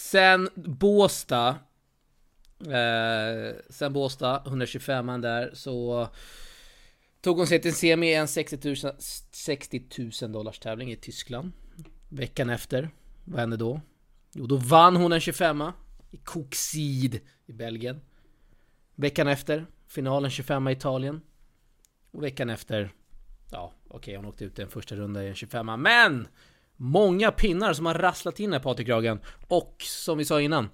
Sen 0.00 0.48
Båsta. 0.54 1.48
Eh, 2.60 3.56
sen 3.70 3.92
Båsta, 3.92 4.42
125 4.46 5.20
där, 5.20 5.50
så 5.54 6.08
tog 7.20 7.36
hon 7.36 7.46
sig 7.46 7.62
till 7.62 7.74
semi 7.74 8.06
i 8.06 8.14
en 8.14 8.28
60 8.28 8.84
000, 8.84 8.94
60 9.30 9.84
000 10.22 10.32
dollars 10.32 10.58
tävling 10.58 10.92
i 10.92 10.96
Tyskland. 10.96 11.52
Veckan 12.08 12.50
efter, 12.50 12.90
vad 13.24 13.40
hände 13.40 13.56
då? 13.56 13.80
Jo, 14.32 14.46
då 14.46 14.56
vann 14.56 14.96
hon 14.96 15.12
en 15.12 15.20
25a 15.20 15.72
i 16.10 16.16
Coxid, 16.16 17.20
i 17.46 17.52
Belgien. 17.52 18.00
Veckan 18.94 19.28
efter, 19.28 19.66
finalen 19.86 20.30
25 20.30 20.68
i 20.68 20.72
Italien. 20.72 21.20
Och 22.10 22.22
veckan 22.22 22.50
efter, 22.50 22.92
ja 23.50 23.72
okej 23.84 23.96
okay, 23.96 24.16
hon 24.16 24.26
åkte 24.26 24.44
ut 24.44 24.58
i 24.58 24.62
en 24.62 24.68
första 24.68 24.94
runda 24.96 25.24
i 25.24 25.28
en 25.28 25.34
25 25.34 25.82
Men! 25.82 26.28
Många 26.82 27.30
pinnar 27.30 27.72
som 27.72 27.86
har 27.86 27.94
rasslat 27.94 28.40
in 28.40 28.52
här 28.52 28.60
Patrik 28.60 28.88
Ragen. 28.88 29.20
Och 29.48 29.74
som 29.78 30.18
vi 30.18 30.24
sa 30.24 30.40
innan, 30.40 30.68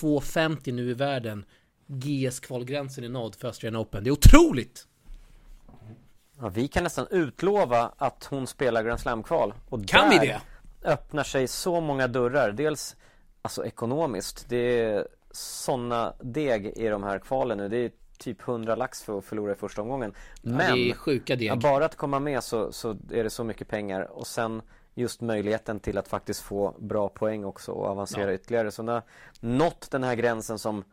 2,50 0.00 0.72
nu 0.72 0.90
i 0.90 0.94
världen. 0.94 1.44
GS-kvalgränsen 1.86 3.04
är 3.04 3.08
nådd 3.08 3.34
för 3.34 3.48
Australian 3.48 3.82
Open. 3.82 4.04
Det 4.04 4.10
är 4.10 4.12
otroligt! 4.12 4.86
Ja, 6.40 6.48
vi 6.48 6.68
kan 6.68 6.84
nästan 6.84 7.06
utlova 7.10 7.92
att 7.98 8.24
hon 8.24 8.46
spelar 8.46 8.84
Grand 8.84 9.00
Slam-kval. 9.00 9.54
Och 9.68 9.88
kan 9.88 10.10
vi 10.10 10.18
det? 10.18 10.40
öppnar 10.84 11.22
sig 11.22 11.48
så 11.48 11.80
många 11.80 12.08
dörrar. 12.08 12.52
Dels 12.52 12.96
alltså 13.42 13.66
ekonomiskt. 13.66 14.46
Det 14.48 14.80
är 14.80 15.08
sådana 15.30 16.14
deg 16.20 16.66
i 16.66 16.88
de 16.88 17.02
här 17.02 17.18
kvalen 17.18 17.58
nu. 17.58 17.68
Det 17.68 17.76
är 17.76 17.90
typ 18.18 18.48
100 18.48 18.74
lax 18.74 19.02
för 19.02 19.18
att 19.18 19.24
förlora 19.24 19.52
i 19.52 19.54
första 19.54 19.82
omgången. 19.82 20.14
Men 20.42 20.94
ja, 21.38 21.56
bara 21.56 21.84
att 21.84 21.96
komma 21.96 22.20
med 22.20 22.44
så, 22.44 22.72
så 22.72 22.90
är 22.90 23.24
det 23.24 23.30
så 23.30 23.44
mycket 23.44 23.68
pengar. 23.68 24.02
Och 24.02 24.26
sen 24.26 24.62
just 24.94 25.20
möjligheten 25.20 25.80
till 25.80 25.98
att 25.98 26.08
faktiskt 26.08 26.40
få 26.40 26.74
bra 26.78 27.08
poäng 27.08 27.44
också 27.44 27.72
och 27.72 27.86
avancera 27.86 28.30
ja. 28.30 28.34
ytterligare. 28.34 28.70
Så 28.70 28.82
när 28.82 29.02
nått 29.40 29.90
den 29.90 30.02
här 30.02 30.14
gränsen 30.14 30.58
som 30.58 30.84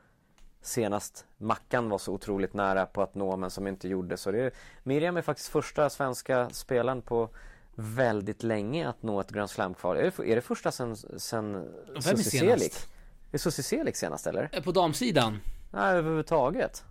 senast 0.61 1.25
Mackan 1.37 1.89
var 1.89 1.97
så 1.97 2.13
otroligt 2.13 2.53
nära 2.53 2.85
på 2.85 3.01
att 3.01 3.15
nå 3.15 3.37
men 3.37 3.49
som 3.49 3.67
inte 3.67 3.87
gjorde 3.87 4.17
så 4.17 4.31
det 4.31 4.39
är, 4.39 4.51
Miriam 4.83 5.17
är 5.17 5.21
faktiskt 5.21 5.49
första 5.49 5.89
svenska 5.89 6.49
spelaren 6.49 7.01
på 7.01 7.29
väldigt 7.75 8.43
länge 8.43 8.89
att 8.89 9.03
nå 9.03 9.19
ett 9.19 9.31
Grand 9.31 9.49
Slam-kval. 9.49 9.97
Är, 9.97 10.23
är 10.25 10.35
det 10.35 10.41
första 10.41 10.71
sen, 10.71 10.95
sen 10.95 11.67
Susie 11.99 12.39
Selik? 12.39 12.73
Är 13.31 13.37
Susie 13.37 13.63
Selik 13.63 13.95
senast 13.95 14.27
eller? 14.27 14.49
Eh, 14.51 14.63
på 14.63 14.71
damsidan? 14.71 15.39
Nej, 15.71 15.95
överhuvudtaget. 15.95 16.83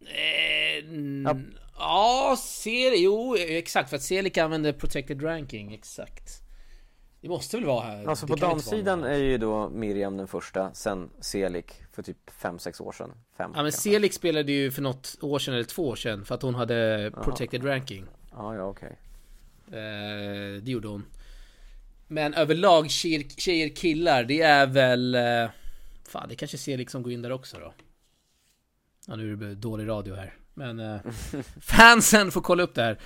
Eh, 0.00 0.86
ja. 1.24 1.36
Ja, 1.78 2.36
Selik, 2.38 3.00
jo 3.00 3.36
exakt 3.36 3.90
för 3.90 3.96
att 3.96 4.02
Selik 4.02 4.38
använder 4.38 4.72
protected 4.72 5.22
ranking, 5.22 5.74
exakt. 5.74 6.42
Det 7.20 7.28
måste 7.28 7.56
väl 7.56 7.66
vara 7.66 7.84
här? 7.84 8.06
Alltså 8.06 8.26
på 8.26 8.36
damsidan 8.36 9.04
är 9.04 9.18
ju 9.18 9.38
då 9.38 9.68
Miriam 9.68 10.16
den 10.16 10.28
första, 10.28 10.74
sen 10.74 11.10
Selik 11.20 11.82
för 11.92 12.02
typ 12.02 12.30
5-6 12.40 12.82
år 12.82 12.92
sedan. 12.92 13.10
Fem, 13.36 13.52
ja 13.54 13.62
men 13.62 13.72
Selik 13.72 14.12
spelade 14.12 14.52
ju 14.52 14.70
för 14.70 14.82
något 14.82 15.18
år 15.20 15.38
sedan 15.38 15.54
eller 15.54 15.64
två 15.64 15.88
år 15.88 15.96
sedan 15.96 16.24
för 16.24 16.34
att 16.34 16.42
hon 16.42 16.54
hade 16.54 17.10
protected 17.14 17.60
Aha. 17.60 17.70
ranking. 17.70 18.06
Ja, 18.32 18.54
ja 18.54 18.64
okej. 18.64 18.98
Okay. 19.66 19.80
Eh, 19.80 20.62
det 20.62 20.70
gjorde 20.70 20.88
hon. 20.88 21.04
Men 22.08 22.34
överlag 22.34 22.90
tjejer, 22.90 23.24
tjejer, 23.36 23.68
killar, 23.68 24.24
det 24.24 24.40
är 24.40 24.66
väl... 24.66 25.14
Eh, 25.14 25.50
fan, 26.08 26.28
det 26.28 26.34
kanske 26.34 26.58
Selik 26.58 26.90
som 26.90 27.02
går 27.02 27.12
in 27.12 27.22
där 27.22 27.32
också 27.32 27.56
då. 27.58 27.72
Ja, 29.06 29.16
nu 29.16 29.32
är 29.32 29.36
det 29.36 29.54
dålig 29.54 29.88
radio 29.88 30.14
här. 30.14 30.34
Men 30.54 30.80
eh, 30.80 31.00
fansen 31.60 32.30
får 32.30 32.40
kolla 32.40 32.62
upp 32.62 32.74
det 32.74 32.82
här. 32.82 32.98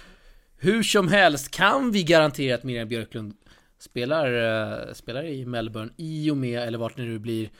Hur 0.56 0.82
som 0.82 1.08
helst 1.08 1.50
kan 1.50 1.90
vi 1.90 2.02
garantera 2.02 2.54
att 2.54 2.64
Miriam 2.64 2.88
Björklund 2.88 3.34
spelar, 3.78 4.32
uh, 4.32 4.92
spelar 4.92 5.24
i 5.24 5.46
Melbourne 5.46 5.92
i 5.96 6.30
och 6.30 6.36
med, 6.36 6.62
eller 6.62 6.78
vart 6.78 6.96
det 6.96 7.02
nu 7.02 7.18
blir, 7.18 7.50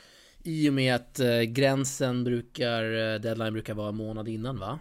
i 0.43 0.69
och 0.69 0.73
med 0.73 0.95
att 0.95 1.19
uh, 1.19 1.41
gränsen 1.41 2.23
brukar, 2.23 2.83
uh, 2.83 3.19
deadline 3.19 3.53
brukar 3.53 3.73
vara 3.73 3.89
en 3.89 3.95
månad 3.95 4.27
innan 4.27 4.59
va? 4.59 4.79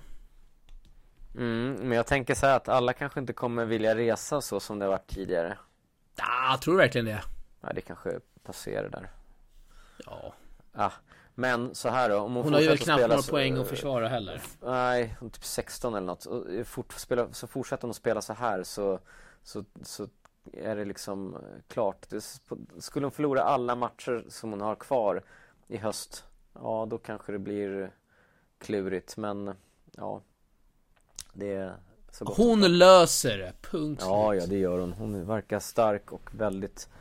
Mm, 1.36 1.72
men 1.72 1.92
jag 1.92 2.06
tänker 2.06 2.34
så 2.34 2.46
här 2.46 2.56
att 2.56 2.68
alla 2.68 2.92
kanske 2.92 3.20
inte 3.20 3.32
kommer 3.32 3.64
vilja 3.64 3.96
resa 3.96 4.40
så 4.40 4.60
som 4.60 4.78
det 4.78 4.86
varit 4.86 5.06
tidigare. 5.06 5.58
Ah, 6.18 6.56
tror 6.56 6.74
du 6.74 6.78
verkligen 6.78 7.04
det? 7.04 7.22
Ja, 7.60 7.72
det 7.74 7.80
kanske 7.80 8.20
passerar 8.42 8.88
där. 8.88 9.10
Ja. 10.06 10.34
Ah, 10.72 10.92
men 11.38 11.74
så 11.74 11.88
här 11.88 12.08
då, 12.08 12.18
om 12.18 12.34
hon, 12.34 12.44
hon 12.44 12.52
har 12.52 12.60
ju 12.60 12.68
väl 12.68 12.78
knappt 12.78 13.08
några 13.08 13.22
poäng 13.22 13.58
att 13.58 13.68
försvara 13.68 14.08
heller. 14.08 14.42
Nej, 14.60 15.16
typ 15.20 15.44
16 15.44 15.94
eller 15.94 16.06
något. 16.06 16.26
Och 16.26 16.44
fort, 16.64 16.92
spela, 16.92 17.32
så 17.32 17.46
fortsätter 17.46 17.82
hon 17.82 17.90
att 17.90 17.96
spela 17.96 18.22
så 18.22 18.32
här 18.32 18.62
så, 18.62 18.98
så, 19.42 19.64
så 19.82 20.08
är 20.52 20.76
det 20.76 20.84
liksom 20.84 21.34
eh, 21.34 21.40
klart. 21.68 22.08
Det, 22.08 22.20
skulle 22.78 23.06
hon 23.06 23.12
förlora 23.12 23.42
alla 23.42 23.74
matcher 23.74 24.24
som 24.28 24.50
hon 24.50 24.60
har 24.60 24.74
kvar 24.74 25.22
i 25.68 25.76
höst, 25.76 26.24
ja 26.54 26.86
då 26.90 26.98
kanske 26.98 27.32
det 27.32 27.38
blir 27.38 27.90
klurigt. 28.58 29.16
Men 29.16 29.54
ja, 29.96 30.22
det 31.32 31.54
är 31.54 31.76
så 32.12 32.24
gott 32.24 32.36
Hon 32.36 32.78
löser 32.78 33.38
det, 33.38 33.52
punkt 33.70 34.02
Ja, 34.04 34.34
ja 34.34 34.46
det 34.46 34.58
gör 34.58 34.78
hon. 34.78 34.92
Hon 34.92 35.26
verkar 35.26 35.58
stark 35.58 36.12
och 36.12 36.30
väldigt 36.32 36.88
eh, 36.92 36.95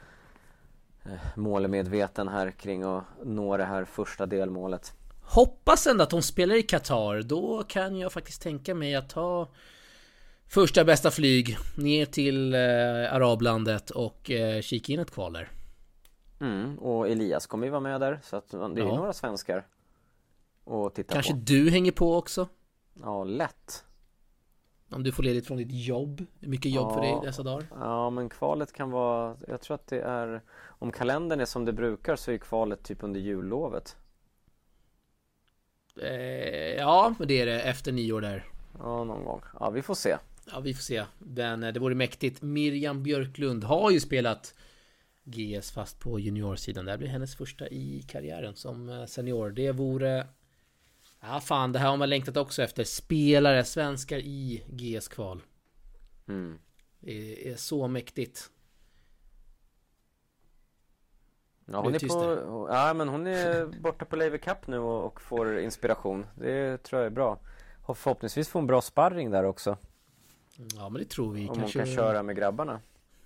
målmedveten 1.36 2.28
här 2.28 2.52
kring 2.52 2.84
att 2.84 3.04
nå 3.24 3.58
det 3.58 3.66
här 3.66 3.86
första 3.86 4.26
delmålet. 4.26 4.94
Hoppas 5.22 5.88
ändå 5.88 6.04
att 6.04 6.12
hon 6.12 6.24
spelar 6.24 6.56
i 6.56 6.64
Qatar. 6.64 7.22
Då 7.22 7.64
kan 7.68 7.98
jag 7.98 8.12
faktiskt 8.12 8.42
tänka 8.42 8.76
mig 8.76 8.96
att 8.96 9.10
ta 9.10 9.48
Första 10.48 10.84
bästa 10.84 11.12
flyg 11.12 11.58
ner 11.78 12.06
till 12.06 12.54
eh, 12.54 12.60
Arablandet 13.14 13.90
och 13.90 14.32
eh, 14.32 14.62
kika 14.62 14.94
in 14.94 15.00
ett 15.00 15.12
kval 15.12 15.34
där. 15.34 15.52
Mm, 16.40 16.80
och 16.80 17.10
Elias 17.10 17.48
kommer 17.48 17.66
ju 17.66 17.72
vara 17.72 17.82
med 17.82 18.02
där 18.02 18.20
så 18.24 18.36
att 18.36 18.52
det 18.52 18.58
är 18.58 18.78
ja. 18.78 18.96
några 18.96 19.14
svenskar 19.14 19.66
att 20.66 20.96
titta 20.96 21.14
Kanske 21.14 21.34
på. 21.34 21.40
du 21.40 21.70
hänger 21.70 21.92
på 21.92 22.16
också? 22.16 22.48
Ja, 22.94 23.24
lätt. 23.24 23.85
Om 24.90 25.04
du 25.04 25.12
får 25.12 25.24
ledigt 25.24 25.48
från 25.48 25.58
ditt 25.58 25.72
jobb. 25.72 26.26
Mycket 26.40 26.72
jobb 26.72 26.88
ja, 26.90 26.94
för 26.94 27.02
dig 27.02 27.20
dessa 27.24 27.44
dagar. 27.44 27.68
Ja, 27.72 28.10
men 28.10 28.30
kvalet 28.30 28.74
kan 28.74 28.92
vara, 28.92 29.38
jag 29.48 29.62
tror 29.62 29.76
att 29.76 29.88
det 29.88 30.02
är, 30.02 30.42
om 30.68 30.92
kalendern 30.92 31.40
är 31.40 31.46
som 31.46 31.66
det 31.66 31.74
brukar 31.74 32.16
så 32.16 32.32
är 32.32 32.38
kvalet 32.38 32.84
typ 32.84 33.04
under 33.04 33.20
jullovet. 33.20 33.98
Eh, 36.02 36.76
ja, 36.78 37.16
men 37.20 37.28
det 37.28 37.42
är 37.42 37.46
det 37.46 37.62
efter 37.62 37.92
nyår 37.92 38.22
där. 38.22 38.46
Ja, 38.80 39.04
någon 39.04 39.26
gång. 39.26 39.42
Ja, 39.60 39.70
vi 39.70 39.82
får 39.82 39.96
se. 39.96 40.18
Ja, 40.52 40.60
vi 40.60 40.74
får 40.74 40.82
se. 40.82 41.06
Men 41.18 41.64
eh, 41.64 41.74
det 41.74 41.80
vore 41.80 41.96
mäktigt. 41.96 42.42
Miriam 42.42 43.04
Björklund 43.04 43.64
har 43.64 43.92
ju 43.92 44.00
spelat 44.00 44.56
GS 45.24 45.72
fast 45.72 46.00
på 46.00 46.20
juniorsidan. 46.20 46.86
Det 46.86 46.92
här 46.92 46.98
blir 46.98 47.08
hennes 47.08 47.36
första 47.36 47.68
i 47.68 48.06
karriären 48.08 48.56
som 48.56 48.90
eh, 48.90 49.06
senior. 49.06 49.50
Det 49.50 49.72
vore... 49.72 50.28
Ja, 51.28 51.40
fan, 51.40 51.72
det 51.72 51.80
här 51.80 51.90
har 51.90 51.98
man 51.98 52.10
längtat 52.10 52.38
också 52.38 52.64
efter. 52.64 52.84
Spelare, 52.84 53.64
svenskar 53.64 54.18
i 54.18 54.64
GS-kval. 54.68 55.42
Mm. 56.28 56.60
Det 57.00 57.52
är 57.52 57.56
så 57.56 57.88
mäktigt. 57.88 58.52
Ja, 61.66 61.82
hon 61.82 61.96
är 61.96 62.00
på, 62.00 62.68
ja, 62.72 62.94
men 62.94 63.08
hon 63.08 63.28
är 63.28 63.66
borta 63.66 64.06
på 64.06 64.16
Lever 64.16 64.38
Cup 64.38 64.68
nu 64.68 64.78
och, 64.78 65.06
och 65.06 65.22
får 65.22 65.60
inspiration. 65.60 66.26
Det 66.36 66.78
tror 66.78 67.02
jag 67.02 67.06
är 67.06 67.16
bra. 67.16 67.40
Och 67.86 67.98
förhoppningsvis 67.98 68.50
får 68.50 68.60
hon 68.60 68.68
bra 68.68 68.82
sparring 68.82 69.32
där 69.32 69.44
också. 69.44 69.78
Ja 70.76 70.90
men 70.90 71.02
det 71.02 71.10
tror 71.10 71.34
vi. 71.34 71.50
Om 71.50 71.56
Kanske... 71.56 71.80
hon 71.80 71.86
kan 71.86 71.96
köra 71.96 72.24
med 72.24 72.36
grabbarna. 72.36 72.80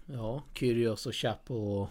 Ja, 0.06 0.43
Kyrgios 0.54 1.06
och 1.06 1.16
Chapo 1.16 1.56
och... 1.56 1.89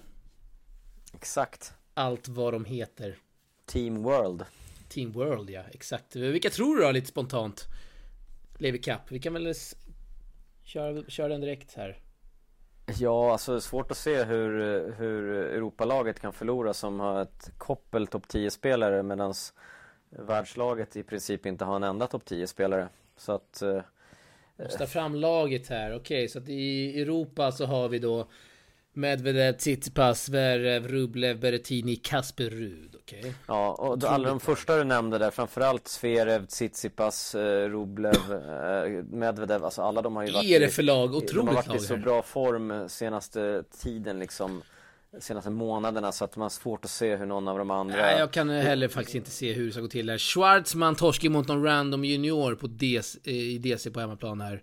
Exakt. 1.14 1.74
Allt 1.94 2.28
vad 2.28 2.52
de 2.52 2.64
heter. 2.64 3.18
Team 3.66 4.02
World. 4.02 4.44
Team 4.88 5.12
World 5.12 5.50
ja, 5.50 5.62
exakt. 5.72 6.16
Vilka 6.16 6.50
tror 6.50 6.76
du 6.76 6.82
då 6.82 6.90
lite 6.90 7.06
spontant? 7.06 7.66
Lever 8.58 8.78
Cup. 8.78 9.00
Vi 9.08 9.18
kan 9.18 9.32
väl 9.32 9.54
köra, 10.64 11.02
köra 11.08 11.28
den 11.28 11.40
direkt 11.40 11.74
här. 11.74 11.98
Ja, 12.98 13.32
alltså 13.32 13.52
det 13.52 13.58
är 13.58 13.60
svårt 13.60 13.90
att 13.90 13.96
se 13.96 14.24
hur, 14.24 14.50
hur 14.92 15.32
Europalaget 15.32 16.20
kan 16.20 16.32
förlora 16.32 16.74
som 16.74 17.00
har 17.00 17.22
ett 17.22 17.50
koppel 17.58 18.06
topp 18.06 18.28
10 18.28 18.50
spelare 18.50 19.02
medan 19.02 19.34
världslaget 20.10 20.96
i 20.96 21.02
princip 21.02 21.46
inte 21.46 21.64
har 21.64 21.76
en 21.76 21.82
enda 21.82 22.06
topp 22.06 22.24
10 22.24 22.46
spelare. 22.46 22.88
Så 23.16 23.32
att... 23.32 23.62
Eh, 23.62 23.82
Måste 24.58 24.86
fram 24.86 25.14
laget 25.14 25.68
här. 25.68 25.90
Okej, 25.90 25.98
okay, 25.98 26.28
så 26.28 26.38
att 26.38 26.48
i 26.48 27.00
Europa 27.02 27.52
så 27.52 27.66
har 27.66 27.88
vi 27.88 27.98
då 27.98 28.30
Medvedev, 28.92 29.52
Tsitsipas, 29.52 30.24
Zverev, 30.24 30.88
Rublev, 30.88 31.40
Berrettini, 31.40 31.96
Kasper 31.96 32.50
Rud. 32.50 32.96
Okej. 33.08 33.18
Okay. 33.18 33.32
Ja, 33.46 33.72
och 33.72 34.04
alla 34.04 34.28
de 34.28 34.40
första 34.40 34.76
du 34.76 34.84
nämnde 34.84 35.18
där, 35.18 35.30
framförallt 35.30 35.88
Zverev, 35.88 36.46
Tsitsipas, 36.46 37.34
eh, 37.34 37.68
Rublev, 37.68 38.32
eh, 38.32 39.04
Medvedev, 39.04 39.64
alltså 39.64 39.82
alla 39.82 40.02
de 40.02 40.16
har 40.16 40.26
ju 40.26 40.32
varit 40.32 40.46
Är 40.46 40.60
det 40.60 40.68
för 40.68 40.82
lag? 40.82 41.14
Otroligt 41.14 41.34
De 41.34 41.48
har 41.48 41.54
varit 41.54 41.82
i 41.82 41.84
så 41.84 41.96
bra 41.96 42.22
form 42.22 42.88
senaste 42.88 43.64
tiden 43.82 44.18
liksom 44.18 44.62
senaste 45.20 45.50
månaderna 45.50 46.12
så 46.12 46.24
att 46.24 46.36
man 46.36 46.42
har 46.42 46.50
svårt 46.50 46.84
att 46.84 46.90
se 46.90 47.16
hur 47.16 47.26
någon 47.26 47.48
av 47.48 47.58
de 47.58 47.70
andra 47.70 47.96
Nej, 47.96 48.18
jag 48.18 48.30
kan 48.30 48.50
heller 48.50 48.88
faktiskt 48.88 49.14
inte 49.14 49.30
se 49.30 49.52
hur 49.52 49.66
det 49.66 49.72
ska 49.72 49.80
gå 49.80 49.88
till 49.88 50.10
här. 50.10 50.18
Schwarzman 50.18 50.94
torskar 50.94 51.28
mot 51.28 51.48
någon 51.48 51.64
random 51.64 52.04
junior 52.04 52.54
på 52.54 52.66
DC, 52.66 53.30
i 53.30 53.58
DC 53.58 53.90
på 53.90 54.00
hemmaplan 54.00 54.40
här. 54.40 54.62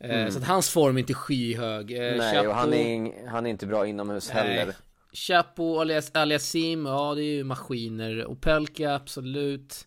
Eh, 0.00 0.20
mm. 0.20 0.30
Så 0.30 0.38
att 0.38 0.44
hans 0.44 0.70
form 0.70 0.96
är 0.96 1.00
inte 1.00 1.14
skyhög. 1.14 1.92
Eh, 1.92 1.98
Nej, 1.98 2.34
Chapo... 2.34 2.48
och 2.48 2.54
han 2.54 2.74
är, 2.74 3.28
han 3.28 3.46
är 3.46 3.50
inte 3.50 3.66
bra 3.66 3.86
inomhus 3.86 4.30
Nej. 4.34 4.56
heller. 4.56 4.74
Chapo 5.12 5.64
och 5.64 6.02
Aliasim, 6.14 6.86
ja 6.86 7.14
det 7.14 7.22
är 7.22 7.34
ju 7.34 7.44
maskiner. 7.44 8.26
Opelka, 8.26 8.94
absolut. 8.94 9.86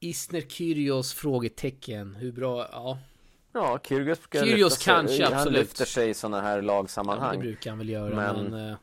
Isner 0.00 0.40
Kyrgios, 0.40 1.14
frågetecken. 1.14 2.14
Hur 2.14 2.32
bra, 2.32 2.68
ja. 2.72 2.98
Ja, 3.52 3.80
Kyrgios, 3.84 4.18
Kyrgios 4.32 4.78
kanske, 4.78 5.16
sig, 5.16 5.24
absolut. 5.24 5.44
Han 5.44 5.52
lyfter 5.52 5.84
sig 5.84 6.10
i 6.10 6.14
sådana 6.14 6.40
här 6.40 6.62
lagsammanhang. 6.62 7.34
Ja, 7.34 7.40
det 7.40 7.46
brukar 7.46 7.70
han 7.70 7.78
väl 7.78 7.88
göra, 7.88 8.16
men... 8.16 8.44
men 8.44 8.76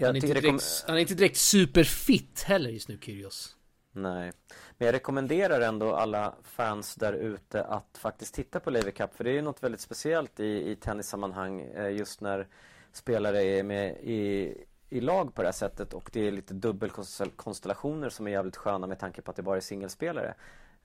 han, 0.00 0.10
är 0.10 0.14
inte 0.14 0.26
direkt, 0.26 0.46
kom... 0.46 0.58
han 0.86 0.96
är 0.96 1.00
inte 1.00 1.14
direkt 1.14 1.36
superfit 1.36 2.42
heller 2.42 2.70
just 2.70 2.88
nu, 2.88 2.98
Kyrgios. 3.00 3.56
Nej, 3.92 4.32
men 4.78 4.86
jag 4.86 4.92
rekommenderar 4.92 5.60
ändå 5.60 5.94
alla 5.94 6.34
fans 6.42 6.94
där 6.94 7.12
ute 7.12 7.64
att 7.64 7.98
faktiskt 7.98 8.34
titta 8.34 8.60
på 8.60 8.70
Lever 8.70 8.90
Cup 8.90 9.16
för 9.16 9.24
det 9.24 9.38
är 9.38 9.42
något 9.42 9.62
väldigt 9.62 9.80
speciellt 9.80 10.40
i, 10.40 10.70
i 10.70 10.76
tennissammanhang 10.76 11.60
eh, 11.60 11.88
just 11.88 12.20
när 12.20 12.46
spelare 12.92 13.42
är 13.42 13.62
med 13.62 13.90
i, 13.90 14.54
i 14.94 15.00
lag 15.00 15.34
på 15.34 15.42
det 15.42 15.48
här 15.48 15.52
sättet 15.52 15.94
och 15.94 16.10
det 16.12 16.26
är 16.26 16.32
lite 16.32 16.54
dubbelkonstellationer 16.54 18.08
som 18.08 18.26
är 18.26 18.30
jävligt 18.30 18.56
sköna 18.56 18.86
med 18.86 18.98
tanke 18.98 19.22
på 19.22 19.30
att 19.30 19.36
det 19.36 19.42
bara 19.42 19.56
är 19.56 19.60
singelspelare. 19.60 20.34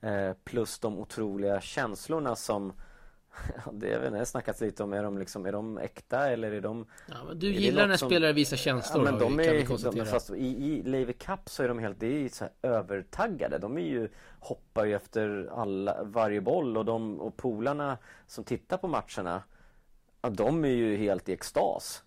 Eh, 0.00 0.32
plus 0.44 0.78
de 0.78 0.98
otroliga 0.98 1.60
känslorna 1.60 2.36
som 2.36 2.72
det 3.72 4.16
har 4.18 4.24
snackats 4.24 4.60
lite 4.60 4.82
om, 4.82 4.92
är 4.92 5.02
de, 5.02 5.18
liksom, 5.18 5.46
är 5.46 5.52
de 5.52 5.78
äkta 5.78 6.30
eller 6.30 6.52
är 6.52 6.60
de 6.60 6.86
ja, 7.06 7.14
men 7.28 7.38
Du 7.38 7.52
gillar 7.52 7.86
när 7.86 7.96
som... 7.96 8.08
spelare 8.08 8.32
visar 8.32 8.56
känslor 8.56 9.06
ja, 9.06 9.10
men 9.12 9.20
de 9.20 9.40
är, 9.40 9.92
de, 9.92 10.06
fast 10.06 10.30
i, 10.30 10.46
i 10.46 10.82
Lever 10.82 11.12
Cup 11.12 11.48
så 11.48 11.62
är 11.62 11.68
de 11.68 11.78
helt, 11.78 12.00
det 12.00 12.24
är 12.24 12.28
så 12.28 12.44
här 12.44 12.52
övertaggade. 12.62 13.58
De 13.58 13.78
är 13.78 13.82
ju, 13.82 14.08
hoppar 14.40 14.84
ju 14.84 14.94
efter 14.94 15.50
alla, 15.52 16.02
varje 16.02 16.40
boll 16.40 16.76
och 16.76 16.84
de, 16.84 17.20
och 17.20 17.36
polarna 17.36 17.98
som 18.26 18.44
tittar 18.44 18.76
på 18.76 18.88
matcherna 18.88 19.42
ja, 20.22 20.30
De 20.30 20.64
är 20.64 20.68
ju 20.68 20.96
helt 20.96 21.28
i 21.28 21.32
extas 21.32 22.02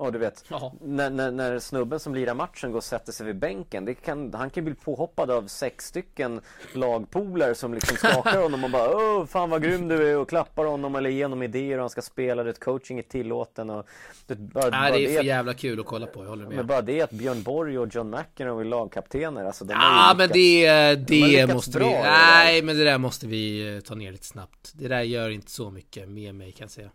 Ja 0.00 0.10
du 0.10 0.18
vet, 0.18 0.44
när, 0.80 1.10
när, 1.10 1.30
när, 1.30 1.58
snubben 1.58 2.00
som 2.00 2.14
lirar 2.14 2.34
matchen 2.34 2.70
går 2.70 2.78
och 2.78 2.84
sätter 2.84 3.12
sig 3.12 3.26
vid 3.26 3.36
bänken 3.36 3.94
kan, 3.94 4.34
Han 4.34 4.50
kan 4.50 4.64
bli 4.64 4.74
påhoppad 4.74 5.30
av 5.30 5.46
sex 5.46 5.86
stycken 5.86 6.40
lagpolare 6.72 7.54
som 7.54 7.74
liksom 7.74 7.96
skakar 7.96 8.42
honom 8.42 8.64
och 8.64 8.70
bara 8.70 8.96
Åh 8.96 9.26
fan 9.26 9.50
vad 9.50 9.62
grym 9.62 9.88
du 9.88 10.10
är 10.10 10.18
och 10.18 10.28
klappar 10.28 10.64
honom 10.64 10.94
eller 10.94 11.10
ger 11.10 11.24
honom 11.24 11.42
idéer 11.42 11.76
och 11.76 11.80
han 11.80 11.90
ska 11.90 12.02
spela. 12.02 12.42
Det, 12.42 12.60
coaching 12.60 12.98
är 12.98 13.02
tillåten 13.02 13.70
och 13.70 13.86
det, 14.26 14.34
bara, 14.34 14.70
Nej, 14.70 14.92
det 14.92 15.04
är 15.04 15.16
för 15.16 15.22
det, 15.22 15.28
jävla 15.28 15.54
kul 15.54 15.80
att 15.80 15.86
kolla 15.86 16.06
på, 16.06 16.22
jag 16.22 16.28
håller 16.28 16.46
med. 16.46 16.56
Men 16.56 16.66
bara 16.66 16.82
det 16.82 17.02
att 17.02 17.10
Björn 17.10 17.42
Borg 17.42 17.78
och 17.78 17.94
John 17.94 18.10
McEnroe 18.10 18.60
är 18.60 18.64
lagkaptener 18.64 19.44
alltså 19.44 19.64
de 19.64 19.72
Ja 19.72 20.14
men 20.18 20.28
det, 20.28 20.94
det 20.94 21.46
de 21.46 21.52
måste 21.52 21.78
vi 21.78 21.84
Nej 21.84 22.62
men 22.62 22.78
det 22.78 22.84
där 22.84 22.98
måste 22.98 23.26
vi 23.26 23.76
eh, 23.76 23.80
ta 23.80 23.94
ner 23.94 24.12
lite 24.12 24.26
snabbt. 24.26 24.72
Det 24.74 24.88
där 24.88 25.02
gör 25.02 25.30
inte 25.30 25.50
så 25.50 25.70
mycket 25.70 26.08
med 26.08 26.34
mig 26.34 26.52
kan 26.52 26.64
jag 26.64 26.70
säga 26.70 26.90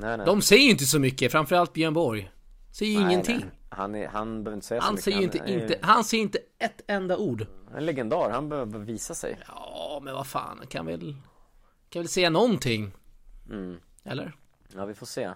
Nej, 0.00 0.16
nej. 0.16 0.26
De 0.26 0.42
säger 0.42 0.64
ju 0.64 0.70
inte 0.70 0.84
så 0.84 0.98
mycket, 0.98 1.32
framförallt 1.32 1.72
Björn 1.72 1.94
Borg. 1.94 2.30
Säger 2.72 2.92
ju 2.92 3.00
ingenting. 3.00 3.38
Nej. 3.38 3.50
Han, 3.68 3.94
är, 3.94 4.08
han 4.08 4.44
behöver 4.44 4.56
inte 4.56 4.66
säga 4.66 4.80
han 4.80 4.88
så 4.88 5.10
mycket. 5.10 5.32
Säger 5.32 5.44
han, 5.44 5.62
inte, 5.62 5.74
inte, 5.74 5.86
han 5.86 6.04
säger 6.04 6.22
inte 6.22 6.38
ett 6.58 6.80
enda 6.86 7.16
ord. 7.16 7.46
En 7.76 7.86
legendar, 7.86 8.30
han 8.30 8.48
behöver 8.48 8.78
visa 8.78 9.14
sig. 9.14 9.38
Ja, 9.48 10.00
men 10.02 10.14
vad 10.14 10.26
fan, 10.26 10.58
han 10.58 10.66
kan 10.66 10.86
väl... 10.86 11.16
Kan 11.88 12.02
väl 12.02 12.08
säga 12.08 12.30
någonting? 12.30 12.92
Mm. 13.50 13.80
Eller? 14.04 14.36
Ja, 14.74 14.84
vi 14.84 14.94
får 14.94 15.06
se. 15.06 15.30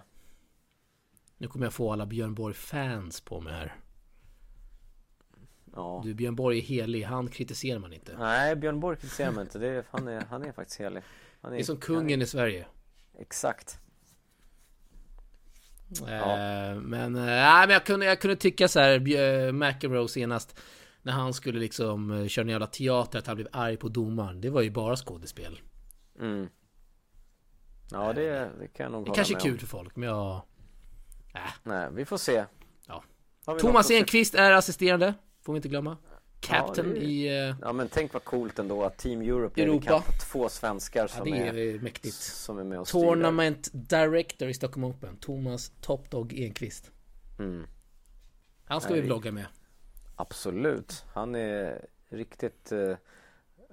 Nu 1.37 1.47
kommer 1.47 1.65
jag 1.65 1.73
få 1.73 1.93
alla 1.93 2.05
Björn 2.05 2.35
Borg-fans 2.35 3.21
på 3.21 3.41
mig 3.41 3.53
här. 3.53 3.75
Ja. 5.75 6.01
Du, 6.03 6.13
Björn 6.13 6.35
Borg 6.35 6.57
är 6.57 6.61
helig, 6.61 7.03
han 7.03 7.27
kritiserar 7.27 7.79
man 7.79 7.93
inte. 7.93 8.17
Nej, 8.17 8.55
Björn 8.55 8.79
Borg 8.79 8.97
kritiserar 8.97 9.31
man 9.31 9.41
inte. 9.41 9.59
Det 9.59 9.67
är, 9.67 9.85
han, 9.89 10.07
är, 10.07 10.25
han 10.29 10.43
är 10.43 10.51
faktiskt 10.51 10.79
helig. 10.79 11.03
Han 11.41 11.51
är, 11.51 11.55
det 11.55 11.61
är 11.61 11.65
som 11.65 11.77
kungen 11.77 12.21
är, 12.21 12.23
i 12.23 12.27
Sverige. 12.27 12.65
Exakt. 13.19 13.79
Ja. 16.07 16.31
Eh, 16.31 16.75
men, 16.75 17.15
äh, 17.15 17.21
men 17.21 17.69
jag, 17.69 17.85
kunde, 17.85 18.05
jag 18.05 18.21
kunde 18.21 18.35
tycka 18.35 18.67
så 18.67 18.79
här, 18.79 19.17
äh, 19.17 19.51
McEnroe 19.51 20.07
senast 20.07 20.59
när 21.01 21.13
han 21.13 21.33
skulle 21.33 21.59
liksom 21.59 22.29
köra 22.29 22.43
en 22.43 22.49
jävla 22.49 22.67
teater 22.67 23.19
att 23.19 23.27
han 23.27 23.35
blev 23.35 23.47
arg 23.51 23.77
på 23.77 23.87
domaren. 23.87 24.41
Det 24.41 24.49
var 24.49 24.61
ju 24.61 24.71
bara 24.71 24.95
skådespel. 24.95 25.59
Mm. 26.19 26.47
Ja 27.91 28.13
det, 28.13 28.49
det 28.59 28.67
kan 28.67 28.83
jag 28.83 28.91
nog 28.91 29.05
Det 29.05 29.11
kanske 29.11 29.35
är 29.35 29.39
kul 29.39 29.59
för 29.59 29.67
folk 29.67 29.95
men 29.95 30.09
jag... 30.09 30.41
Äh. 31.33 31.41
Nej 31.63 31.89
vi 31.93 32.05
får 32.05 32.17
se. 32.17 32.45
Ja. 32.87 33.03
Thomas 33.59 33.91
Enqvist 33.91 34.35
är 34.35 34.51
assisterande. 34.51 35.13
Får 35.41 35.53
vi 35.53 35.57
inte 35.57 35.69
glömma. 35.69 35.97
Captain 36.45 36.95
ja, 36.95 37.01
är... 37.01 37.03
i... 37.03 37.49
Uh... 37.49 37.55
Ja 37.61 37.73
men 37.73 37.87
tänk 37.87 38.13
vad 38.13 38.23
coolt 38.23 38.59
ändå 38.59 38.83
att 38.83 38.97
Team 38.97 39.21
Europe 39.21 39.61
Europa. 39.61 40.03
är 40.07 40.19
två 40.31 40.49
svenskar 40.49 41.07
som 41.07 41.27
ja, 41.27 41.35
det 41.35 41.47
är, 41.47 41.57
är 41.57 41.79
mäktigt. 41.79 42.15
Som 42.15 42.57
är 42.57 42.63
med 42.63 42.79
och 42.79 42.87
Tournament 42.87 43.65
styr. 43.65 43.79
Director 43.79 44.47
i 44.47 44.53
Stockholm 44.53 44.83
Open. 44.83 45.17
Thomas 45.17 45.71
Top 45.81 46.09
Dog 46.09 46.33
Enqvist. 46.33 46.91
Mm. 47.39 47.67
Han 48.65 48.81
ska 48.81 48.89
Nej, 48.89 49.01
vi 49.01 49.07
vlogga 49.07 49.31
med. 49.31 49.45
Absolut. 50.15 51.05
Han 51.13 51.35
är 51.35 51.85
riktigt 52.09 52.71
uh, 52.71 52.95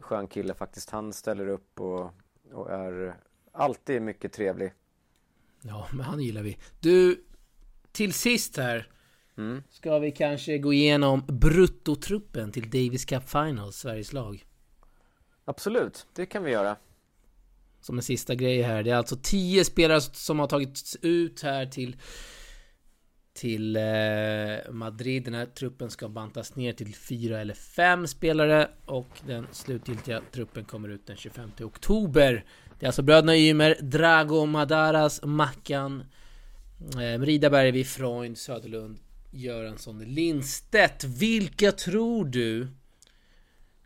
skön 0.01 0.27
kille 0.27 0.55
faktiskt. 0.55 0.91
Han 0.91 1.13
ställer 1.13 1.49
upp 1.49 1.81
och, 1.81 2.11
och 2.53 2.71
är 2.71 3.15
alltid 3.53 4.03
mycket 4.03 4.33
trevlig. 4.33 4.73
Ja, 5.63 5.89
men 5.93 6.01
han 6.01 6.21
gillar 6.21 6.43
vi. 6.43 6.59
Du, 6.81 7.25
till 7.93 8.13
sist 8.13 8.57
här. 8.57 8.89
Mm. 9.39 9.63
Ska 9.71 9.99
vi 9.99 10.13
kanske 10.13 10.59
gå 10.59 10.73
igenom 10.73 11.25
bruttotruppen 11.29 12.53
till 12.53 12.71
Davis 12.71 13.05
Cup 13.05 13.29
Finals, 13.31 13.77
Sveriges 13.77 14.13
lag? 14.13 14.45
Absolut, 15.45 16.07
det 16.15 16.27
kan 16.27 16.45
vi 16.45 16.51
göra. 16.51 16.77
Som 17.81 17.97
en 17.97 18.03
sista 18.03 18.35
grej 18.35 18.63
här. 18.63 18.83
Det 18.83 18.91
är 18.91 18.95
alltså 18.95 19.17
10 19.23 19.65
spelare 19.65 20.01
som 20.01 20.39
har 20.39 20.47
tagits 20.47 20.97
ut 21.03 21.43
här 21.43 21.67
till 21.67 21.97
till 23.35 23.77
eh, 23.77 24.73
Madrid. 24.73 25.25
Den 25.25 25.35
här 25.35 25.47
truppen 25.47 25.91
ska 25.91 26.09
bantas 26.09 26.57
ner 26.57 26.73
till 26.73 26.95
4 26.95 27.41
eller 27.41 27.55
5 27.55 28.07
spelare 28.07 28.71
och 28.87 29.21
den 29.27 29.47
slutgiltiga 29.53 30.21
truppen 30.33 30.65
kommer 30.65 30.89
ut 30.89 31.07
den 31.07 31.17
25 31.17 31.51
oktober. 31.61 32.45
Det 32.79 32.87
är 32.87 32.89
alltså 32.89 33.03
bröderna 33.03 33.37
Ymer, 33.37 33.77
Drago 33.81 34.47
Madaras, 34.47 35.21
Mackan, 35.23 36.05
eh, 36.81 37.19
Merida 37.19 37.51
Bergvi, 37.51 37.85
Freund, 37.85 38.39
Söderlund, 38.39 38.99
Göransson 39.33 39.99
Lindstedt. 39.99 41.05
Vilka 41.05 41.73
tror 41.73 42.25
du 42.25 42.69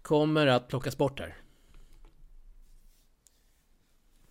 kommer 0.02 0.46
att 0.46 0.68
plockas 0.68 0.98
bort 0.98 1.20
här? 1.20 1.36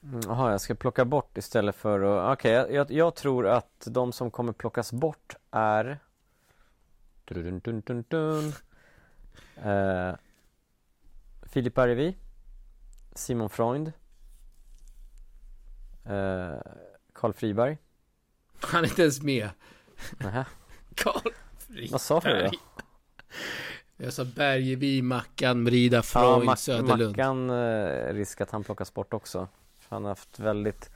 Mm, 0.03 0.22
jaha, 0.24 0.51
jag 0.51 0.61
ska 0.61 0.76
plocka 0.76 1.05
bort 1.05 1.38
istället 1.38 1.76
för 1.76 2.01
att... 2.01 2.38
Okej, 2.38 2.61
okay, 2.61 2.76
jag, 2.76 2.91
jag, 2.91 3.16
tror 3.16 3.47
att 3.47 3.88
de 3.91 4.11
som 4.11 4.32
kommer 4.32 4.53
plockas 4.53 4.91
bort 4.91 5.36
är... 5.51 5.99
Dun, 7.26 7.59
dun, 7.59 7.82
dun, 7.86 8.03
dun. 8.07 8.53
Uh, 9.66 10.16
Filip 11.43 11.78
Arjevi 11.78 12.18
Simon 13.16 13.49
Freund 13.49 13.88
uh, 16.05 16.61
Karl 17.13 17.34
Friberg 17.34 17.78
Han 18.59 18.84
är 18.84 18.88
inte 18.88 19.01
ens 19.01 19.22
med 19.22 19.49
Nähä 20.18 20.45
Karl 20.95 21.31
Vad 21.91 22.01
sa 22.01 22.19
du 22.19 22.41
då? 22.51 22.51
Jag 23.97 24.13
sa 24.13 24.25
Bergevi, 24.35 25.01
Mackan, 25.01 25.63
Mrida, 25.63 26.01
Freud, 26.01 26.25
ja, 26.27 26.43
Mac 26.43 26.55
Söderlund 26.55 27.17
Mackan, 27.17 27.49
eh, 27.49 28.13
risk 28.13 28.41
att 28.41 28.51
han 28.51 28.63
plockas 28.63 28.93
bort 28.93 29.13
också 29.13 29.47
Han 29.89 30.03
har 30.03 30.09
haft 30.11 30.39
väldigt 30.39 30.89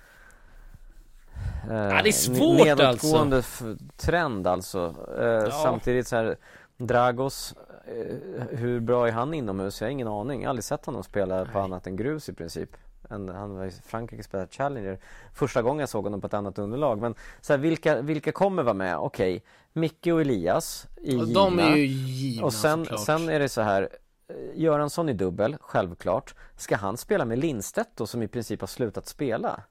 eh, 1.69 1.75
Ja, 1.75 2.01
det 2.03 2.09
är 2.09 2.11
svårt 2.11 2.65
nedåtgående 2.65 3.37
alltså. 3.37 3.75
trend 3.97 4.47
alltså. 4.47 4.95
Eh, 5.21 5.51
Samtidigt 5.63 6.07
så 6.07 6.15
här 6.15 6.37
Dragos, 6.77 7.53
eh, 7.85 8.57
hur 8.57 8.79
bra 8.79 9.07
är 9.07 9.11
han 9.11 9.33
inomhus? 9.33 9.81
Jag 9.81 9.87
har 9.87 9.91
ingen 9.91 10.07
aning. 10.07 10.41
Jag 10.41 10.47
har 10.47 10.49
aldrig 10.49 10.63
sett 10.63 10.85
honom 10.85 11.03
spela 11.03 11.45
på 11.45 11.59
annat 11.59 11.87
än 11.87 11.95
grus 11.95 12.29
i 12.29 12.33
princip. 12.33 12.69
En, 13.09 13.29
han 13.29 13.55
var 13.55 13.65
i 13.65 13.71
Frankrike 13.71 14.23
spelat 14.23 14.53
Challenger. 14.53 14.99
Första 15.33 15.61
gången 15.61 15.79
jag 15.79 15.89
såg 15.89 16.03
honom 16.03 16.21
på 16.21 16.27
ett 16.27 16.33
annat 16.33 16.59
underlag. 16.59 17.01
Men 17.01 17.15
så 17.41 17.53
här, 17.53 17.57
vilka, 17.57 18.01
vilka 18.01 18.31
kommer 18.31 18.63
vara 18.63 18.73
med? 18.73 18.97
Okej, 18.97 19.43
Micke 19.79 20.07
och 20.07 20.21
Elias 20.21 20.87
i 21.01 21.15
Och 21.17 21.27
de 21.27 21.59
är 21.59 21.63
givna. 21.63 21.77
ju 21.77 21.85
givna 21.85 22.45
Och 22.45 22.53
sen, 22.53 22.85
såklart. 22.85 23.05
sen 23.05 23.29
är 23.29 23.39
det 23.39 23.49
så 23.49 23.61
här 23.61 23.81
eh, 24.29 24.61
Göransson 24.61 25.09
i 25.09 25.13
dubbel, 25.13 25.57
självklart. 25.61 26.35
Ska 26.57 26.75
han 26.75 26.97
spela 26.97 27.25
med 27.25 27.39
Lindstedt 27.39 27.89
då 27.95 28.07
som 28.07 28.23
i 28.23 28.27
princip 28.27 28.59
har 28.59 28.67
slutat 28.67 29.07
spela? 29.07 29.63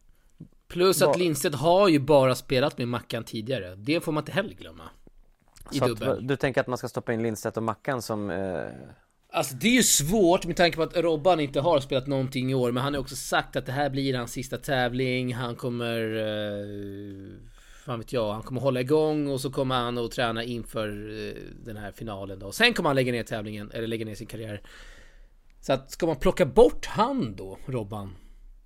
Plus 0.68 1.02
att 1.02 1.18
Lindstedt 1.18 1.54
har 1.54 1.88
ju 1.88 1.98
bara 1.98 2.34
spelat 2.34 2.78
med 2.78 2.88
Mackan 2.88 3.24
tidigare. 3.24 3.74
Det 3.76 4.00
får 4.00 4.12
man 4.12 4.22
inte 4.22 4.32
heller 4.32 4.54
glömma. 4.54 4.84
I 5.72 5.78
Så 5.78 5.86
dubbel. 5.86 6.08
att, 6.08 6.28
du 6.28 6.36
tänker 6.36 6.60
att 6.60 6.66
man 6.66 6.78
ska 6.78 6.88
stoppa 6.88 7.12
in 7.12 7.22
Lindstedt 7.22 7.56
och 7.56 7.62
Mackan 7.62 8.02
som 8.02 8.30
eh, 8.30 8.62
Alltså 9.32 9.54
det 9.54 9.68
är 9.68 9.72
ju 9.72 9.82
svårt 9.82 10.46
med 10.46 10.56
tanke 10.56 10.76
på 10.76 10.82
att 10.82 10.96
Robban 10.96 11.40
inte 11.40 11.60
har 11.60 11.80
spelat 11.80 12.06
någonting 12.06 12.50
i 12.50 12.54
år 12.54 12.72
Men 12.72 12.82
han 12.82 12.94
har 12.94 13.00
också 13.00 13.16
sagt 13.16 13.56
att 13.56 13.66
det 13.66 13.72
här 13.72 13.90
blir 13.90 14.14
hans 14.14 14.32
sista 14.32 14.56
tävling 14.56 15.34
Han 15.34 15.56
kommer... 15.56 16.16
Eh, 16.16 17.57
fan 17.88 17.98
vet 17.98 18.12
jag, 18.12 18.32
han 18.32 18.42
kommer 18.42 18.60
hålla 18.60 18.80
igång 18.80 19.28
och 19.28 19.40
så 19.40 19.50
kommer 19.50 19.74
han 19.74 19.98
att 19.98 20.10
träna 20.10 20.44
inför 20.44 20.88
eh, 20.88 21.42
den 21.64 21.76
här 21.76 21.92
finalen 21.92 22.38
då. 22.38 22.52
Sen 22.52 22.74
kommer 22.74 22.88
han 22.88 22.96
lägga 22.96 23.12
ner 23.12 23.22
tävlingen, 23.22 23.70
eller 23.70 23.86
lägga 23.86 24.04
ner 24.04 24.14
sin 24.14 24.26
karriär. 24.26 24.60
Så 25.60 25.72
att 25.72 25.90
ska 25.90 26.06
man 26.06 26.16
plocka 26.16 26.46
bort 26.46 26.86
han 26.86 27.36
då, 27.36 27.58
Robban? 27.66 28.16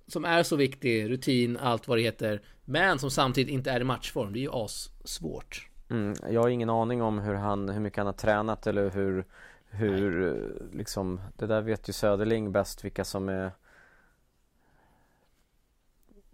Som 0.07 0.25
är 0.25 0.43
så 0.43 0.55
viktig, 0.55 1.09
rutin, 1.09 1.57
allt 1.57 1.87
vad 1.87 1.97
det 1.97 2.01
heter 2.01 2.41
Men 2.65 2.99
som 2.99 3.11
samtidigt 3.11 3.53
inte 3.53 3.71
är 3.71 3.81
i 3.81 3.83
matchform, 3.83 4.33
det 4.33 4.39
är 4.39 4.41
ju 4.41 4.51
as 4.51 4.89
svårt 5.03 5.67
mm, 5.89 6.13
Jag 6.29 6.41
har 6.41 6.49
ingen 6.49 6.69
aning 6.69 7.01
om 7.01 7.19
hur, 7.19 7.33
han, 7.33 7.69
hur 7.69 7.79
mycket 7.79 7.97
han 7.97 8.05
har 8.05 8.13
tränat 8.13 8.67
eller 8.67 8.89
hur 8.89 9.25
Hur 9.69 10.27
eh, 10.27 10.77
liksom 10.77 11.21
Det 11.37 11.47
där 11.47 11.61
vet 11.61 11.89
ju 11.89 11.93
Söderling 11.93 12.51
bäst 12.51 12.85
vilka 12.85 13.03
som 13.03 13.29
är 13.29 13.51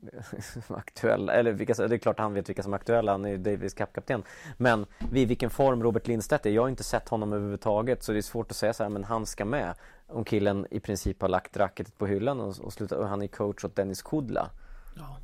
aktuella, 0.67 1.33
eller 1.33 1.51
vilka, 1.51 1.73
det 1.73 1.95
är 1.95 1.97
klart 1.97 2.19
han 2.19 2.33
vet 2.33 2.49
vilka 2.49 2.63
som 2.63 2.73
är 2.73 2.77
aktuella, 2.77 3.11
han 3.11 3.25
är 3.25 3.29
ju 3.29 3.37
Davis 3.37 3.73
Cup-kapten 3.73 4.23
Men 4.57 4.85
vid 5.11 5.27
vilken 5.27 5.49
form 5.49 5.83
Robert 5.83 6.07
Lindstedt 6.07 6.45
är, 6.45 6.49
jag 6.49 6.61
har 6.61 6.69
inte 6.69 6.83
sett 6.83 7.09
honom 7.09 7.33
överhuvudtaget 7.33 8.03
så 8.03 8.11
det 8.11 8.17
är 8.17 8.21
svårt 8.21 8.51
att 8.51 8.57
säga 8.57 8.73
så 8.73 8.83
här, 8.83 8.89
men 8.89 9.03
han 9.03 9.25
ska 9.25 9.45
med 9.45 9.73
Om 10.07 10.23
killen 10.25 10.67
i 10.71 10.79
princip 10.79 11.21
har 11.21 11.29
lagt 11.29 11.57
racketet 11.57 11.97
på 11.97 12.07
hyllan 12.07 12.39
och, 12.39 12.59
och, 12.59 12.73
slutat, 12.73 12.99
och 12.99 13.07
han 13.07 13.21
är 13.21 13.27
coach 13.27 13.63
åt 13.65 13.75
Dennis 13.75 14.01
Kudla 14.01 14.49
Ja. 14.95 15.17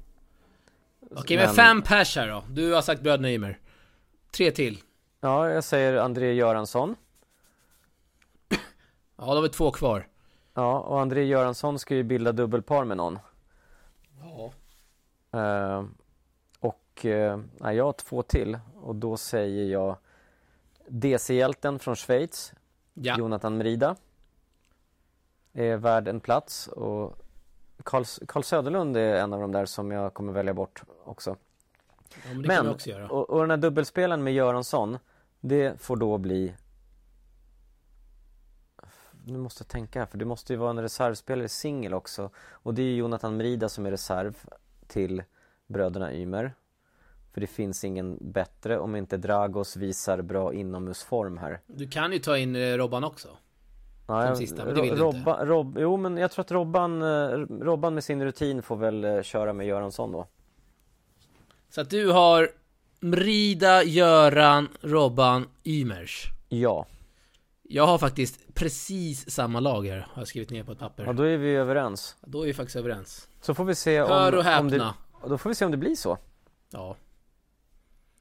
Okej 1.11 1.37
men 1.37 1.45
Men- 1.45 1.55
fem 1.55 1.81
pers 1.81 2.15
här 2.15 2.27
då. 2.27 2.43
Du 2.49 2.73
har 2.73 2.81
sagt 2.81 3.01
bröderna 3.01 3.31
Ymer. 3.31 3.59
Tre 4.31 4.51
till. 4.51 4.81
Ja, 5.21 5.49
jag 5.49 5.63
säger 5.63 5.95
André 5.97 6.33
Göransson 6.33 6.95
Ja, 9.17 9.25
då 9.25 9.35
har 9.35 9.41
vi 9.41 9.49
två 9.49 9.71
kvar. 9.71 10.07
Ja, 10.53 10.79
och 10.79 11.01
André 11.01 11.23
Göransson 11.23 11.79
ska 11.79 11.95
ju 11.95 12.03
bilda 12.03 12.31
dubbelpar 12.31 12.83
med 12.85 12.97
någon 12.97 13.19
Ja. 14.21 14.51
Eh, 15.35 15.83
och 16.59 17.05
eh, 17.05 17.39
nej, 17.59 17.75
jag 17.75 17.85
har 17.85 17.93
två 17.93 18.21
till 18.23 18.59
och 18.75 18.95
då 18.95 19.17
säger 19.17 19.65
jag 19.65 19.97
DC-hjälten 20.87 21.79
från 21.79 21.95
Schweiz, 21.95 22.53
Ja. 22.93 23.17
Jonathan 23.17 23.57
Merida 23.57 23.95
är 25.53 25.77
värd 25.77 26.07
en 26.07 26.19
plats 26.19 26.67
och 26.67 27.17
Carl, 27.83 28.05
Carl 28.27 28.43
Söderlund 28.43 28.97
är 28.97 29.15
en 29.15 29.33
av 29.33 29.41
de 29.41 29.51
där 29.51 29.65
som 29.65 29.91
jag 29.91 30.13
kommer 30.13 30.33
välja 30.33 30.53
bort 30.53 30.83
också. 31.03 31.35
ja 32.09 32.33
men 32.33 32.41
Men, 32.41 32.67
också 32.69 32.89
göra. 32.89 33.09
och, 33.09 33.29
och 33.29 33.41
den 33.41 33.49
här 33.49 33.57
dubbelspelen 33.57 34.23
med 34.23 34.33
Göransson, 34.33 34.97
det 35.39 35.81
får 35.81 35.95
då 35.95 36.17
bli 36.17 36.53
nu 39.27 39.37
måste 39.37 39.61
jag 39.61 39.67
tänka 39.67 39.99
här, 39.99 40.05
för 40.05 40.17
det 40.17 40.25
måste 40.25 40.53
ju 40.53 40.57
vara 40.57 40.69
en 40.69 40.81
reservspelare 40.81 41.49
singel 41.49 41.93
också 41.93 42.29
Och 42.37 42.73
det 42.73 42.81
är 42.81 42.85
ju 42.85 42.95
Jonathan 42.95 43.37
Merida 43.37 43.69
som 43.69 43.85
är 43.85 43.91
reserv 43.91 44.45
till 44.87 45.23
bröderna 45.67 46.13
Ymer 46.13 46.53
För 47.33 47.41
det 47.41 47.47
finns 47.47 47.83
ingen 47.83 48.17
bättre 48.21 48.79
om 48.79 48.95
inte 48.95 49.17
Dragos 49.17 49.75
visar 49.75 50.21
bra 50.21 50.53
inomhusform 50.53 51.37
här 51.37 51.59
Du 51.67 51.87
kan 51.87 52.11
ju 52.11 52.19
ta 52.19 52.37
in 52.37 52.55
eh, 52.55 52.73
Robban 52.77 53.03
också. 53.03 53.27
Ja, 54.07 54.25
jag- 54.27 54.37
sista, 54.37 54.65
men 54.65 54.75
det 54.75 54.81
vill 54.81 54.95
du 54.97 55.05
inte. 55.07 55.45
Rob, 55.45 55.77
Jo 55.79 55.97
men 55.97 56.17
jag 56.17 56.31
tror 56.31 56.43
att 56.43 56.51
Robban, 56.51 57.01
eh, 57.01 57.05
Robban 57.65 57.93
med 57.93 58.03
sin 58.03 58.23
rutin 58.23 58.61
får 58.61 58.75
väl 58.75 59.03
eh, 59.03 59.21
köra 59.21 59.53
med 59.53 59.67
Göransson 59.67 60.11
då 60.11 60.27
Så 61.69 61.81
att 61.81 61.89
du 61.89 62.11
har 62.11 62.49
Mrida, 62.99 63.83
Göran, 63.83 64.67
Robban, 64.81 65.47
Ymers. 65.63 66.25
Ja, 66.49 66.85
Jag 67.69 67.87
har 67.87 67.97
faktiskt 67.97 68.53
precis 68.53 69.29
samma 69.29 69.59
lag 69.59 69.87
här, 69.87 69.97
har 70.11 70.21
jag 70.21 70.27
skrivit 70.27 70.49
ner 70.49 70.63
på 70.63 70.71
ett 70.71 70.79
papper. 70.79 71.05
ja 71.05 71.13
då 71.13 71.23
är 71.23 71.37
vi 71.37 71.49
överens 71.55 72.15
Då 72.21 72.41
är 72.41 72.45
vi 72.45 72.53
faktiskt 72.53 72.75
överens. 72.75 73.27
Så 73.41 73.53
får 73.53 73.65
vi 73.65 73.75
se 73.75 74.01
om, 74.01 74.09
Hör 74.09 74.31
och 74.31 74.39
om 74.39 74.45
häpna. 74.45 74.69
det, 74.69 74.93
och 75.11 75.29
Då 75.29 75.37
får 75.37 75.49
vi 75.49 75.55
se 75.55 75.65
om 75.65 75.71
det 75.71 75.77
blir 75.77 75.95
så 75.95 76.17
Ja. 76.71 76.95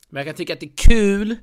Men 0.09 0.21
jag 0.21 0.27
kan 0.27 0.35
tycka 0.37 0.53
att 0.53 0.61
det 0.61 0.67
är 0.67 0.77
kul 0.77 1.37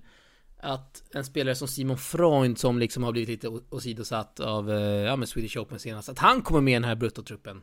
att 0.58 1.04
en 1.14 1.26
spelare 1.26 1.56
som 1.56 1.68
Simon 1.68 1.98
Freund 1.98 2.58
som 2.58 2.80
liksom 2.80 3.04
har 3.04 3.12
blivit 3.12 3.30
lite 3.30 3.48
åsidosatt 3.70 4.40
av, 4.40 4.72
eh, 4.72 4.78
ja 4.80 5.16
men 5.16 5.28
Swedish 5.28 5.58
Open 5.58 5.80
senast, 5.80 6.10
att 6.10 6.20
han 6.20 6.42
kommer 6.42 6.62
med 6.62 6.72
i 6.72 6.76
den 6.76 6.84
här 6.84 6.96
bruttotruppen. 6.96 7.62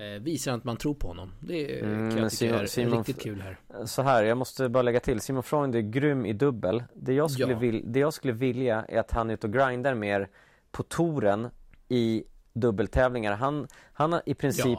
Eh, 0.00 0.20
visar 0.22 0.52
att 0.52 0.64
man 0.64 0.76
tror 0.76 0.94
på 0.94 1.08
honom. 1.08 1.32
Det 1.40 1.80
Mm, 1.80 2.10
kan 2.10 2.22
jag 2.22 2.32
tycka 2.32 2.60
är 2.60 2.66
Simon- 2.66 2.98
riktigt 2.98 3.22
kul 3.22 3.40
här. 3.40 3.56
Så 3.86 4.02
här, 4.02 4.24
jag 4.24 4.38
måste 4.38 4.68
bara 4.68 4.82
lägga 4.82 5.00
till. 5.00 5.20
Simon 5.20 5.42
Freund 5.42 5.74
är 5.74 5.80
grym 5.80 6.26
i 6.26 6.32
dubbel. 6.32 6.84
Det 6.94 7.12
jag 7.14 7.30
skulle, 7.30 7.52
Ja. 7.52 7.58
vil, 7.58 7.82
det 7.92 8.00
jag 8.00 8.12
skulle 8.14 8.32
vilja 8.32 8.84
är 8.88 9.00
att 9.00 9.10
han 9.10 9.30
är 9.30 9.34
ute 9.34 9.46
och 9.46 9.52
grindar 9.52 9.94
mer 9.94 10.28
på 10.70 10.82
touren 10.82 11.48
i 11.88 12.24
dubbeltävlingar. 12.52 13.32
Han, 13.36 13.66
han 13.92 14.12
har 14.12 14.22
i 14.26 14.34
princip 14.34 14.78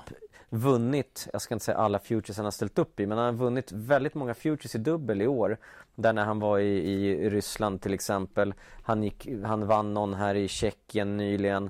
vunnit, 0.50 1.28
jag 1.34 1.42
ska 1.42 1.56
inte 1.56 1.66
säga 1.66 1.78
alla 1.78 2.00
futures 2.00 2.38
han 2.38 2.46
har 2.46 2.52
ställt 2.52 2.80
upp 2.80 3.00
i, 3.00 3.06
men 3.08 3.18
han 3.18 3.26
har 3.26 3.34
vunnit 3.44 3.72
väldigt 3.72 4.14
många 4.16 4.34
futures 4.34 4.76
i 4.76 4.78
dubbel 4.78 5.22
i 5.22 5.28
år. 5.28 5.58
Där 5.96 6.14
när 6.14 6.26
han 6.26 6.40
var 6.40 6.60
i, 6.60 6.78
i 6.78 7.30
Ryssland 7.30 7.82
till 7.82 7.94
exempel. 7.94 8.54
Han, 8.84 9.04
gick, 9.04 9.28
han 9.46 9.68
vann 9.68 9.94
någon 9.94 10.14
här 10.14 10.36
i 10.36 10.48
Tjeckien 10.48 11.18
nyligen. 11.18 11.70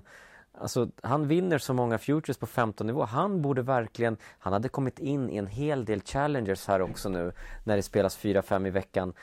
Alltså 0.53 0.89
han 1.03 1.27
vinner 1.27 1.57
så 1.57 1.73
många 1.73 1.97
futures 1.97 2.37
på 2.37 2.47
15 2.47 2.87
nivå. 2.87 3.03
Han 3.03 3.41
borde 3.41 3.61
verkligen, 3.61 4.17
han 4.39 4.53
hade 4.53 4.69
kommit 4.69 4.99
in 4.99 5.29
i 5.29 5.37
en 5.37 5.47
hel 5.47 5.85
del 5.85 6.01
challengers 6.01 6.67
här 6.67 6.81
också 6.81 7.09
nu 7.09 7.31
när 7.63 7.75
det 7.75 7.83
spelas 7.83 8.19
4-5 8.19 8.67
i 8.67 8.69
veckan. 8.69 9.13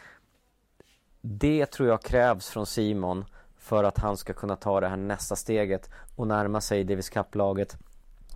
Det 1.20 1.66
tror 1.66 1.88
jag 1.88 2.02
krävs 2.02 2.48
från 2.48 2.66
Simon 2.66 3.24
för 3.58 3.84
att 3.84 3.98
han 3.98 4.16
ska 4.16 4.32
kunna 4.32 4.56
ta 4.56 4.80
det 4.80 4.88
här 4.88 4.96
nästa 4.96 5.36
steget 5.36 5.90
och 6.16 6.26
närma 6.26 6.60
sig 6.60 6.84
Davis 6.84 7.10
Cup-laget, 7.10 7.76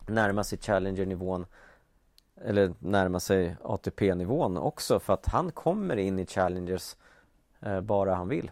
närma 0.07 0.45
sig 0.45 0.59
Challenger-nivån 0.59 1.47
eller 2.45 2.75
närma 2.79 3.21
sig 3.21 3.57
ATP-nivån 3.63 4.57
också 4.57 5.01
för 5.01 5.13
att 5.13 5.27
han 5.27 5.53
kommer 5.53 5.97
in 5.97 6.19
i 6.19 6.27
Challengers 6.27 6.97
eh, 7.61 7.81
bara 7.81 8.15
han 8.15 8.29
vill. 8.29 8.51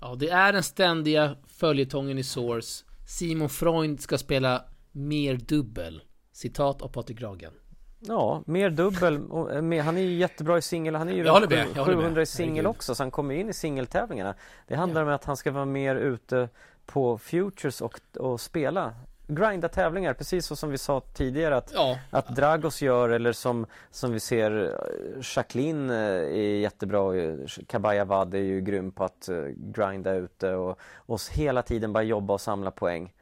Ja, 0.00 0.14
det 0.14 0.28
är 0.28 0.52
den 0.52 0.62
ständiga 0.62 1.36
följetongen 1.46 2.18
i 2.18 2.22
Source. 2.22 2.84
Simon 3.06 3.48
Freund 3.48 4.00
ska 4.00 4.18
spela 4.18 4.64
mer 4.92 5.34
dubbel. 5.36 6.02
Citat 6.32 6.82
av 6.82 6.88
Patrik 6.88 7.20
Ragen. 7.22 7.52
Ja, 8.00 8.42
mer 8.46 8.70
dubbel. 8.70 9.14
eh, 9.14 9.84
Han 9.84 9.96
är 9.96 10.02
ju 10.02 10.14
jättebra 10.14 10.58
i 10.58 10.62
singel. 10.62 10.94
Han 10.94 11.08
är 11.08 11.12
ju 11.12 11.24
runt 11.24 11.50
med, 11.50 11.66
jag 11.74 11.84
håller 11.84 11.96
med. 11.96 12.04
700 12.04 12.22
i 12.22 12.26
singel 12.26 12.66
också, 12.66 12.94
så 12.94 13.02
han 13.02 13.10
kommer 13.10 13.34
in 13.34 13.48
i 13.48 13.52
singeltävlingarna. 13.52 14.34
Det 14.66 14.74
handlar 14.76 15.02
om 15.02 15.08
att 15.08 15.24
han 15.24 15.36
ska 15.36 15.50
vara 15.52 15.64
mer 15.64 15.96
ute 15.96 16.48
på 16.86 17.18
futures 17.18 17.80
och, 17.80 18.00
och 18.18 18.40
spela. 18.40 18.94
Grinda 19.26 19.68
tävlingar, 19.68 20.14
precis 20.14 20.46
så 20.46 20.56
som 20.56 20.70
vi 20.70 20.78
sa 20.78 21.00
tidigare 21.00 21.56
att, 21.56 21.70
Ja, 21.74 21.98
att 22.10 22.36
Dragos 22.36 22.82
gör 22.82 23.08
eller 23.08 23.32
som, 23.32 23.66
som 23.90 24.12
vi 24.12 24.20
ser 24.20 24.64
eh, 24.64 25.22
Jacqueline 25.36 25.90
eh, 25.90 25.96
är 25.96 26.58
jättebra. 26.60 27.16
eh, 27.16 27.34
Kabaya 27.68 28.04
Wad 28.04 28.34
är 28.34 28.38
ju 28.38 28.60
grym 28.60 28.92
på 28.92 29.04
att 29.04 29.28
grinda 29.56 30.12
ute 30.14 30.54
och, 30.54 30.78
och 30.96 31.20
hela 31.32 31.62
tiden 31.62 31.92
bara 31.92 32.02
jobba 32.02 32.34
och 32.34 32.40
samla 32.40 32.70
poäng. 32.70 33.14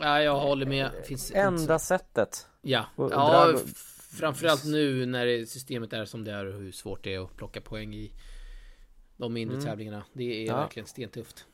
ja 0.00 0.20
jag 0.22 0.40
håller 0.40 0.66
med. 0.66 0.90
Finns 1.04 1.30
inte 1.30 1.40
Enda 1.40 1.78
sättet. 1.78 2.46
Ja, 2.62 2.84
Och- 2.96 3.04
och 3.04 3.12
ja 3.12 3.46
Drago- 3.52 3.74
framförallt 4.20 4.64
nu 4.64 5.06
när 5.06 5.44
systemet 5.44 5.92
är 5.92 6.04
som 6.04 6.24
det 6.24 6.32
är 6.32 6.46
och 6.46 6.52
hur 6.60 6.72
svårt 6.72 7.04
det 7.04 7.14
är 7.14 7.24
att 7.24 7.36
plocka 7.36 7.60
poäng 7.60 7.94
i 7.94 8.12
de 9.16 9.32
mindre 9.32 9.62
tävlingarna. 9.62 10.02
Det 10.12 10.24
är 10.24 10.34
Mm. 10.44 10.46
Ja. 10.56 10.60
verkligen 10.60 10.86
stentufft. 10.86 11.44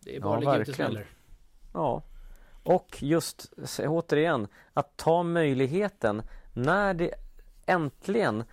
Det 0.00 0.10
är 0.10 0.14
Ja, 0.14 0.20
bara 0.20 0.34
att 0.34 0.40
ligga 0.40 0.56
ute 0.72 0.86
och. 0.86 1.06
Ja. 1.74 2.02
Och 2.62 3.02
just 3.02 3.52
återigen 3.86 4.48
att 4.74 4.96
ta 4.96 5.22
möjligheten 5.22 6.22
när 6.52 6.94
det 6.94 7.14
äntligen 7.66 8.44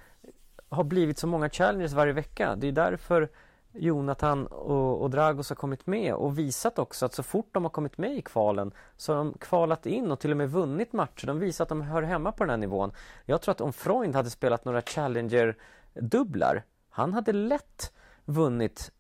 har 0.70 0.84
blivit 0.84 1.18
så 1.18 1.28
många 1.28 1.50
challenges 1.50 1.94
varje 1.94 2.14
vecka. 2.14 2.56
Det 2.56 2.68
är 2.68 2.72
därför 2.72 3.30
Jonathan 3.72 4.48
och, 4.48 5.02
och 5.02 5.10
Dragos 5.10 5.50
har 5.50 5.56
kommit 5.56 5.88
med 5.88 6.14
och 6.14 6.40
visat 6.40 6.80
också 6.80 7.06
att 7.06 7.14
så 7.14 7.24
fort 7.24 7.50
de 7.52 7.64
har 7.64 7.70
kommit 7.70 7.98
med 7.98 8.18
i 8.18 8.22
kvalen 8.22 8.72
så 8.98 9.14
har 9.14 9.18
de 9.18 9.34
kvalat 9.34 9.86
in 9.86 10.12
och 10.12 10.20
till 10.20 10.32
och 10.32 10.38
med 10.38 10.52
vunnit 10.52 10.94
matcher. 10.94 11.28
De 11.28 11.40
visar 11.40 11.64
att 11.64 11.70
de 11.70 11.82
hör 11.82 12.02
hemma 12.02 12.32
på 12.32 12.44
den 12.44 12.50
här 12.50 12.58
nivån. 12.58 12.92
Jag 13.26 13.42
tror 13.42 13.52
att 13.52 13.62
om 13.62 13.74
Freund 13.74 14.16
hade 14.16 14.30
spelat 14.30 14.66
några 14.66 14.82
Challenger-dubblar, 14.82 16.64
han 16.90 17.14
hade 17.14 17.34
lätt 17.34 17.94
vunnit 18.26 18.92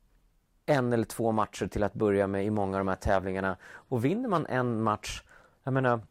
en 0.67 0.93
eller 0.93 1.05
två 1.05 1.31
matcher 1.31 1.67
till 1.67 1.83
att 1.83 1.93
börja 1.93 2.27
med 2.27 2.45
i 2.45 2.49
många 2.49 2.77
av 2.77 2.79
de 2.79 2.87
här 2.87 2.95
tävlingarna. 2.95 3.57
Och 3.63 4.05
vinner 4.05 4.29
man 4.29 4.45
en 4.45 4.81
match, 4.83 5.21
jag 5.63 5.73
menar 5.73 6.01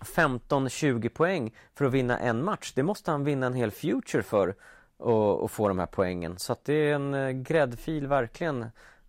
15-20 0.00 1.08
poäng 1.08 1.54
för 1.74 1.84
att 1.84 1.92
vinna 1.92 2.18
en 2.18 2.44
match, 2.44 2.72
det 2.74 2.82
måste 2.82 3.10
han 3.10 3.24
vinna 3.24 3.46
en 3.46 3.54
hel 3.54 3.70
future 3.70 4.22
för 4.22 4.54
och, 4.96 5.40
och 5.42 5.50
få 5.50 5.68
de 5.68 5.78
här 5.78 5.86
poängen. 5.86 6.38
Så 6.38 6.52
att 6.52 6.64
det 6.64 6.74
är 6.74 6.94
en 6.94 7.14
eh, 7.14 7.30
gräddfil 7.30 8.06
verkligen 8.06 8.62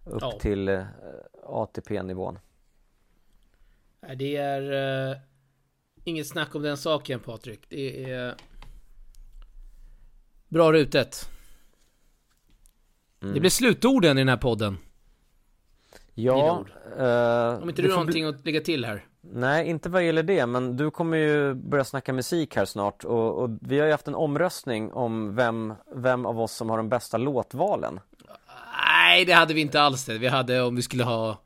upp 0.05 0.21
Ja. 0.21 0.37
till 0.39 0.67
eh, 0.69 0.83
ATP-nivån. 1.45 2.39
Det 4.15 4.35
är 4.35 4.61
uh, 5.11 5.17
inget 6.03 6.27
snack 6.27 6.55
om 6.55 6.61
den 6.61 6.77
saken 6.77 7.19
Patrik. 7.19 7.61
Det 7.69 8.11
är 8.11 8.35
bra 10.47 10.73
rutet. 10.73 11.29
Mm. 13.21 13.33
Det 13.33 13.39
blir 13.39 13.49
slutorden 13.49 14.17
i 14.17 14.21
den 14.21 14.29
här 14.29 14.37
podden. 14.37 14.77
Ja, 16.13 16.65
eh, 16.97 17.61
Om 17.63 17.69
inte 17.69 17.81
du 17.81 17.87
har 17.89 17.97
någonting 17.97 18.25
att 18.25 18.45
lägga 18.45 18.61
till 18.61 18.85
här. 18.85 19.05
Nej, 19.21 19.69
inte 19.69 19.89
vad 19.89 20.05
gäller 20.05 20.23
det, 20.23 20.45
men 20.45 20.77
du 20.77 20.91
kommer 20.91 21.17
ju 21.17 21.53
börja 21.53 21.83
snacka 21.83 22.13
musik 22.13 22.55
här 22.55 22.65
snart 22.65 23.03
och, 23.03 23.37
och 23.43 23.49
vi 23.61 23.79
har 23.79 23.85
ju 23.85 23.91
haft 23.91 24.07
en 24.07 24.15
omröstning 24.15 24.93
om 24.93 25.35
vem, 25.35 25.73
vem 25.95 26.25
av 26.25 26.39
oss 26.41 26.51
som 26.53 26.69
har 26.69 26.77
de 26.77 26.89
bästa 26.89 27.17
låtvalen. 27.17 27.99
Nej, 28.77 29.25
det 29.25 29.33
hade 29.33 29.53
vi 29.53 29.61
inte 29.61 29.81
alls 29.81 30.05
det. 30.05 30.17
Vi 30.17 30.27
hade 30.27 30.61
om 30.61 30.75
vi 30.75 30.81
skulle 30.81 31.03
ha 31.03 31.41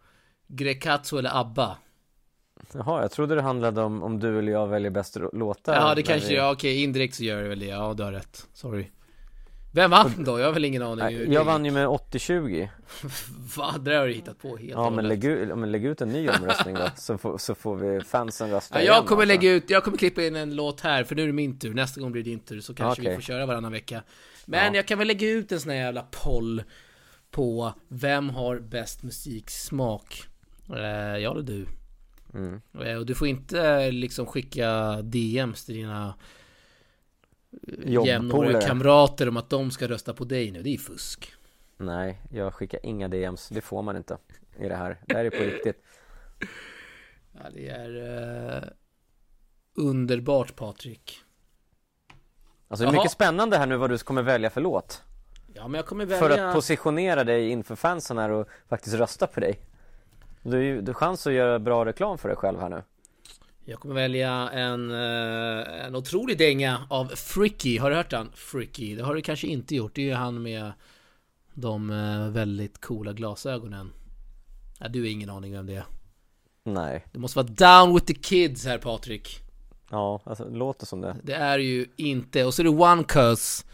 Grekatsu 0.48 1.18
eller 1.20 1.40
ABBA. 1.40 1.78
Jaha, 2.74 3.02
jag 3.02 3.12
trodde 3.12 3.36
det 3.36 3.42
handlade 3.42 3.82
om 3.82 4.04
om 4.04 4.20
du 4.20 4.40
eller 4.40 4.52
jag 4.52 4.68
väljer 4.68 4.92
bäst 4.92 5.18
låtar. 5.34 5.76
Ja, 5.76 5.96
det 5.96 6.04
kanske, 6.04 6.30
vi- 6.30 6.36
ja 6.36 6.52
okej, 6.52 6.84
indirekt 6.84 7.16
så 7.16 7.24
gör 7.24 7.42
det 7.44 7.50
väl 7.50 7.60
det. 7.60 7.66
Ja, 7.66 7.94
du 7.94 8.04
har 8.04 8.12
rätt. 8.12 8.48
Sorry. 8.54 8.88
Vem 9.76 9.92
vann 9.92 10.24
då? 10.24 10.40
Jag 10.40 10.46
har 10.46 10.54
väl 10.54 10.66
ingen 10.66 10.82
aning. 10.82 11.06
Nej, 11.06 11.34
Jag 11.34 11.44
vann 11.46 11.66
ju 11.66 11.72
med 11.72 11.88
80-20. 11.88 12.70
Va? 13.58 13.76
Det 13.80 13.96
har 13.96 14.08
du 14.08 14.14
hittat 14.14 14.40
på 14.42 14.58
helt 14.58 14.70
Ja, 14.72 14.90
men 14.90 15.08
lägg, 15.08 15.26
ut, 15.26 15.58
men 15.58 15.72
lägg 15.72 15.86
ut 15.86 16.02
en 16.02 16.10
ny 16.10 16.30
omröstning 16.30 16.76
då, 16.76 16.90
så 16.98 17.18
får, 17.18 17.38
så 17.38 17.56
får 17.56 17.76
vi 17.76 18.02
fansen 18.02 18.50
rösta 18.52 18.76
Ja, 18.76 18.82
igen, 18.82 18.94
jag 18.96 19.06
kommer 19.06 19.22
alltså. 19.24 19.28
lägga 19.42 19.52
ut, 19.52 19.70
jag 19.70 19.84
kommer 19.84 19.98
klippa 19.98 20.24
in 20.24 20.36
en 20.36 20.56
låt 20.56 20.82
här 20.82 21.04
för 21.04 21.16
nu 21.16 21.24
är 21.24 21.28
det 21.28 21.34
min 21.34 21.60
tur, 21.60 21.74
nästa 21.74 22.02
gång 22.02 22.12
blir 22.12 22.24
det 22.24 22.30
din 22.30 22.40
tur 22.40 22.60
så 22.62 22.74
kanske 22.74 23.02
vi 23.02 23.08
Okej. 23.08 23.16
får 23.16 23.22
köra 23.22 23.46
varannan 23.46 23.72
vecka 23.72 24.04
Men 24.46 24.74
Ja. 24.74 24.76
jag 24.76 24.88
kan 24.88 24.98
väl 24.98 25.08
lägga 25.08 25.30
ut 25.30 25.52
en 25.52 25.60
sån 25.60 25.70
här 25.72 25.78
jävla 25.78 26.06
poll 26.24 26.64
På 27.32 27.74
vem 27.88 28.30
har 28.30 28.60
bäst 28.60 29.04
musiksmak? 29.04 30.24
Eh, 30.70 30.84
jag 31.18 31.32
eller 31.32 31.44
du? 31.44 31.66
Mm. 32.34 32.62
Eh, 32.86 32.96
och 32.98 33.06
du 33.06 33.16
får 33.16 33.28
inte 33.28 33.62
eh, 33.62 33.92
liksom 33.92 34.26
skicka 34.26 35.02
DMs 35.02 35.66
till 35.66 35.76
dina. 35.76 36.16
Jämnåriga 37.86 38.62
kamrater 38.62 39.30
om 39.30 39.38
att 39.38 39.49
de 39.49 39.72
ska 39.72 39.88
rösta 39.88 40.14
på 40.14 40.24
dig 40.24 40.51
nu, 40.51 40.64
det 40.64 40.74
är 40.74 40.78
fusk 40.78 41.34
Nej, 41.78 42.22
jag 42.32 42.53
skickar 42.53 42.80
inga 42.84 43.08
DMs, 43.08 43.49
det 43.49 43.62
får 43.62 43.82
man 43.82 43.97
inte 43.97 44.18
i 44.60 44.68
det 44.68 44.76
här. 44.76 45.01
Det 45.06 45.16
här 45.16 45.26
är 45.26 45.30
på 45.30 45.43
riktigt. 45.43 45.82
Ja, 47.43 47.49
det 47.53 47.70
är 47.70 48.58
eh, 48.58 48.64
underbart 49.76 50.56
Patrik 50.56 51.22
Alltså 52.68 52.86
det 52.86 52.91
är 52.91 52.93
mycket 52.93 53.12
spännande 53.12 53.58
här 53.58 53.66
nu 53.66 53.78
vad 53.78 53.89
du 53.89 53.97
kommer 53.97 54.22
välja 54.22 54.49
för 54.49 54.62
låt. 54.62 55.03
Ja 55.53 55.68
men 55.68 55.78
jag 55.78 55.86
kommer 55.86 56.06
välja 56.06 56.28
För 56.28 56.39
att 56.39 56.53
positionera 56.53 57.24
dig 57.24 57.49
inför 57.49 57.76
fansen 57.76 58.18
här 58.18 58.30
och 58.30 58.47
faktiskt 58.70 58.95
rösta 58.95 59.28
på 59.28 59.39
dig. 59.39 59.60
Du 60.41 60.51
har 60.51 60.64
ju 60.64 60.93
chans 60.93 61.28
att 61.28 61.34
göra 61.34 61.60
bra 61.60 61.86
reklam 61.86 62.18
för 62.18 62.30
dig 62.30 62.38
själv 62.38 62.60
här 62.60 62.70
nu. 62.70 62.84
Jag 63.68 63.80
kommer 63.80 63.95
välja 63.95 64.49
en, 64.49 64.91
eh, 64.91 65.86
en 65.86 65.95
otrolig 65.95 66.38
dänga 66.38 66.88
av 66.89 67.05
Fricky. 67.05 67.78
Har 67.78 67.89
du 67.89 67.95
hört 67.95 68.11
han? 68.11 68.32
Fricky. 68.34 68.95
Det 68.95 69.03
har 69.03 69.16
du 69.16 69.22
kanske 69.22 69.47
inte 69.47 69.76
gjort. 69.76 69.95
Det 69.95 70.01
är 70.01 70.05
ju 70.05 70.13
han 70.13 70.41
med 70.41 70.72
de 71.53 71.89
eh, 71.89 72.30
väldigt 72.30 72.82
coola 72.82 73.13
glasögonen. 73.13 73.93
Ja, 74.80 74.88
du 74.88 74.99
har 74.99 75.07
ingen 75.07 75.30
aning 75.30 75.51
vem 75.51 75.66
det 75.66 75.76
är. 75.76 75.86
Nej, 76.63 77.05
Det 77.11 77.20
måste 77.20 77.39
vara 77.39 77.47
down 77.47 77.95
with 77.95 78.05
the 78.05 78.13
kids 78.13 78.66
här 78.66 78.78
Patrik. 78.78 79.39
ja, 79.91 80.22
alltså 80.24 80.45
det 80.45 80.57
låter 80.57 80.86
som 80.86 81.01
det. 81.01 81.16
Det 81.24 81.34
är 81.34 81.59
ju 81.59 81.86
inte. 81.95 82.45
Och 82.45 82.53
så 82.53 82.61
är 82.61 82.63
det 82.63 82.70
One 82.70 83.03
Cuz. 83.03 83.66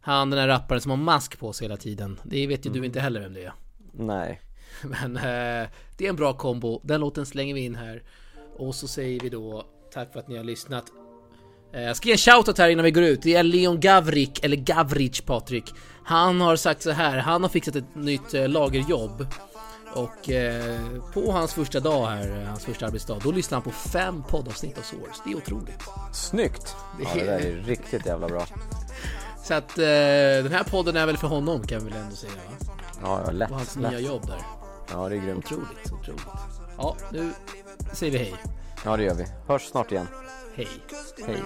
Han 0.00 0.30
den 0.30 0.38
här 0.40 0.48
rapparen 0.48 0.80
som 0.80 0.90
har 0.90 0.96
mask 0.98 1.38
på 1.38 1.52
sig 1.52 1.64
hela 1.64 1.76
tiden. 1.76 2.20
Det 2.24 2.46
vet 2.46 2.66
ju 2.66 2.70
du 2.70 2.84
inte 2.86 3.00
heller 3.00 3.20
vem 3.20 3.34
det 3.34 3.44
är. 3.44 3.52
Nej. 3.92 4.40
Men 4.82 5.16
eh, 5.16 5.68
det 5.96 6.04
är 6.04 6.08
en 6.08 6.16
bra 6.16 6.32
kombo. 6.32 6.80
Den 6.84 7.00
låten 7.00 7.26
slänger 7.26 7.54
vi 7.54 7.60
in 7.60 7.74
här. 7.74 8.02
Och 8.58 8.74
så 8.74 8.88
säger 8.88 9.20
vi 9.20 9.28
då 9.28 9.66
tack 9.92 10.12
för 10.12 10.20
att 10.20 10.28
ni 10.28 10.36
har 10.36 10.44
lyssnat. 10.44 10.84
Eh, 11.74 11.82
jag 11.82 11.96
ska 11.96 12.06
ge 12.08 12.12
en 12.12 12.18
shoutout 12.18 12.58
här 12.58 12.68
innan 12.68 12.84
vi 12.84 12.90
går 12.90 13.02
ut. 13.04 13.22
Det 13.22 13.34
är 13.34 13.42
Leon 13.42 13.80
Gavrik, 13.80 14.44
eller 14.44 14.56
Gavric 14.56 15.20
Patrik. 15.20 15.74
Han 16.04 16.40
har 16.40 16.56
sagt 16.56 16.82
så 16.82 16.90
här, 16.90 17.18
han 17.18 17.42
har 17.42 17.48
fixat 17.50 17.76
ett 17.76 17.94
nytt 17.94 18.34
eh, 18.34 18.48
lagerjobb. 18.48 19.26
Och 19.94 20.30
eh, 20.30 20.80
på 21.14 21.32
hans 21.32 21.54
första 21.54 21.80
dag 21.80 22.06
här, 22.06 22.44
hans 22.44 22.64
första 22.64 22.86
arbetsdag, 22.86 23.18
då 23.22 23.30
lyssnar 23.30 23.56
han 23.56 23.62
på 23.62 23.70
fem 23.70 24.22
poddavsnitt 24.28 24.78
av 24.78 24.82
Source. 24.82 25.22
Det 25.24 25.30
är 25.32 25.36
otroligt. 25.36 25.82
Snyggt! 26.12 26.76
Det 26.98 27.02
Ja, 27.04 27.10
det 27.14 27.24
där 27.24 27.38
är- 27.38 27.46
är 27.58 27.62
riktigt 27.62 28.06
jävla 28.06 28.28
bra. 28.28 28.46
Så 29.44 29.54
att 29.54 29.78
eh, 29.78 29.84
den 30.42 30.52
här 30.52 30.64
podden 30.64 30.96
är 30.96 31.06
väl 31.06 31.16
för 31.16 31.28
honom 31.28 31.66
kan 31.66 31.84
vi 31.84 31.90
väl 31.90 31.98
ändå 32.02 32.16
säga 32.16 32.32
va? 32.32 32.74
Ja, 33.02 33.20
ja 33.26 33.30
lätt, 33.30 33.48
På 33.48 33.54
hans 33.54 33.76
lätt. 33.76 33.90
nya 33.90 34.00
jobb 34.00 34.26
där. 34.26 34.38
Ja, 34.92 35.08
det 35.08 35.16
är 35.16 35.20
grymt. 35.20 35.44
Otroligt, 35.44 35.92
otroligt. 36.00 36.26
Ja, 36.78 36.96
nu 37.12 37.32
säger 37.92 38.12
vi 38.12 38.18
hej. 38.18 38.34
Ja, 38.84 38.96
det 38.96 39.02
gör 39.02 39.14
vi. 39.14 39.26
Hörs 39.48 39.62
snart 39.62 39.92
igen. 39.92 40.08
Hej. 40.56 40.68
Hej. 41.26 41.42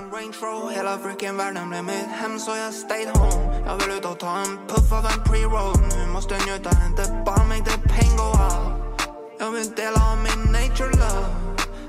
Hela 0.75 0.99
freaking 0.99 1.37
världen 1.37 1.69
blev 1.69 1.85
mitt 1.85 2.07
hem 2.07 2.39
så 2.39 2.51
jag 2.57 2.75
stayed 2.75 3.09
home 3.09 3.63
Jag 3.67 3.77
vill 3.77 3.99
ut 3.99 4.05
och 4.05 4.19
ta 4.19 4.39
en 4.39 4.59
puff 4.69 4.93
av 4.93 5.05
en 5.05 5.25
pre-roll 5.25 5.77
Nu 5.97 6.13
måste 6.13 6.35
njuta, 6.35 6.71
inte 6.89 7.23
bara 7.27 7.45
make 7.45 7.65
the 7.65 7.89
pain 7.89 8.17
go 8.17 8.23
out 8.23 9.03
Jag 9.39 9.51
vill 9.51 9.71
dela 9.71 10.01
av 10.13 10.19
min 10.27 10.53
nature 10.53 10.91
love 11.03 11.27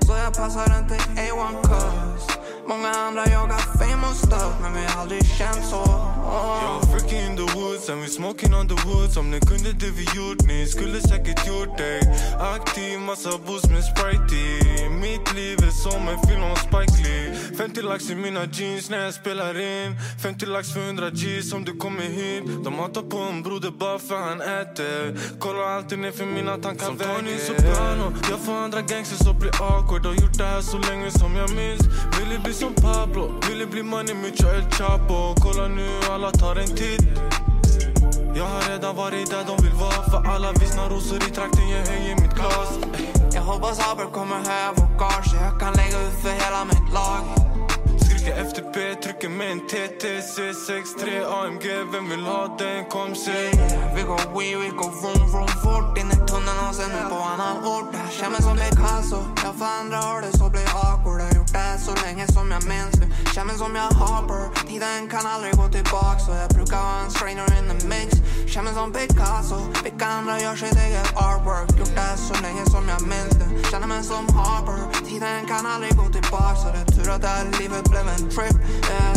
Så 0.06 0.14
jag 0.24 0.34
passar 0.34 0.66
den 0.68 0.88
till 0.88 1.06
A1 1.24 1.62
cuz 1.62 2.38
Många 2.68 2.90
andra 2.90 3.26
jagar 3.28 3.58
fame 3.80 4.08
och 4.08 4.16
stuff 4.16 4.54
men 4.62 4.74
vi 4.74 4.86
har 4.86 5.02
aldrig 5.02 5.26
känt 5.26 5.66
så. 5.70 5.82
Oh. 5.82 6.60
Jag 6.64 6.84
är 6.84 7.00
freaky 7.00 7.16
in 7.16 7.36
the 7.38 7.60
woods 7.60 7.90
and 7.90 8.02
we 8.02 8.08
smoking 8.08 8.54
on 8.54 8.68
the 8.68 8.88
woods. 8.88 9.18
Om 9.18 9.32
ni 9.32 9.40
kunde 9.40 9.72
det 9.74 9.92
vi 9.92 10.04
gjort, 10.04 10.42
ni 10.48 10.68
skulle 10.68 11.02
säkert 11.02 11.48
gjort 11.48 11.78
det. 11.78 12.00
Aktiv, 12.40 13.00
massa 13.00 13.30
boost 13.46 13.70
med 13.72 13.84
Sprite 13.84 14.36
i. 14.36 14.90
Mitt 14.90 15.34
liv 15.36 15.58
är 15.64 15.72
som 15.72 16.08
en 16.08 16.20
film 16.28 16.44
om 16.44 16.56
Spike 16.56 17.04
Lee. 17.04 17.36
50 17.58 17.82
lax 17.82 18.10
i 18.10 18.16
mina 18.16 18.46
jeans 18.46 18.90
när 18.90 19.04
jag 19.06 19.14
spelar 19.14 19.60
in. 19.60 19.96
50 20.24 20.46
lax 20.46 20.74
för 20.74 20.82
100 20.82 21.10
G's 21.10 21.56
om 21.56 21.66
du 21.66 21.74
kommer 21.78 22.04
hit. 22.04 22.44
De 22.64 22.80
hatar 22.80 23.02
på 23.02 23.18
en 23.18 23.44
broder 23.44 23.72
bara 23.72 24.00
för 24.00 24.18
han 24.18 24.42
äter. 24.42 25.20
Kollar 25.40 25.64
alltid 25.64 26.00
ner 26.00 26.12
för 26.12 26.26
mina 26.26 26.58
tankar 26.58 26.86
Som 26.86 26.98
Tony 26.98 27.38
Soprano. 27.38 28.14
Jag 28.30 28.40
får 28.40 28.54
andra 28.54 28.82
gangsters 28.82 29.28
att 29.28 29.40
bli 29.40 29.50
awkward. 29.50 30.06
Har 30.06 30.14
gjort 30.14 30.38
det 30.38 30.46
här 30.46 30.62
så 30.62 30.78
länge 30.78 31.12
som 31.12 31.36
jag 31.36 31.50
minns. 31.56 31.82
Ville 32.20 32.40
bli 32.40 32.54
som 32.62 32.74
Pablo. 32.74 33.32
Ville 33.48 33.66
bli 33.66 33.84
money, 33.84 34.14
mucho 34.14 34.48
El 34.56 34.64
Chapo. 34.72 35.36
Kolla 35.44 35.68
nu, 35.68 35.88
alla 36.10 36.32
tar 36.32 36.56
en 36.56 36.68
titt. 36.68 37.02
Jag 38.36 38.46
har 38.46 38.62
redan 38.72 38.96
varit 38.96 39.30
där 39.30 39.44
de 39.48 39.64
vill 39.64 39.74
vara 39.86 40.02
För 40.12 40.22
alla 40.34 40.52
vissna 40.52 40.90
rosor 40.90 41.18
i 41.18 41.32
trakten, 41.38 41.70
jag 41.70 41.86
höjer 41.92 42.16
mitt 42.22 42.34
glas. 42.34 42.70
Jag 43.34 43.42
hoppas 43.42 43.80
Haber 43.80 44.06
kommer 44.06 44.36
höja 44.36 44.74
vår 44.76 44.90
gage 45.00 45.30
så 45.32 45.36
jag 45.36 45.60
kan 45.60 45.74
lägga 45.74 45.98
ut 46.08 46.16
för 46.24 46.30
hela 46.44 46.66
mitt 46.66 46.88
lag. 46.98 47.22
Skriker 48.02 48.36
FTP, 48.46 48.96
trycker 49.04 49.30
med 49.30 49.52
en 49.52 49.62
TTC63 49.70 51.02
AMG, 51.40 51.66
vem 51.94 52.10
vill 52.10 52.26
ha 52.32 52.58
den? 52.60 52.86
Kom 52.86 53.16
se. 53.16 53.52
Vi 53.96 54.02
går 54.02 54.24
we, 54.36 54.48
vi 54.64 54.70
går 54.80 54.92
vroom 55.02 55.24
vroom 55.32 55.54
fort. 55.64 55.98
In 56.00 56.12
i 56.16 56.18
tunneln 56.30 56.60
och 56.70 56.76
sen 56.76 56.92
ut 56.92 57.10
på 57.10 57.16
annan 57.34 57.56
ort. 57.74 57.90
Jag 58.04 58.12
känner 58.12 58.32
mig 58.32 58.42
som 58.42 58.58
Picasso, 58.58 59.20
jag 59.44 59.54
för 59.60 59.70
andra 59.80 59.98
har 59.98 60.22
det 60.22 60.38
så 60.38 60.50
blir 60.50 60.68
awkward 60.86 61.31
så 61.82 61.94
länge 62.06 62.28
som 62.28 62.52
jag 62.52 62.64
minns 62.74 62.96
det. 63.02 63.08
Känner 63.34 63.48
mig 63.48 63.58
som 63.58 63.76
jag 63.76 63.92
Harper, 64.02 64.44
tiden 64.68 65.08
kan 65.14 65.26
aldrig 65.34 65.54
gå 65.62 65.68
tillbaks. 65.78 66.26
Så 66.26 66.32
jag 66.42 66.50
brukar 66.58 66.78
ha 66.78 66.94
en 67.04 67.12
strainer 67.12 67.50
in 67.58 67.66
the 67.72 67.88
mix. 67.88 68.10
Känner 68.52 68.66
mig 68.70 68.74
som 68.74 68.94
Picasso, 68.94 69.60
vilka 69.84 70.06
andra 70.06 70.40
gör 70.40 70.56
sitt 70.56 70.78
eget 70.88 71.10
artwork? 71.28 71.70
Gjort 71.80 71.96
det 71.96 72.18
så 72.30 72.36
länge 72.46 72.64
som 72.74 72.84
jag 72.94 73.02
minns 73.14 73.36
det. 73.42 73.50
Känner 73.72 73.88
mig 73.88 74.04
som 74.04 74.24
Harper, 74.38 74.80
tiden 75.10 75.46
kan 75.52 75.66
aldrig 75.74 75.94
gå 76.02 76.06
tillbaks. 76.18 76.62
Så 76.62 76.68
det 76.76 76.82
är 76.86 76.90
tur 76.96 77.12
att 77.16 77.22
det 77.22 77.28
här 77.28 77.46
livet 77.60 77.84
blev 77.92 78.06
en 78.16 78.24
trip, 78.36 78.58
yeah. 78.90 79.16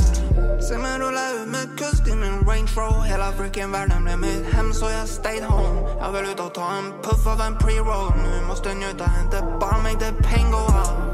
Se 0.69 0.79
mig 0.79 0.99
rulla 0.99 1.25
ut 1.33 1.49
med 1.49 1.79
kust 1.79 2.09
i 2.09 2.15
min 2.23 2.37
Range 2.49 2.73
Rover. 2.77 3.03
Hela 3.03 3.33
freaking 3.33 3.71
världen 3.73 4.05
blev 4.05 4.19
mitt 4.19 4.55
hem 4.55 4.73
så 4.73 4.91
jag 4.91 5.09
stayed 5.09 5.45
home. 5.45 5.81
Jag 6.01 6.13
vill 6.13 6.25
ut 6.25 6.41
och 6.41 6.55
ta 6.55 6.73
en 6.73 6.93
puff 7.03 7.27
av 7.27 7.41
en 7.41 7.55
pre-roll. 7.59 8.13
Nu 8.25 8.47
måste 8.47 8.75
njuta, 8.75 9.11
inte 9.23 9.39
bara 9.61 9.79
make 9.79 9.99
the 9.99 10.13
pain 10.23 10.51
go 10.51 10.59
out 10.59 11.14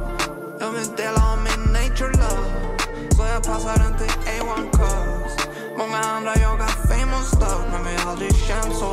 jag 0.72 0.78
vill 0.78 0.96
dela 0.96 1.32
av 1.32 1.38
min 1.38 1.72
nature 1.72 2.12
love. 2.12 2.46
Så 3.16 3.22
jag 3.22 3.42
passar 3.44 3.76
den 3.78 3.98
till 3.98 4.14
A1 4.32 4.70
cuz 4.70 5.46
Många 5.78 5.98
andra 5.98 6.36
jagar 6.36 6.68
fame 6.88 7.16
och 7.16 7.24
stuff 7.24 7.62
Men 7.72 7.84
vi 7.84 8.02
har 8.02 8.10
aldrig 8.10 8.34
känt 8.34 8.74
så 8.74 8.92